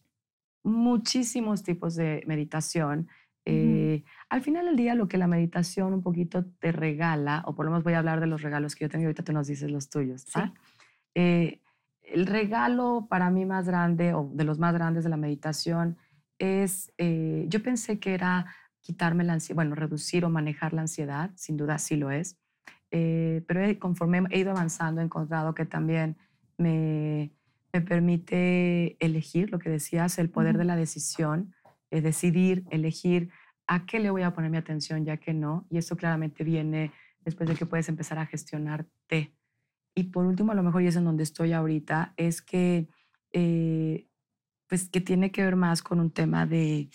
muchísimos 0.63 1.63
tipos 1.63 1.95
de 1.95 2.23
meditación. 2.27 3.09
Eh, 3.45 4.05
Al 4.29 4.41
final 4.41 4.67
del 4.67 4.77
día, 4.77 4.95
lo 4.95 5.09
que 5.09 5.19
la 5.19 5.27
meditación 5.27 5.93
un 5.93 6.03
poquito 6.03 6.45
te 6.45 6.73
regala, 6.73 7.43
o 7.47 7.55
por 7.55 7.67
lo 7.67 7.73
menos 7.73 7.85
voy 7.85 7.95
a 7.95 7.99
hablar 7.99 8.21
de 8.21 8.27
los 8.27 8.43
regalos 8.43 8.75
que 8.75 8.85
yo 8.85 8.89
tengo 8.89 9.03
y 9.03 9.07
ahorita 9.07 9.25
tú 9.25 9.33
nos 9.33 9.49
dices 9.49 9.71
los 9.71 9.91
tuyos. 9.91 10.23
Sí. 10.23 10.41
Eh, 11.15 11.61
el 12.03 12.27
regalo 12.27 13.07
para 13.09 13.31
mí 13.31 13.45
más 13.45 13.67
grande, 13.67 14.15
o 14.15 14.31
de 14.33 14.45
los 14.45 14.59
más 14.59 14.75
grandes 14.75 15.05
de 15.05 15.11
la 15.11 15.17
meditación, 15.17 15.97
es, 16.39 16.93
eh, 16.99 17.47
yo 17.49 17.63
pensé 17.63 17.99
que 17.99 18.15
era 18.15 18.47
quitarme 18.81 19.25
la 19.25 19.35
ansiedad, 19.35 19.57
bueno, 19.57 19.75
reducir 19.75 20.25
o 20.25 20.31
manejar 20.31 20.73
la 20.73 20.83
ansiedad, 20.83 21.31
sin 21.37 21.57
duda 21.57 21.79
sí 21.79 21.97
lo 21.97 22.11
es, 22.11 22.39
eh, 22.91 23.45
pero 23.47 23.61
conforme 23.79 24.25
he 24.31 24.41
ido 24.41 24.51
avanzando 24.51 25.01
he 25.01 25.05
encontrado 25.05 25.55
que 25.55 25.65
también 25.65 26.17
me, 26.59 27.33
me 27.73 27.81
permite 27.81 28.97
elegir, 29.05 29.51
lo 29.51 29.59
que 29.59 29.71
decías, 29.71 30.19
el 30.19 30.31
poder 30.31 30.59
de 30.59 30.65
la 30.65 30.77
decisión, 30.77 31.55
eh, 31.91 32.01
decidir, 32.01 32.65
elegir 32.71 33.31
a 33.67 33.87
qué 33.87 34.01
le 34.01 34.11
voy 34.11 34.23
a 34.23 34.35
poner 34.35 34.51
mi 34.51 34.59
atención 34.59 35.05
ya 35.05 35.17
que 35.17 35.33
no, 35.33 35.67
y 35.71 35.79
eso 35.79 35.97
claramente 35.97 36.45
viene 36.45 36.93
después 37.21 37.49
de 37.49 37.55
que 37.55 37.67
puedes 37.67 37.89
empezar 37.89 38.19
a 38.19 38.27
gestionarte. 38.27 39.35
Y 39.95 40.05
por 40.05 40.27
último, 40.27 40.53
a 40.53 40.55
lo 40.55 40.63
mejor 40.63 40.83
y 40.83 40.87
es 40.87 40.97
en 40.97 41.05
donde 41.05 41.23
estoy 41.23 41.53
ahorita, 41.53 42.15
es 42.17 42.43
que, 42.43 42.89
eh, 43.33 44.09
pues, 44.69 44.89
que 44.89 45.01
tiene 45.01 45.31
que 45.31 45.45
ver 45.45 45.57
más 45.57 45.83
con 45.83 46.01
un 46.01 46.11
tema 46.11 46.47
de, 46.47 46.89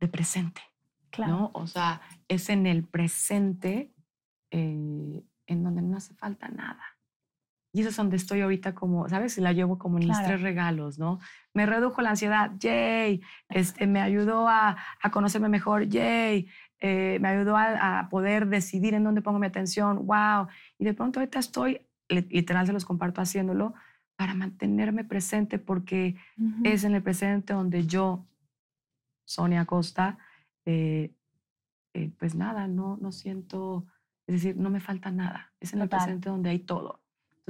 de 0.00 0.08
presente, 0.08 0.62
Claro. 1.10 1.32
¿no? 1.32 1.50
O 1.54 1.66
sea, 1.66 2.00
es 2.28 2.48
en 2.48 2.66
el 2.66 2.84
presente 2.84 3.92
eh, 4.50 5.24
en 5.46 5.64
donde 5.64 5.82
no 5.82 5.96
hace 5.96 6.14
falta 6.14 6.48
nada. 6.48 6.82
Y 7.72 7.80
eso 7.80 7.90
es 7.90 7.96
donde 7.96 8.16
estoy 8.16 8.40
ahorita 8.40 8.74
como, 8.74 9.08
¿sabes? 9.08 9.38
Y 9.38 9.40
la 9.40 9.52
llevo 9.52 9.78
como 9.78 9.98
en 9.98 10.08
mis 10.08 10.18
tres 10.24 10.42
regalos, 10.42 10.98
¿no? 10.98 11.20
Me 11.54 11.66
redujo 11.66 12.02
la 12.02 12.10
ansiedad, 12.10 12.50
yay. 12.58 13.20
Este, 13.48 13.86
me 13.86 14.00
ayudó 14.00 14.48
a, 14.48 14.76
a 15.00 15.10
conocerme 15.10 15.48
mejor, 15.48 15.86
yay. 15.88 16.48
Eh, 16.80 17.18
me 17.20 17.28
ayudó 17.28 17.56
a, 17.56 18.00
a 18.00 18.08
poder 18.08 18.48
decidir 18.48 18.94
en 18.94 19.04
dónde 19.04 19.22
pongo 19.22 19.38
mi 19.38 19.46
atención, 19.46 20.06
wow. 20.06 20.48
Y 20.78 20.84
de 20.84 20.94
pronto 20.94 21.20
ahorita 21.20 21.38
estoy, 21.38 21.80
li- 22.08 22.26
literal 22.30 22.66
se 22.66 22.72
los 22.72 22.84
comparto 22.84 23.20
haciéndolo, 23.20 23.74
para 24.16 24.34
mantenerme 24.34 25.04
presente 25.04 25.58
porque 25.58 26.16
Ujú. 26.38 26.62
es 26.64 26.84
en 26.84 26.94
el 26.94 27.02
presente 27.02 27.52
donde 27.52 27.86
yo, 27.86 28.26
Sonia 29.24 29.64
Costa, 29.64 30.18
eh, 30.64 31.14
eh, 31.94 32.10
pues 32.18 32.34
nada, 32.34 32.66
no, 32.66 32.98
no 33.00 33.12
siento, 33.12 33.86
es 34.26 34.34
decir, 34.42 34.56
no 34.56 34.70
me 34.70 34.80
falta 34.80 35.10
nada. 35.10 35.52
Es 35.60 35.72
en 35.72 35.80
el 35.80 35.88
presente 35.88 36.28
donde 36.28 36.50
hay 36.50 36.58
todo. 36.60 37.00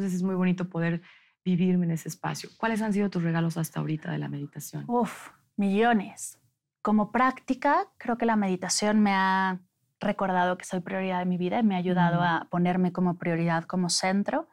Entonces 0.01 0.17
es 0.17 0.23
muy 0.23 0.35
bonito 0.35 0.67
poder 0.71 1.03
vivirme 1.45 1.85
en 1.85 1.91
ese 1.93 2.09
espacio. 2.09 2.49
¿Cuáles 2.57 2.81
han 2.81 2.95
sido 2.95 3.11
tus 3.11 3.23
regalos 3.23 3.59
hasta 3.59 3.81
ahorita 3.81 4.11
de 4.11 4.17
la 4.17 4.29
meditación? 4.29 4.85
Uf, 4.89 5.29
millones. 5.59 6.39
Como 6.81 7.13
práctica, 7.13 7.87
creo 7.99 8.17
que 8.17 8.25
la 8.25 8.35
meditación 8.37 9.01
me 9.01 9.13
ha 9.13 9.61
recordado 10.01 10.57
que 10.57 10.65
soy 10.65 10.81
prioridad 10.81 11.19
de 11.19 11.27
mi 11.27 11.37
vida 11.37 11.59
y 11.59 11.63
me 11.65 11.75
ha 11.75 11.79
ayudado 11.79 12.21
Mm. 12.21 12.25
a 12.25 12.49
ponerme 12.51 12.93
como 12.93 13.19
prioridad, 13.19 13.65
como 13.65 13.91
centro. 13.91 14.49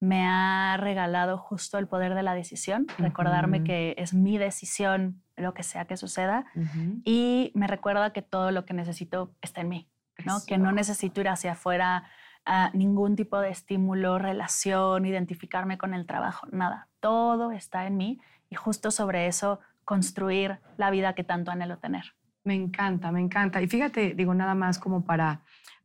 Me 0.00 0.26
ha 0.26 0.78
regalado 0.78 1.36
justo 1.36 1.76
el 1.76 1.86
poder 1.86 2.14
de 2.14 2.22
la 2.22 2.32
decisión, 2.34 2.86
recordarme 2.96 3.58
Ujú. 3.58 3.66
que 3.66 3.94
es 3.98 4.14
mi 4.14 4.38
decisión 4.38 5.22
lo 5.36 5.52
que 5.52 5.62
sea 5.64 5.84
que 5.84 5.98
suceda 5.98 6.46
Ujú. 6.54 7.02
y 7.04 7.52
me 7.54 7.66
recuerda 7.66 8.14
que 8.14 8.22
todo 8.22 8.52
lo 8.52 8.64
que 8.64 8.72
necesito 8.72 9.34
está 9.42 9.60
en 9.60 9.68
mí, 9.68 9.90
¿no? 10.24 10.38
Que 10.46 10.56
no 10.56 10.72
necesito 10.72 11.20
ir 11.20 11.28
hacia 11.28 11.52
afuera 11.52 12.04
a 12.48 12.70
ningún 12.72 13.14
tipo 13.14 13.38
de 13.38 13.50
estímulo, 13.50 14.18
relación, 14.18 15.04
identificarme 15.04 15.76
con 15.76 15.92
el 15.92 16.06
trabajo, 16.06 16.46
nada. 16.50 16.88
Todo 16.98 17.52
está 17.52 17.86
en 17.86 17.98
mí 17.98 18.20
y 18.48 18.56
justo 18.56 18.90
sobre 18.90 19.26
eso 19.26 19.60
construir 19.84 20.58
la 20.78 20.90
vida 20.90 21.14
que 21.14 21.24
tanto 21.24 21.50
anhelo 21.50 21.76
tener. 21.78 22.14
Me 22.44 22.54
encanta, 22.54 23.12
me 23.12 23.20
encanta. 23.20 23.60
Y 23.60 23.68
fíjate, 23.68 24.14
digo 24.14 24.32
nada 24.32 24.54
más 24.54 24.78
como 24.78 25.04
para, 25.04 25.42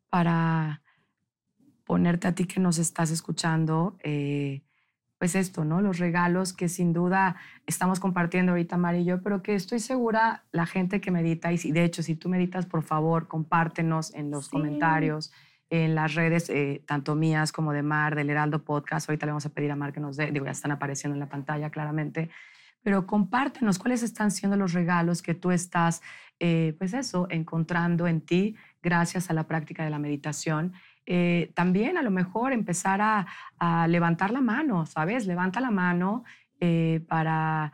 para 0.10 0.82
ponerte 1.84 2.30
a 2.30 2.36
ti 2.36 2.46
que 2.46 2.62
nos 2.62 2.78
estás 2.78 3.12
escuchando, 3.12 3.98
eh, 4.02 4.62
pues 5.18 5.36
esto, 5.36 5.66
¿no? 5.66 5.82
Los 5.82 6.00
regalos 6.00 6.54
que 6.54 6.70
sin 6.70 6.94
duda 6.94 7.36
estamos 7.66 8.00
compartiendo 8.00 8.54
ahorita, 8.54 8.78
Mari 8.78 9.00
y 9.00 9.06
yo, 9.06 9.22
pero 9.22 9.42
que 9.42 9.56
estoy 9.56 9.80
segura 9.80 10.46
la 10.52 10.66
gente 10.66 11.02
que 11.02 11.12
medita, 11.12 11.52
y 11.52 11.58
de 11.58 11.84
hecho, 11.84 12.04
si 12.04 12.16
tú 12.16 12.30
meditas, 12.30 12.66
por 12.66 12.84
favor, 12.84 13.28
compártenos 13.28 14.14
en 14.14 14.32
los 14.32 14.46
Sí. 14.46 14.52
comentarios, 14.52 15.32
en 15.74 15.96
las 15.96 16.14
redes, 16.14 16.52
eh, 16.52 16.84
tanto 16.86 17.16
mías 17.16 17.52
como 17.52 17.74
de 17.74 17.82
Mar, 17.82 18.14
del 18.14 18.30
Heraldo 18.30 18.64
Podcast. 18.64 19.10
Ahorita 19.10 19.26
le 19.26 19.32
vamos 19.32 19.48
a 19.48 19.50
pedir 19.50 19.72
a 19.72 19.76
Mar 19.76 19.92
que 19.92 20.00
nos 20.00 20.18
dé, 20.18 20.32
digo, 20.32 20.46
ya 20.46 20.52
están 20.52 20.72
apareciendo 20.72 21.16
en 21.16 21.20
la 21.20 21.30
pantalla 21.30 21.72
claramente, 21.72 22.30
pero 22.84 23.08
compártenos 23.08 23.80
cuáles 23.80 24.04
están 24.04 24.30
siendo 24.30 24.56
los 24.56 24.74
regalos 24.74 25.24
que 25.24 25.34
tú 25.34 25.50
estás, 25.50 26.04
eh, 26.40 26.76
pues 26.78 26.94
eso, 26.94 27.26
encontrando 27.32 28.06
en 28.06 28.22
ti 28.22 28.56
gracias 28.84 29.32
a 29.32 29.34
la 29.34 29.48
práctica 29.48 29.84
de 29.84 29.90
la 29.90 29.98
meditación. 29.98 30.74
Eh, 31.08 31.52
también 31.56 31.98
a 31.98 32.04
lo 32.04 32.12
mejor 32.12 32.54
empezar 32.54 33.02
a, 33.02 33.26
a 33.58 33.88
levantar 33.88 34.30
la 34.30 34.42
mano, 34.42 34.86
¿sabes? 34.86 35.26
Levanta 35.26 35.60
la 35.60 35.72
mano 35.72 36.24
eh, 36.60 37.04
para 37.08 37.74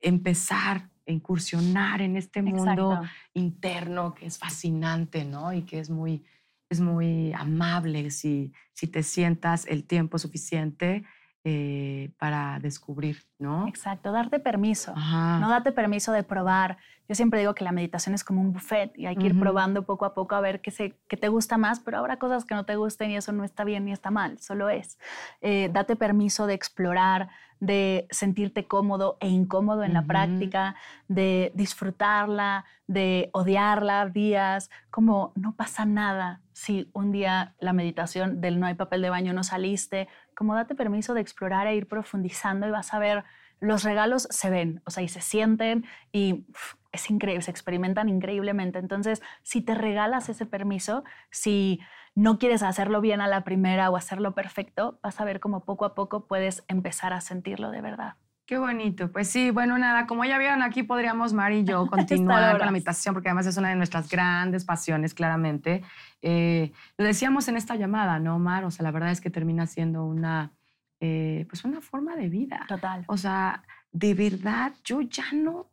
empezar 0.00 0.88
a 1.06 1.12
incursionar 1.12 2.02
en 2.02 2.16
este 2.16 2.42
mundo 2.42 2.92
Exacto. 2.92 3.02
interno 3.34 4.14
que 4.14 4.26
es 4.26 4.36
fascinante, 4.36 5.24
¿no? 5.24 5.52
Y 5.52 5.62
que 5.62 5.78
es 5.78 5.90
muy, 5.90 6.24
es 6.68 6.80
muy 6.80 7.32
amable 7.32 8.10
si, 8.10 8.52
si 8.72 8.86
te 8.86 9.02
sientas 9.02 9.66
el 9.66 9.84
tiempo 9.84 10.18
suficiente 10.18 11.04
eh, 11.48 12.10
para 12.18 12.58
descubrir, 12.58 13.22
¿no? 13.38 13.68
Exacto, 13.68 14.10
darte 14.10 14.40
permiso. 14.40 14.92
Ajá. 14.96 15.38
No 15.38 15.48
date 15.48 15.70
permiso 15.70 16.10
de 16.10 16.24
probar. 16.24 16.76
Yo 17.08 17.14
siempre 17.14 17.38
digo 17.38 17.54
que 17.54 17.62
la 17.62 17.70
meditación 17.70 18.16
es 18.16 18.24
como 18.24 18.40
un 18.40 18.52
buffet 18.52 18.98
y 18.98 19.06
hay 19.06 19.14
que 19.14 19.26
ir 19.26 19.38
probando 19.38 19.84
poco 19.84 20.06
a 20.06 20.12
poco 20.12 20.34
a 20.34 20.40
ver 20.40 20.60
qué, 20.60 20.72
se, 20.72 20.98
qué 21.06 21.16
te 21.16 21.28
gusta 21.28 21.56
más, 21.56 21.78
pero 21.78 21.98
habrá 21.98 22.18
cosas 22.18 22.44
que 22.44 22.56
no 22.56 22.64
te 22.64 22.74
gusten 22.74 23.12
y 23.12 23.16
eso 23.16 23.30
no 23.30 23.44
está 23.44 23.62
bien 23.62 23.84
ni 23.84 23.92
está 23.92 24.10
mal, 24.10 24.40
solo 24.40 24.70
es. 24.70 24.98
Eh, 25.40 25.70
date 25.72 25.94
permiso 25.94 26.48
de 26.48 26.54
explorar, 26.54 27.28
de 27.60 28.06
sentirte 28.10 28.66
cómodo 28.66 29.16
e 29.20 29.28
incómodo 29.28 29.82
en 29.84 29.94
la 29.94 30.02
práctica, 30.02 30.76
de 31.08 31.52
disfrutarla, 31.54 32.64
de 32.86 33.30
odiarla 33.32 34.06
días, 34.06 34.70
como 34.90 35.32
no 35.34 35.54
pasa 35.56 35.84
nada 35.84 36.40
si 36.52 36.88
un 36.92 37.12
día 37.12 37.54
la 37.58 37.72
meditación 37.72 38.40
del 38.40 38.58
no 38.60 38.66
hay 38.66 38.74
papel 38.74 39.02
de 39.02 39.10
baño 39.10 39.32
no 39.32 39.44
saliste, 39.44 40.08
como 40.34 40.54
date 40.54 40.74
permiso 40.74 41.14
de 41.14 41.20
explorar 41.20 41.66
e 41.66 41.76
ir 41.76 41.86
profundizando 41.86 42.66
y 42.66 42.70
vas 42.70 42.94
a 42.94 42.98
ver, 42.98 43.24
los 43.60 43.84
regalos 43.84 44.28
se 44.30 44.50
ven, 44.50 44.82
o 44.84 44.90
sea, 44.90 45.02
y 45.02 45.08
se 45.08 45.20
sienten 45.20 45.84
y 46.12 46.46
es 46.92 47.10
increíble, 47.10 47.42
se 47.42 47.50
experimentan 47.50 48.08
increíblemente. 48.08 48.78
Entonces, 48.78 49.22
si 49.42 49.60
te 49.60 49.74
regalas 49.74 50.28
ese 50.28 50.46
permiso, 50.46 51.04
si 51.30 51.80
no 52.16 52.38
quieres 52.38 52.62
hacerlo 52.62 53.00
bien 53.00 53.20
a 53.20 53.28
la 53.28 53.44
primera 53.44 53.90
o 53.90 53.96
hacerlo 53.96 54.34
perfecto, 54.34 54.98
vas 55.02 55.20
a 55.20 55.24
ver 55.24 55.38
cómo 55.38 55.60
poco 55.60 55.84
a 55.84 55.94
poco 55.94 56.26
puedes 56.26 56.64
empezar 56.66 57.12
a 57.12 57.20
sentirlo 57.20 57.70
de 57.70 57.82
verdad. 57.82 58.14
Qué 58.46 58.58
bonito. 58.58 59.12
Pues 59.12 59.28
sí, 59.28 59.50
bueno, 59.50 59.76
nada, 59.76 60.06
como 60.06 60.24
ya 60.24 60.38
vieron 60.38 60.62
aquí, 60.62 60.82
podríamos, 60.82 61.34
Mari 61.34 61.58
y 61.58 61.64
yo, 61.64 61.86
continuar 61.90 62.56
con 62.56 62.66
la 62.66 62.72
meditación, 62.72 63.12
porque 63.12 63.28
además 63.28 63.46
es 63.46 63.56
una 63.58 63.68
de 63.68 63.74
nuestras 63.74 64.08
grandes 64.08 64.64
pasiones, 64.64 65.14
claramente. 65.14 65.82
Eh, 66.22 66.72
lo 66.96 67.04
decíamos 67.04 67.48
en 67.48 67.56
esta 67.56 67.76
llamada, 67.76 68.18
¿no, 68.18 68.38
Mar? 68.38 68.64
O 68.64 68.70
sea, 68.70 68.84
la 68.84 68.92
verdad 68.92 69.10
es 69.10 69.20
que 69.20 69.30
termina 69.30 69.66
siendo 69.66 70.04
una, 70.04 70.52
eh, 71.00 71.44
pues 71.50 71.64
una 71.64 71.82
forma 71.82 72.16
de 72.16 72.28
vida. 72.30 72.64
Total. 72.66 73.04
O 73.08 73.18
sea, 73.18 73.62
de 73.92 74.14
verdad, 74.14 74.72
yo 74.84 75.02
ya 75.02 75.26
no 75.32 75.66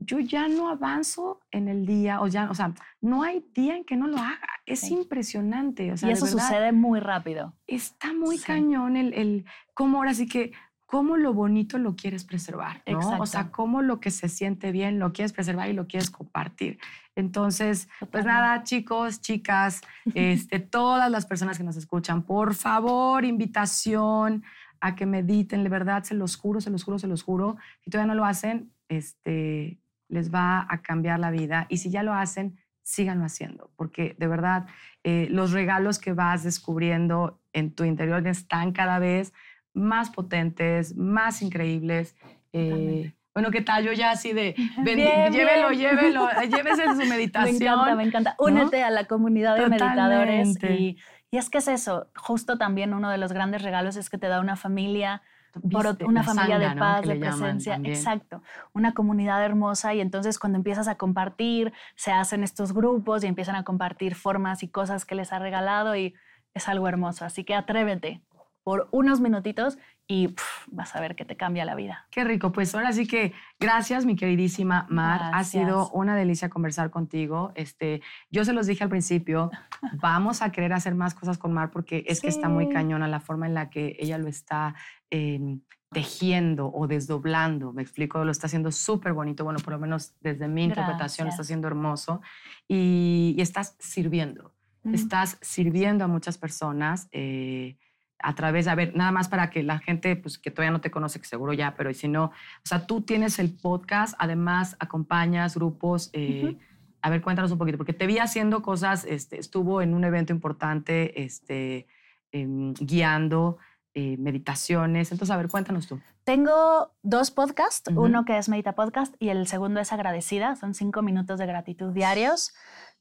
yo 0.00 0.18
ya 0.18 0.48
no 0.48 0.70
avanzo 0.70 1.40
en 1.50 1.68
el 1.68 1.84
día, 1.84 2.20
o 2.22 2.26
ya, 2.26 2.50
o 2.50 2.54
sea, 2.54 2.72
no 3.02 3.22
hay 3.22 3.44
día 3.54 3.76
en 3.76 3.84
que 3.84 3.96
no 3.96 4.06
lo 4.06 4.16
haga. 4.16 4.48
Es 4.72 4.90
impresionante. 4.90 5.92
O 5.92 5.96
sea, 5.96 6.08
y 6.08 6.12
eso 6.12 6.26
sucede 6.26 6.72
muy 6.72 7.00
rápido. 7.00 7.54
Está 7.66 8.12
muy 8.12 8.38
cañón 8.38 8.96
el, 8.96 9.12
el 9.14 9.44
cómo 9.74 9.98
ahora 9.98 10.14
sí 10.14 10.26
que 10.26 10.52
cómo 10.90 11.16
lo 11.16 11.32
bonito 11.32 11.78
lo 11.78 11.94
quieres 11.94 12.24
preservar, 12.24 12.82
¿no? 12.84 13.20
O 13.20 13.26
sea, 13.26 13.52
cómo 13.52 13.80
lo 13.80 14.00
que 14.00 14.10
se 14.10 14.28
siente 14.28 14.72
bien 14.72 14.98
lo 14.98 15.12
quieres 15.12 15.32
preservar 15.32 15.70
y 15.70 15.72
lo 15.72 15.86
quieres 15.86 16.10
compartir. 16.10 16.80
Entonces, 17.14 17.88
pues 18.10 18.24
nada, 18.24 18.64
chicos, 18.64 19.20
chicas, 19.20 19.82
este, 20.14 20.58
todas 20.58 21.08
las 21.08 21.26
personas 21.26 21.58
que 21.58 21.62
nos 21.62 21.76
escuchan, 21.76 22.24
por 22.24 22.54
favor, 22.56 23.24
invitación 23.24 24.42
a 24.80 24.96
que 24.96 25.06
mediten, 25.06 25.62
de 25.62 25.68
verdad, 25.68 26.02
se 26.02 26.14
los 26.14 26.34
juro, 26.34 26.60
se 26.60 26.70
los 26.70 26.82
juro, 26.82 26.98
se 26.98 27.06
los 27.06 27.22
juro. 27.22 27.56
Si 27.82 27.90
todavía 27.90 28.12
no 28.12 28.18
lo 28.18 28.24
hacen, 28.24 28.72
este, 28.88 29.78
les 30.08 30.34
va 30.34 30.66
a 30.68 30.82
cambiar 30.82 31.20
la 31.20 31.30
vida 31.30 31.66
y 31.68 31.76
si 31.78 31.90
ya 31.90 32.02
lo 32.02 32.14
hacen, 32.14 32.58
síganlo 32.90 33.24
haciendo, 33.24 33.70
porque 33.76 34.16
de 34.18 34.26
verdad 34.26 34.66
eh, 35.04 35.28
los 35.30 35.52
regalos 35.52 36.00
que 36.00 36.12
vas 36.12 36.42
descubriendo 36.42 37.40
en 37.52 37.72
tu 37.72 37.84
interior 37.84 38.26
están 38.26 38.72
cada 38.72 38.98
vez 38.98 39.32
más 39.72 40.10
potentes, 40.10 40.96
más 40.96 41.40
increíbles. 41.40 42.16
Eh, 42.52 43.14
bueno, 43.32 43.52
¿qué 43.52 43.60
tal? 43.60 43.84
Yo 43.84 43.92
ya 43.92 44.10
así 44.10 44.32
de, 44.32 44.54
llévelo, 44.84 45.70
llévelo, 45.72 46.28
llévese 46.50 46.82
su 46.96 47.08
meditación. 47.08 47.58
Me 47.58 47.64
encanta, 47.64 47.94
me 47.94 48.02
encanta. 48.02 48.34
Únete 48.38 48.82
a 48.82 48.90
la 48.90 49.04
comunidad 49.04 49.56
de 49.56 49.68
meditadores. 49.68 50.58
Y, 50.64 50.98
y 51.30 51.36
es 51.36 51.48
que 51.48 51.58
es 51.58 51.68
eso, 51.68 52.08
justo 52.16 52.58
también 52.58 52.92
uno 52.92 53.08
de 53.08 53.18
los 53.18 53.32
grandes 53.32 53.62
regalos 53.62 53.94
es 53.94 54.10
que 54.10 54.18
te 54.18 54.26
da 54.26 54.40
una 54.40 54.56
familia 54.56 55.22
por 55.70 55.96
una 56.04 56.22
familia 56.22 56.58
de 56.58 56.76
paz, 56.76 57.06
de 57.06 57.16
presencia, 57.16 57.80
exacto, 57.84 58.42
una 58.72 58.92
comunidad 58.92 59.44
hermosa 59.44 59.94
y 59.94 60.00
entonces 60.00 60.38
cuando 60.38 60.56
empiezas 60.56 60.88
a 60.88 60.96
compartir, 60.96 61.72
se 61.96 62.12
hacen 62.12 62.42
estos 62.44 62.72
grupos 62.72 63.24
y 63.24 63.26
empiezan 63.26 63.56
a 63.56 63.64
compartir 63.64 64.14
formas 64.14 64.62
y 64.62 64.68
cosas 64.68 65.04
que 65.04 65.14
les 65.14 65.32
ha 65.32 65.38
regalado 65.38 65.96
y 65.96 66.14
es 66.54 66.68
algo 66.68 66.88
hermoso, 66.88 67.24
así 67.24 67.44
que 67.44 67.54
atrévete 67.54 68.22
por 68.62 68.88
unos 68.92 69.20
minutitos 69.20 69.78
y 70.06 70.34
vas 70.66 70.96
a 70.96 71.00
ver 71.00 71.14
que 71.14 71.24
te 71.24 71.36
cambia 71.36 71.64
la 71.64 71.76
vida. 71.76 72.06
Qué 72.10 72.24
rico. 72.24 72.50
Pues 72.50 72.74
ahora 72.74 72.92
sí 72.92 73.06
que 73.06 73.32
gracias, 73.60 74.04
mi 74.04 74.16
queridísima 74.16 74.86
Mar. 74.90 75.30
Ha 75.32 75.44
sido 75.44 75.88
una 75.90 76.16
delicia 76.16 76.50
conversar 76.50 76.90
contigo. 76.90 77.52
Este, 77.54 78.02
yo 78.28 78.44
se 78.44 78.52
los 78.52 78.66
dije 78.66 78.82
al 78.82 78.90
principio, 78.90 79.50
vamos 80.00 80.42
a 80.42 80.50
querer 80.50 80.72
hacer 80.72 80.96
más 80.96 81.14
cosas 81.14 81.38
con 81.38 81.52
Mar 81.52 81.70
porque 81.70 82.04
es 82.08 82.20
que 82.20 82.28
está 82.28 82.48
muy 82.48 82.68
cañona 82.68 83.06
la 83.06 83.20
forma 83.20 83.46
en 83.46 83.54
la 83.54 83.70
que 83.70 83.96
ella 84.00 84.18
lo 84.18 84.26
está 84.26 84.74
em, 85.10 85.60
tejiendo 85.92 86.72
o 86.72 86.88
desdoblando. 86.88 87.72
Me 87.72 87.82
explico, 87.82 88.24
lo 88.24 88.32
está 88.32 88.48
haciendo 88.48 88.72
súper 88.72 89.12
bonito. 89.12 89.44
Bueno, 89.44 89.60
por 89.60 89.74
lo 89.74 89.78
menos 89.78 90.14
desde 90.20 90.48
mi 90.48 90.64
interpretación 90.64 91.26
lo 91.26 91.30
está 91.30 91.42
haciendo 91.42 91.68
hermoso. 91.68 92.20
Y, 92.66 93.36
estás 93.38 93.76
sirviendo. 93.78 94.54
Estás 94.92 95.38
sirviendo 95.40 96.04
a 96.04 96.08
muchas 96.08 96.36
personas. 96.36 97.08
Eh, 97.12 97.76
a 98.22 98.34
través, 98.34 98.68
a 98.68 98.74
ver, 98.74 98.94
nada 98.94 99.12
más 99.12 99.28
para 99.28 99.50
que 99.50 99.62
la 99.62 99.78
gente, 99.78 100.16
pues 100.16 100.38
que 100.38 100.50
todavía 100.50 100.72
no 100.72 100.80
te 100.80 100.90
conoce, 100.90 101.20
que 101.20 101.26
seguro 101.26 101.52
ya, 101.52 101.74
pero 101.76 101.92
si 101.94 102.08
no, 102.08 102.24
o 102.24 102.32
sea, 102.64 102.86
tú 102.86 103.02
tienes 103.02 103.38
el 103.38 103.52
podcast, 103.52 104.14
además 104.18 104.76
acompañas 104.78 105.54
grupos. 105.54 106.10
Eh, 106.12 106.56
a 107.02 107.10
ver, 107.10 107.22
cuéntanos 107.22 107.50
un 107.52 107.58
poquito, 107.58 107.78
porque 107.78 107.92
te 107.92 108.06
vi 108.06 108.18
haciendo 108.18 108.62
cosas, 108.62 109.04
este, 109.04 109.38
estuvo 109.38 109.82
en 109.82 109.94
un 109.94 110.04
evento 110.04 110.32
importante, 110.32 111.22
este, 111.22 111.86
em, 112.32 112.74
guiando 112.74 113.58
eh, 113.94 114.16
meditaciones. 114.18 115.10
Entonces, 115.10 115.34
a 115.34 115.36
ver, 115.36 115.48
cuéntanos 115.48 115.88
tú. 115.88 116.00
Tengo 116.22 116.92
dos 117.02 117.32
podcasts, 117.32 117.90
uno 117.96 118.24
que 118.24 118.38
es 118.38 118.48
Medita 118.48 118.74
Podcast 118.76 119.14
y 119.18 119.30
el 119.30 119.48
segundo 119.48 119.80
es 119.80 119.92
Agradecida, 119.92 120.54
son 120.54 120.74
cinco 120.74 121.02
minutos 121.02 121.40
de 121.40 121.46
gratitud 121.46 121.92
diarios. 121.92 122.54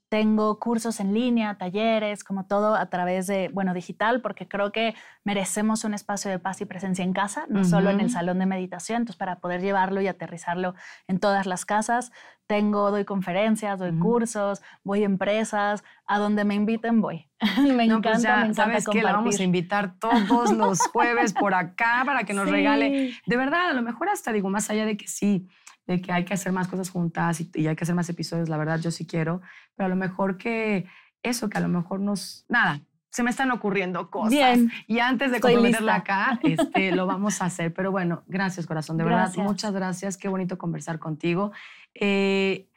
Tengo 0.10 0.60
cursos 0.60 1.00
en 1.00 1.14
línea, 1.14 1.58
talleres, 1.58 2.24
como 2.24 2.46
todo 2.48 2.76
a 2.76 2.90
través 2.90 3.28
de, 3.28 3.50
bueno, 3.54 3.76
digital, 3.76 4.22
porque 4.22 4.48
creo 4.48 4.72
que 4.72 4.96
merecemos 5.30 5.84
un 5.84 5.94
espacio 5.94 6.32
de 6.32 6.40
paz 6.40 6.60
y 6.60 6.66
presencia 6.66 7.06
en 7.06 7.14
casa, 7.14 7.46
no 7.50 7.64
solo 7.64 7.92
en 7.92 8.00
el 8.00 8.10
salón 8.10 8.40
de 8.40 8.48
meditación, 8.48 9.04
entonces 9.04 9.20
para 9.20 9.36
poder 9.36 9.62
llevarlo 9.62 10.02
y 10.02 10.08
aterrizarlo 10.08 10.74
en 11.08 11.20
todas 11.20 11.46
las 11.46 11.66
casas. 11.66 12.12
Tengo, 12.48 12.90
doy 12.90 13.06
conferencias, 13.06 13.78
doy 13.78 13.96
cursos, 14.00 14.64
voy 14.84 15.04
a 15.04 15.06
empresas, 15.06 15.84
a 16.08 16.18
donde 16.18 16.46
me 16.46 16.56
inviten 16.56 17.00
voy. 17.00 17.30
me 17.62 17.86
no, 17.86 18.02
pues 18.02 18.26
encanta, 18.26 18.38
me 18.38 18.42
encanta 18.48 18.54
¿sabes 18.56 18.86
compartir. 18.86 19.08
Que 19.08 19.14
vamos 19.14 19.40
a 19.40 19.44
invitar 19.44 20.00
todos 20.00 20.52
los 20.52 20.80
jueves 20.88 21.34
por 21.34 21.54
acá 21.54 22.02
para 22.08 22.24
que 22.24 22.34
nos 22.34 22.50
regale. 22.50 23.14
De 23.28 23.38
verdad, 23.38 23.70
a 23.70 23.74
lo 23.74 23.84
mejor 23.84 24.10
hasta 24.10 24.32
digo, 24.32 24.50
más 24.50 24.72
allá 24.72 24.88
de 24.88 24.98
que 24.98 25.08
sí, 25.08 25.48
de 25.86 26.02
que 26.02 26.12
hay 26.12 26.26
que 26.26 26.34
hacer 26.34 26.52
más 26.52 26.68
cosas 26.68 26.90
juntas 26.90 27.40
y, 27.40 27.68
hay 27.68 27.76
que 27.76 27.84
hacer 27.84 27.94
más 27.94 28.10
episodios, 28.10 28.50
la 28.50 28.58
verdad 28.58 28.80
yo 28.80 28.90
sí 28.90 29.06
quiero, 29.06 29.42
pero 29.76 29.86
a 29.86 29.90
lo 29.90 29.96
mejor 29.96 30.40
que 30.40 30.88
eso, 31.22 31.52
que 31.52 31.60
a 31.60 31.62
lo 31.62 31.68
mejor 31.68 32.00
nos, 32.00 32.46
nada, 32.50 32.82
se 33.10 33.24
me 33.24 33.30
están 33.30 33.52
ocurriendo 33.52 34.10
cosas. 34.10 34.30
Bien. 34.30 34.72
Y 34.88 35.00
antes 35.00 35.32
de 35.32 35.40
comprometerla 35.40 35.96
acá, 35.96 36.40
este, 36.44 36.92
lo 36.92 37.06
vamos 37.08 37.42
a 37.42 37.46
hacer. 37.46 37.74
Pero 37.74 37.92
bueno, 37.92 38.24
gracias 38.28 38.66
corazón, 38.66 38.98
de 38.98 39.04
verdad, 39.04 39.32
muchas 39.38 39.74
gracias, 39.74 40.18
qué 40.18 40.28
bonito 40.28 40.58
conversar 40.58 41.00
contigo. 41.00 41.52
Eh, 41.94 42.68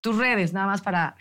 tus 0.00 0.16
redes, 0.16 0.52
nada 0.52 0.66
más 0.66 0.82
para... 0.82 1.16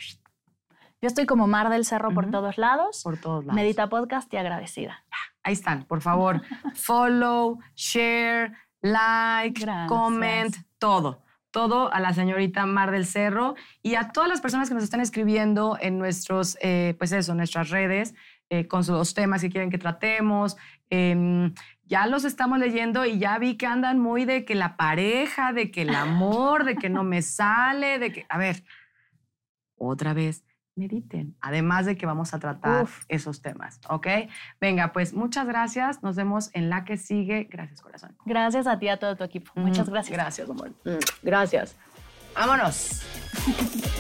Yo 1.02 1.08
estoy 1.08 1.26
como 1.26 1.46
Mar 1.46 1.70
del 1.70 1.86
Cerro 1.86 2.12
por 2.12 2.32
todos 2.32 2.58
lados. 2.58 3.02
Por 3.04 3.18
todos 3.18 3.46
lados. 3.46 3.56
Medita 3.56 3.90
Podcast 3.90 4.34
y 4.34 4.38
agradecida. 4.38 5.04
Ahí 5.44 5.54
están, 5.54 5.84
por 5.84 6.02
favor. 6.02 6.42
Follow, 6.74 7.60
share, 7.76 8.54
like, 8.82 9.64
comment, 9.88 10.56
todo 10.80 11.26
todo 11.56 11.90
a 11.94 12.02
la 12.02 12.14
señorita 12.14 12.66
Mar 12.66 12.92
del 12.92 13.06
Cerro 13.06 13.56
y 13.82 13.96
a 13.96 14.10
todas 14.10 14.28
las 14.28 14.42
personas 14.42 14.68
que 14.68 14.76
nos 14.76 14.84
están 14.84 15.00
escribiendo 15.00 15.78
en 15.80 15.98
nuestros, 15.98 16.58
eh, 16.60 16.96
pues 16.98 17.14
eso, 17.14 17.34
nuestras 17.34 17.70
redes 17.70 18.14
eh, 18.50 18.68
con 18.68 18.84
sus 18.84 19.14
temas 19.14 19.42
que 19.42 19.50
quieren 19.50 19.70
que 19.70 19.78
tratemos. 19.78 20.58
Em, 20.90 21.54
ya 21.84 22.08
los 22.08 22.26
estamos 22.26 22.60
leyendo 22.60 23.06
y 23.06 23.20
ya 23.20 23.38
vi 23.38 23.58
que 23.58 23.66
andan 23.66 24.00
muy 24.00 24.26
de 24.26 24.46
que 24.46 24.56
la 24.56 24.78
pareja, 24.78 25.54
de 25.54 25.72
que 25.72 25.84
el 25.84 25.96
amor, 25.96 26.64
de 26.64 26.76
que 26.76 26.90
no 26.90 27.04
me 27.04 27.22
sale, 27.22 28.00
de 28.00 28.12
que, 28.12 28.26
a 28.30 28.38
ver, 28.38 28.64
otra 29.78 30.14
vez, 30.14 30.44
mediten. 30.76 31.36
Además 31.42 31.86
de 31.86 31.96
que 31.96 32.06
vamos 32.06 32.34
a 32.34 32.40
tratar 32.40 32.86
esos 33.08 33.42
temas, 33.42 33.80
¿ok? 33.90 34.08
Venga, 34.60 34.92
pues 34.92 35.14
muchas 35.14 35.48
gracias. 35.48 36.04
Nos 36.04 36.16
vemos 36.16 36.50
en 36.54 36.70
la 36.70 36.84
que 36.86 36.98
sigue. 36.98 37.48
Gracias, 37.50 37.82
corazón. 37.82 38.16
Gracias 38.26 38.68
a 38.68 38.78
ti, 38.78 38.90
a 38.90 38.98
todo 38.98 39.16
tu 39.16 39.24
equipo. 39.24 39.52
Muchas 39.56 39.90
gracias. 39.90 40.14
Gracias, 40.14 40.50
amor. 40.50 40.74
Gracias. 41.24 41.76
Vámonos. 42.36 43.02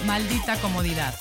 Maldita 0.06 0.58
comodidad. 0.58 1.14